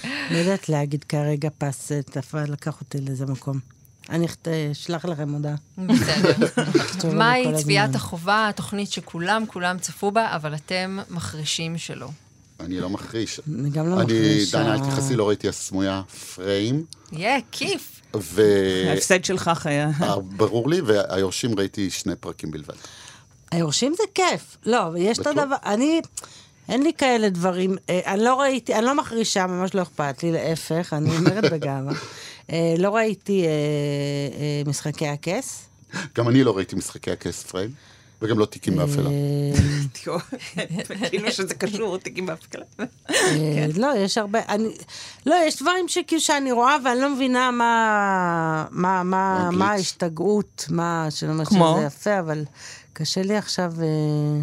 לא 0.05 0.36
יודעת 0.36 0.68
להגיד 0.68 1.05
כרגע 1.05 1.48
פס, 1.59 1.92
תפל 2.05 2.44
לקח 2.44 2.80
אותי 2.80 3.00
לאיזה 3.00 3.26
מקום. 3.26 3.59
אני 4.11 4.26
אשלח 4.72 5.05
לכם 5.05 5.28
הודעה. 5.32 5.55
בסדר. 5.78 6.32
מהי 7.16 7.46
צביעת. 7.57 7.94
החובה, 7.94 8.48
התוכנית 8.48 8.92
שכולם 8.92 9.44
כולם 9.46 9.78
צפו 9.78 10.11
בה, 10.11 10.36
אבל 10.36 10.55
אתם 10.55 10.98
מחרישים 11.11 11.78
שלא? 11.78 12.09
אני 12.61 12.80
לא 12.80 12.90
מחריש. 12.90 13.40
אני 13.59 13.70
גם 13.70 13.88
לא 13.88 14.00
אני, 14.00 14.05
מחרישה. 14.05 14.59
דנה, 14.59 14.74
אל 14.74 14.90
תכעסי, 14.90 15.16
לא 15.16 15.28
ראיתי 15.28 15.48
הסמויה 15.48 16.03
פריים. 16.34 16.84
יהיה, 17.12 17.38
כיף. 17.53 18.00
ו... 18.16 18.42
ההפסד 18.88 19.24
שלך 19.24 19.50
חיה. 19.55 19.90
אה, 20.03 20.20
ברור 20.20 20.70
לי, 20.70 20.80
והיורשים 20.80 21.59
ראיתי 21.59 21.90
שני 21.90 22.16
פרקים 22.16 22.50
בלבד. 22.50 22.74
היורשים 23.50 23.94
זה 23.96 24.03
כיף. 24.14 24.57
לא, 24.66 24.86
אבל 24.86 24.96
יש 24.96 25.18
את. 25.18 25.26
הדבר, 25.26 25.57
אני, 25.64 26.00
אין 26.68 26.82
לי 26.82 26.92
כאלה 26.92 27.28
דברים, 27.28 27.76
אה, 27.90 28.00
אני 28.06 28.24
לא 28.24 28.40
ראיתי, 28.40 28.74
אני 28.74 28.84
לא 28.84 28.94
מחרישה, 28.94 29.46
ממש 29.46 29.74
לא 29.74 29.82
אכפת 29.82 30.22
לי, 30.22 30.32
להפך, 30.32 30.92
אני 30.92 31.16
אומרת 31.16 31.52
בגאווה. 31.52 31.92
אה, 32.52 32.74
לא 32.78 32.96
ראיתי 32.96 33.44
אה, 33.44 33.48
אה, 33.48 34.62
משחקי 34.66 35.08
הכס. 35.08 35.66
גם 36.16 36.28
אני 36.28 36.44
לא 36.44 36.56
ראיתי 36.56 36.76
משחקי 36.76 37.10
הכס 37.10 37.42
פריים, 37.42 37.70
וגם 38.22 38.38
לא 38.38 38.46
תיקים 38.46 38.76
באפלה. 38.76 39.10
אה, 39.10 40.18
כאילו 41.10 41.32
שזה 41.32 41.54
קשור, 41.54 41.98
תיקים 41.98 42.26
בהפקלה. 42.26 42.64
אה, 43.10 43.66
לא, 43.76 43.92
יש 43.96 44.18
הרבה, 44.18 44.40
אני, 44.48 44.68
לא, 45.26 45.36
יש 45.46 45.62
דברים 45.62 45.88
שכאילו 45.88 46.20
שאני 46.20 46.52
רואה 46.52 46.76
ואני 46.84 47.00
לא 47.00 47.14
מבינה 47.14 47.50
מה, 47.50 48.66
מה, 48.70 49.02
מה, 49.02 49.40
אנגלית. 49.42 49.58
מה 49.58 49.70
ההשתגעות, 49.70 50.66
מה, 50.70 51.06
שאני 51.10 51.32
אומרת 51.32 51.48
כמו? 51.48 51.74
שזה 51.76 51.86
יפה, 51.86 52.18
אבל 52.18 52.44
קשה 52.92 53.22
לי 53.22 53.36
עכשיו, 53.36 53.72
אה, 53.82 54.42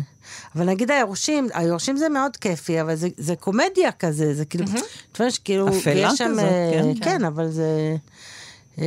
אבל 0.55 0.65
נגיד 0.65 0.91
היורשים, 0.91 1.47
היורשים 1.53 1.97
זה 1.97 2.09
מאוד 2.09 2.37
כיפי, 2.37 2.81
אבל 2.81 2.95
זה, 2.95 3.07
זה 3.17 3.35
קומדיה 3.35 3.91
כזה, 3.91 4.33
זה 4.33 4.45
כאילו, 4.45 4.65
אתה 5.11 5.23
יודע 5.23 5.31
שכאילו, 5.31 5.67
אפלה 5.69 6.09
כזאת, 6.11 6.39
אה, 6.39 6.71
כן. 7.01 7.03
כן, 7.03 7.25
אבל 7.25 7.47
זה... 7.49 7.95
אה, 8.79 8.85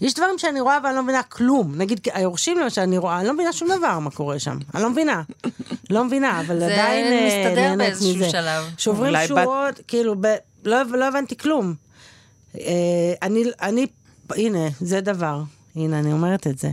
יש 0.00 0.14
דברים 0.14 0.38
שאני 0.38 0.60
רואה 0.60 0.78
ואני 0.84 0.96
לא 0.96 1.02
מבינה 1.02 1.22
כלום. 1.22 1.74
נגיד, 1.76 2.00
היורשים 2.12 2.58
למשל, 2.58 2.80
אני 2.80 2.98
רואה, 2.98 3.18
אני 3.18 3.26
לא 3.26 3.34
מבינה 3.34 3.52
שום 3.52 3.68
דבר 3.78 3.98
מה 3.98 4.10
קורה 4.10 4.38
שם. 4.38 4.58
אני 4.74 4.82
לא 4.82 4.90
מבינה. 4.90 5.22
לא 5.90 6.04
מבינה, 6.04 6.40
אבל 6.40 6.58
זה 6.58 6.64
עדיין 6.66 7.06
אה, 7.12 7.26
מסתדר 7.26 7.60
נהנית 7.60 7.78
באיזשהו 7.78 8.14
מזה. 8.16 8.30
שלב. 8.30 8.64
שוברים 8.78 9.08
אולי 9.14 9.22
בת- 9.28 9.28
שורות, 9.28 9.80
כאילו, 9.88 10.14
ב, 10.20 10.26
לא, 10.64 10.82
לא 10.82 11.08
הבנתי 11.08 11.36
כלום. 11.36 11.74
אה, 12.58 12.62
אני, 13.22 13.44
אני, 13.62 13.86
הנה, 14.36 14.68
זה 14.80 15.00
דבר. 15.00 15.42
הנה, 15.76 15.98
אני 15.98 16.12
אומרת 16.12 16.46
את 16.46 16.58
זה. 16.58 16.70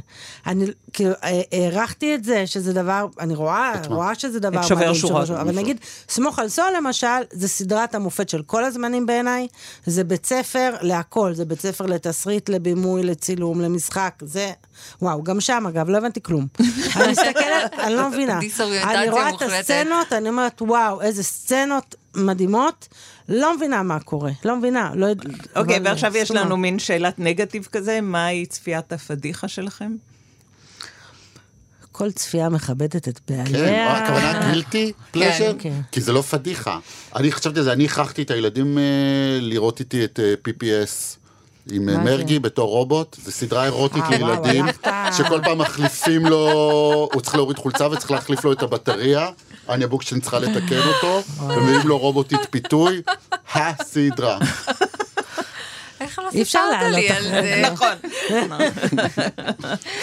אני, 0.48 0.66
כאילו, 0.94 1.12
אה, 1.24 1.42
הערכתי 1.52 2.16
את 2.16 2.24
זה, 2.24 2.48
שזה 2.48 2.74
דבר, 2.74 3.08
אני 3.20 3.36
רואה, 3.36 3.74
רואה 3.88 4.16
שזה 4.16 4.40
דבר... 4.40 4.62
שובר 4.62 4.82
מדהים, 4.82 4.96
שורות. 4.96 5.30
אבל 5.30 5.56
נגיד, 5.56 5.78
סמוך 6.10 6.40
על 6.40 6.50
סול 6.50 6.66
למשל, 6.78 7.08
זה 7.32 7.48
סדרת 7.48 7.96
המופת 7.96 8.30
של 8.30 8.42
כל 8.42 8.64
הזמנים 8.64 9.06
בעיניי. 9.06 9.48
זה 9.86 10.04
בית 10.04 10.26
ספר 10.26 10.76
להכל, 10.82 11.34
זה 11.34 11.46
בית 11.46 11.62
ספר 11.62 11.86
לתסריט, 11.86 12.50
לבימוי, 12.50 13.04
לצילום, 13.04 13.62
למשחק, 13.62 14.14
זה... 14.22 14.52
וואו, 15.02 15.24
גם 15.24 15.42
שם, 15.42 15.68
אגב, 15.70 15.90
לא 15.90 15.98
הבנתי 15.98 16.24
כלום. 16.24 16.48
אני 16.96 17.12
מסתכלת, 17.12 17.74
אני 17.80 17.96
לא 17.96 18.10
מבינה. 18.10 18.40
אני 18.90 19.10
רואה 19.10 19.30
את. 19.30 19.42
הסצנות, 19.42 20.14
אני 20.14 20.30
אומרת, 20.30 20.62
וואו, 20.62 21.02
איזה 21.02 21.24
סצנות 21.24 21.96
מדהימות. 22.16 22.88
לא 23.30 23.56
מבינה 23.58 23.84
מה 23.84 24.00
קורה, 24.00 24.32
לא 24.46 24.58
מבינה. 24.58 24.92
לא, 24.96 25.08
אוקיי, 25.56 25.78
אבל 25.78 25.86
ועכשיו 25.88 26.18
יש 26.18 26.28
שום 26.28 26.38
לנו. 26.38 26.58
מין 26.58 26.80
שאלת 26.80 27.20
נגטיב 27.20 27.68
כזה, 27.72 28.02
מהי 28.02 28.46
צפיית 28.46 28.94
הפדיחה 28.94 29.48
שלכם? 29.48 29.96
כל 31.92 32.12
צפייה 32.12 32.50
מכבדת 32.50 33.08
את 33.08 33.20
כן, 33.28 33.44
בעליה. 33.44 33.88
אה, 33.88 33.98
הכוונה 33.98 34.42
גילטי 34.52 34.92
פלז'ר? 35.12 35.54
כן. 35.60 35.82
כי 35.92 36.02
זה 36.02 36.14
לא 36.14 36.22
פדיחה. 36.22 36.80
אני 37.16 37.32
חשבתי 37.32 37.60
על 37.60 37.66
זה, 37.66 37.74
אני 37.74 37.86
הכרחתי 37.86 38.22
את 38.22 38.32
הילדים 38.32 38.78
אה, 38.78 38.84
לראות 39.42 39.80
איתי 39.80 40.06
את 40.06 40.20
אה, 40.20 40.34
PPS. 40.48 41.25
עם 41.72 41.86
מרגי 41.86 42.34
זה? 42.34 42.40
בתור 42.40 42.70
רובוט, 42.70 43.18
זו 43.24 43.32
סדרה 43.32 43.66
אירוטית 43.66 44.04
אה, 44.04 44.10
לילדים. 44.10 44.66
שכל 45.18 45.40
פעם 45.44 45.58
מחליפים 45.58 46.26
לו, 46.26 47.10
הוא 47.14 47.22
צריך 47.22 47.36
להוריד 47.36 47.58
חולצה 47.58 47.88
וצריך 47.88 48.12
להחליף 48.12 48.46
לו 48.46 48.52
את 48.52 48.64
הבטריה, 48.64 49.30
אניה 49.70 49.88
בוקשטיין 49.88 50.22
צריכה 50.22 50.40
לתקן 50.40 50.82
אותו, 50.88 51.22
ומביאים 51.48 51.88
לו 51.88 51.98
רובוטית 51.98 52.40
פיתוי, 52.50 53.02
הסדרה. 53.54 54.38
איך 56.20 56.26
לא 56.26 56.44
סיפרת 56.44 56.94
לי 56.94 57.10
על 57.10 57.24
זה? 57.24 57.62
נכון. 57.72 57.94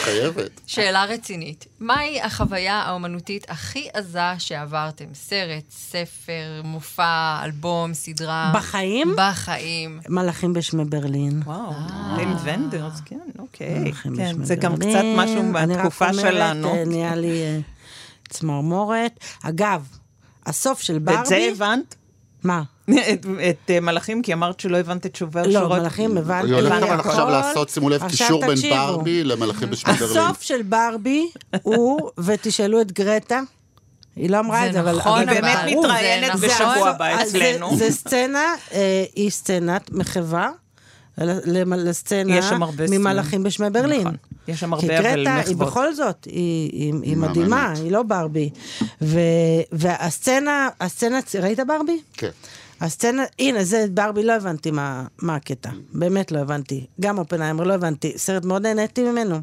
חייבת. 0.04 0.60
שאלה 0.66 1.04
רצינית, 1.04 1.66
מהי 1.80 2.20
החוויה 2.20 2.74
האומנותית 2.74 3.50
הכי 3.50 3.88
עזה 3.92 4.20
שעברתם? 4.38 5.04
סרט, 5.14 5.64
ספר, 5.70 6.60
מופע, 6.64 7.40
אלבום, 7.44 7.94
סדרה? 7.94 8.52
בחיים? 8.54 9.14
בחיים. 9.16 10.00
מלאכים 10.08 10.52
בשמי 10.52 10.84
ברלין. 10.84 11.42
וואו, 11.44 11.72
לין 12.16 12.32
ונדרס, 12.42 13.00
כן, 13.04 13.18
אוקיי. 13.38 13.78
מלאכים 13.78 14.16
כן, 14.16 14.44
זה 14.44 14.54
גם. 14.54 14.76
קצת 14.76 14.86
משהו 15.16 15.40
אני 15.40 15.74
רק 15.74 15.78
מהתקופה 15.78 16.10
אומרת, 16.10 16.20
שלנו. 16.20 16.74
אה, 16.74 16.84
נהיה 16.84 17.14
לי 17.14 17.42
אה, 17.42 17.58
צמרמורת. 18.28 19.20
אגב, 19.42 19.86
הסוף 20.46 20.80
של 20.80 20.98
ברבי... 20.98 21.18
ואת 21.18 21.26
זה 21.26 21.48
הבנת? 21.52 21.94
מה? 22.42 22.62
את- 22.90 23.26
את 23.50 23.70
אה, 23.70 23.80
מלאכים, 23.80 24.22
כי 24.22 24.32
אמרת 24.32 24.60
שלא 24.60 24.76
הבנת 24.76 25.06
את 25.06 25.16
שובר 25.16 25.42
לא, 25.46 25.52
שורות. 25.60 25.78
מלאכים 25.78 26.16
הבנתי. 26.18 26.46
היא 26.46 26.54
הולכת 26.54 26.82
אבל. 26.82 27.00
עכשיו 27.00 27.28
לעשות, 27.28 27.68
שימו 27.68 27.88
לב, 27.88 28.08
קישור 28.08 28.46
בין. 28.46 28.70
ברבי 28.70 29.24
למלאכים 29.24 29.70
בשמי 29.70 29.92
ברלין. 29.92 30.16
הסוף 30.22 30.42
של 30.42 30.62
ברבי 30.62 31.28
הוא, 31.62 32.10
ותשאלו 32.18 32.80
את 32.80 32.92
גרטה, 32.92 33.40
היא 34.16 34.30
לא 34.30 34.38
אמרה 34.40 34.66
את 34.66 34.72
זה, 34.72 34.80
אבל... 34.80 34.96
נכון, 34.96 35.28
אבל 35.28 35.30
היא 35.32 35.40
באמת. 35.40 35.78
מתראיינת 35.78 36.38
זה 36.38 36.46
בשבוע 36.46 36.74
נכון. 36.76 36.88
הבא 36.88 37.08
אז 37.20 37.30
זה- 37.30 37.38
אצלנו. 37.50 37.76
זה 37.76 37.90
סצנה, 37.90 38.44
אה, 38.72 39.04
היא 39.16 39.30
סצנת 39.30 39.90
מחווה 39.92 40.50
לסצנה 41.18 42.36
יש 42.36 42.44
שם 42.44 42.62
הרבה 42.62 42.86
סצנות. 42.86 43.00
ממלאכים 43.00 43.42
בשמי 43.42 43.70
ברלין. 43.70 44.00
נכון. 44.00 44.16
יש 44.48 44.60
שם 44.60 44.76
כי 44.78 44.86
הרבה 44.92 45.10
אבל 45.10 45.24
גרטה, 45.24 45.34
היא 45.34 45.56
מחוות. 45.56 45.68
בכל 45.68 45.94
זאת, 45.94 46.24
היא, 46.24 46.70
היא, 46.72 46.94
היא. 47.02 47.16
מדהימה, 47.16 47.72
היא 47.76 47.92
לא 47.92 48.02
ברבי. 48.02 48.50
ו, 49.02 49.18
והסצנה, 49.72 50.68
הסצנה, 50.80 51.18
ראית 51.40 51.58
ברבי? 51.66 52.00
כן. 52.14 52.28
הסצנה, 52.82 53.24
הנה, 53.38 53.64
זה 53.64 53.86
ברבי, 53.90 54.22
לא 54.22 54.32
הבנתי 54.32 54.70
מה, 54.70 55.06
מה 55.18 55.34
הקטע. 55.34 55.70
באמת 55.92 56.32
לא 56.32 56.38
הבנתי. 56.38 56.86
גם 57.00 57.18
אופנהיימר, 57.18 57.64
לא 57.64 57.74
הבנתי. 57.74 58.12
סרט 58.16 58.44
מאוד 58.44 58.62
נהניתי 58.62 59.02
ממנו. 59.02 59.40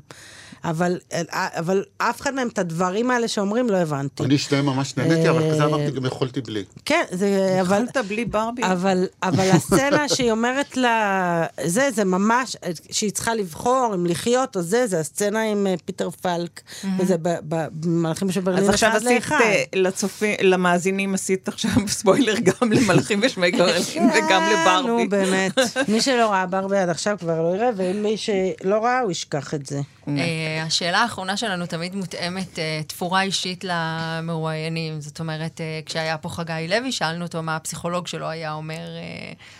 אבל, 0.63 0.99
אבל 1.35 1.83
אף 1.97 2.21
אחד 2.21 2.33
מהם, 2.33 2.47
את 2.47 2.59
הדברים 2.59 3.11
האלה 3.11 3.27
שאומרים, 3.27 3.69
לא 3.69 3.77
הבנתי. 3.77 4.23
אני 4.23 4.37
שניהם 4.37 4.65
ממש 4.65 4.97
נהניתי, 4.97 5.29
אבל 5.29 5.51
כזה 5.51 5.61
אה, 5.61 5.67
אמרתי, 5.67 5.91
גם 5.91 6.05
יכולתי 6.05 6.41
בלי. 6.41 6.63
כן, 6.85 7.03
זה, 7.11 7.57
אבל... 7.61 7.83
יכולת 7.83 7.97
בלי 8.07 8.25
ברבי? 8.25 8.61
אבל, 8.63 9.05
אבל 9.23 9.49
הסצנה 9.51 10.09
שהיא 10.09 10.31
אומרת 10.31 10.77
לה, 10.77 11.45
זה, 11.65 11.89
זה 11.95 12.03
ממש, 12.05 12.55
שהיא 12.91 13.11
צריכה 13.11 13.35
לבחור 13.35 13.91
אם 13.95 14.05
לחיות 14.05 14.55
או 14.55 14.61
זה, 14.61 14.87
זה 14.87 14.99
הסצנה 14.99 15.41
עם 15.43 15.67
אה, 15.67 15.75
פיטר 15.85 16.09
פלק, 16.09 16.61
וזה 16.99 17.17
ב- 17.17 17.37
ב- 17.47 17.67
במלאכים 17.71 18.31
של 18.31 18.41
ברלין 18.41 18.63
אז 18.63 18.69
עכשיו 18.69 18.91
עשית. 18.95 19.31
אה, 19.31 19.63
לצופים, 19.75 20.35
למאזינים 20.41 21.13
עשית 21.13 21.47
עכשיו 21.47 21.71
ספוילר 21.87 22.35
גם 22.39 22.71
למלאכים 22.71 23.19
ושמי 23.23 23.51
גרלין 23.51 24.09
וגם 24.15 24.41
אה, 24.41 24.53
לברבי. 24.53 24.87
נו, 25.03 25.09
באמת. 25.09 25.57
מי 25.91 26.01
שלא 26.01 26.31
ראה 26.31 26.45
ברבי 26.45 26.77
עד 26.77 26.89
עכשיו 26.89 27.17
כבר 27.19 27.41
לא 27.41 27.55
יראה, 27.55 27.69
ומי 27.75 28.17
שלא 28.17 28.75
ראה, 28.83 28.99
הוא 28.99 29.11
ישכח 29.11 29.53
את 29.53 29.65
זה. 29.65 29.81
אה, 30.17 30.63
השאלה 30.63 30.99
האחרונה 30.99 31.37
שלנו 31.37 31.65
תמיד 31.65 31.95
מותאמת 31.95 32.59
אה, 32.59 32.81
תפורה 32.87 33.21
אישית 33.21 33.63
למרואיינים. 33.67 35.01
זאת 35.01 35.19
אומרת, 35.19 35.61
אה, 35.61 35.79
כשהיה 35.85 36.17
פה 36.17 36.29
חגי 36.29 36.67
לוי, 36.69 36.91
שאלנו 36.91 37.25
אותו 37.25 37.43
מה 37.43 37.55
הפסיכולוג 37.55 38.07
שלו 38.07 38.29
היה 38.29 38.53
אומר 38.53 38.87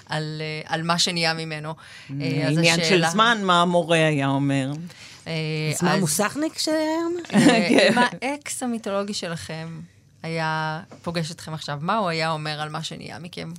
על, 0.06 0.42
על 0.66 0.84
מה 0.84 1.00
שנהיה 1.00 1.34
ממנו. 1.34 1.74
עניין 2.10 2.64
של 2.76 2.82
השאלה- 2.82 3.10
זמן, 3.10 3.38
מה 3.44 3.62
המורה 3.62 4.08
היה 4.08 4.28
אומר. 4.28 4.72
אז 5.26 5.32
מה, 5.84 5.98
מוסכניק 6.00 6.58
שהיה 6.58 6.78
אומר? 7.06 7.50
אה, 7.50 7.68
אם 7.90 7.98
האקס 7.98 8.64
המיתולוגי 8.64 9.14
שלכם 9.14 9.80
היה 10.24 10.82
פוגש 11.02 11.32
אתכם 11.32 11.54
עכשיו, 11.54 11.78
מה 11.82 11.98
הוא 11.98 12.10
היה 12.10 12.32
אומר 12.32 12.62
על 12.62 12.70
מה 12.70 12.84
שנהיה 12.84 13.20
מכם? 13.20 13.50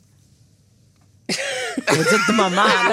איזה 1.89 2.17
דממה. 2.29 2.89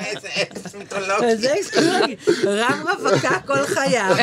איזה 0.00 0.28
אקס 0.42 0.74
מיתולוגי. 0.74 2.16
רם 2.46 2.84
רווקה 2.88 3.40
כל 3.46 3.66
חייו. 3.66 4.16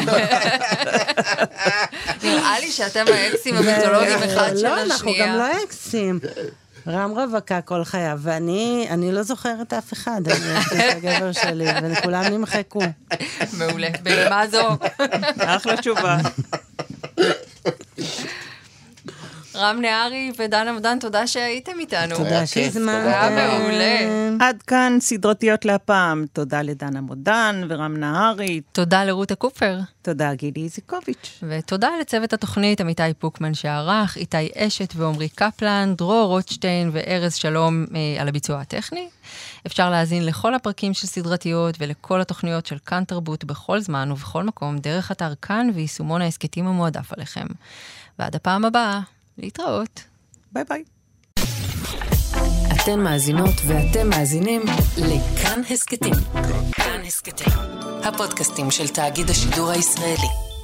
נראה 2.24 2.60
לי 2.60 2.72
שאתם 2.72 3.06
האקסים 3.14 3.56
המיתולוגיים 3.56 4.24
אחד 4.24 4.58
של 4.58 4.66
השנייה. 4.66 4.76
לא, 4.76 4.82
אנחנו 4.84 5.12
גם 5.20 5.36
לא 5.36 5.64
אקסים. 5.64 6.20
רם 6.88 7.12
רווקה 7.12 7.62
כל 7.62 7.84
חייו, 7.84 8.20
ואני 8.22 8.88
אני 8.90 9.12
לא 9.12 9.24
זוכרת 9.24 9.74
אף 9.74 9.94
אחד, 9.94 10.22
אני 10.26 10.40
לי 10.40 10.90
את 10.90 10.96
הגבר 10.96 11.32
שלי, 11.32 11.66
וכולם 11.84 12.24
נמחקו. 12.24 12.82
מעולה. 13.54 13.88
במה 14.04 14.48
זו? 14.48 14.78
אחלה 15.38 15.78
תשובה. 15.78 16.18
רם 19.58 19.82
נהרי 19.82 20.32
ודנה 20.38 20.74
מודן, 20.74 21.00
תודה 21.00 21.28
שהייתם 21.28 21.72
איתנו. 21.80 22.16
תודה 22.16 22.46
שהזמנתם. 22.46 23.08
היה 23.08 23.30
מעולה. 23.30 24.00
עד 24.40 24.62
כאן 24.62 24.98
סדרתיות 25.00 25.66
להפעם. 25.66 26.26
תודה 26.34 26.62
לדנה 26.62 27.02
מודן 27.02 27.62
ורם 27.70 27.98
נהרי. 27.98 28.62
תודה 28.72 29.06
לרותה 29.06 29.36
קופר. 29.36 29.80
תודה 30.02 30.34
גילי 30.34 30.64
איזיקוביץ'. 30.64 31.40
ותודה 31.50 31.90
לצוות 32.02 32.34
התוכנית, 32.34 32.82
עמיתי 32.82 33.04
פוקמן 33.20 33.54
שערך, 33.54 34.18
איתי 34.18 34.50
אשת 34.58 34.94
ועמרי 34.96 35.30
קפלן, 35.30 35.94
דרור 35.98 36.28
רוטשטיין 36.28 36.90
וארז 36.94 37.36
שלום 37.36 37.86
אה, 37.96 38.22
על 38.22 38.28
הביצוע 38.28 38.60
הטכני. 38.60 39.08
אפשר 39.68 39.90
להאזין 39.90 40.26
לכל 40.26 40.54
הפרקים 40.54 40.94
של 40.94 41.08
סדרתיות 41.08 41.76
ולכל 41.80 42.22
התוכניות 42.22 42.66
של 42.66 42.78
כאן 42.86 43.04
תרבות 43.04 43.46
בכל 43.46 43.80
זמן 43.80 44.12
ובכל 44.12 44.44
מקום, 44.44 44.78
דרך 44.78 45.12
אתר 45.12 45.34
כאן 45.42 45.70
ויישומון 45.74 46.22
ההסכתים 46.22 46.68
המועדף 46.68 47.14
עליכם. 47.14 47.46
ועד 48.20 48.36
הפעם 48.36 48.66
הבאה, 48.66 49.00
להתראות. 49.38 50.04
ביי 50.52 50.64
ביי. 50.70 50.84
אתן 52.84 53.00
מאזינות 53.00 53.54
ואתם 53.68 54.10
מאזינים 54.10 54.62
לכאן 54.98 55.62
הסכתים. 55.70 56.14
כאן 56.72 57.02
הסכתים, 57.06 57.54
הפודקאסטים 58.04 58.72
של 58.72 58.88
תאגיד 58.88 59.30
השידור 59.30 59.70
הישראלי. 59.70 60.57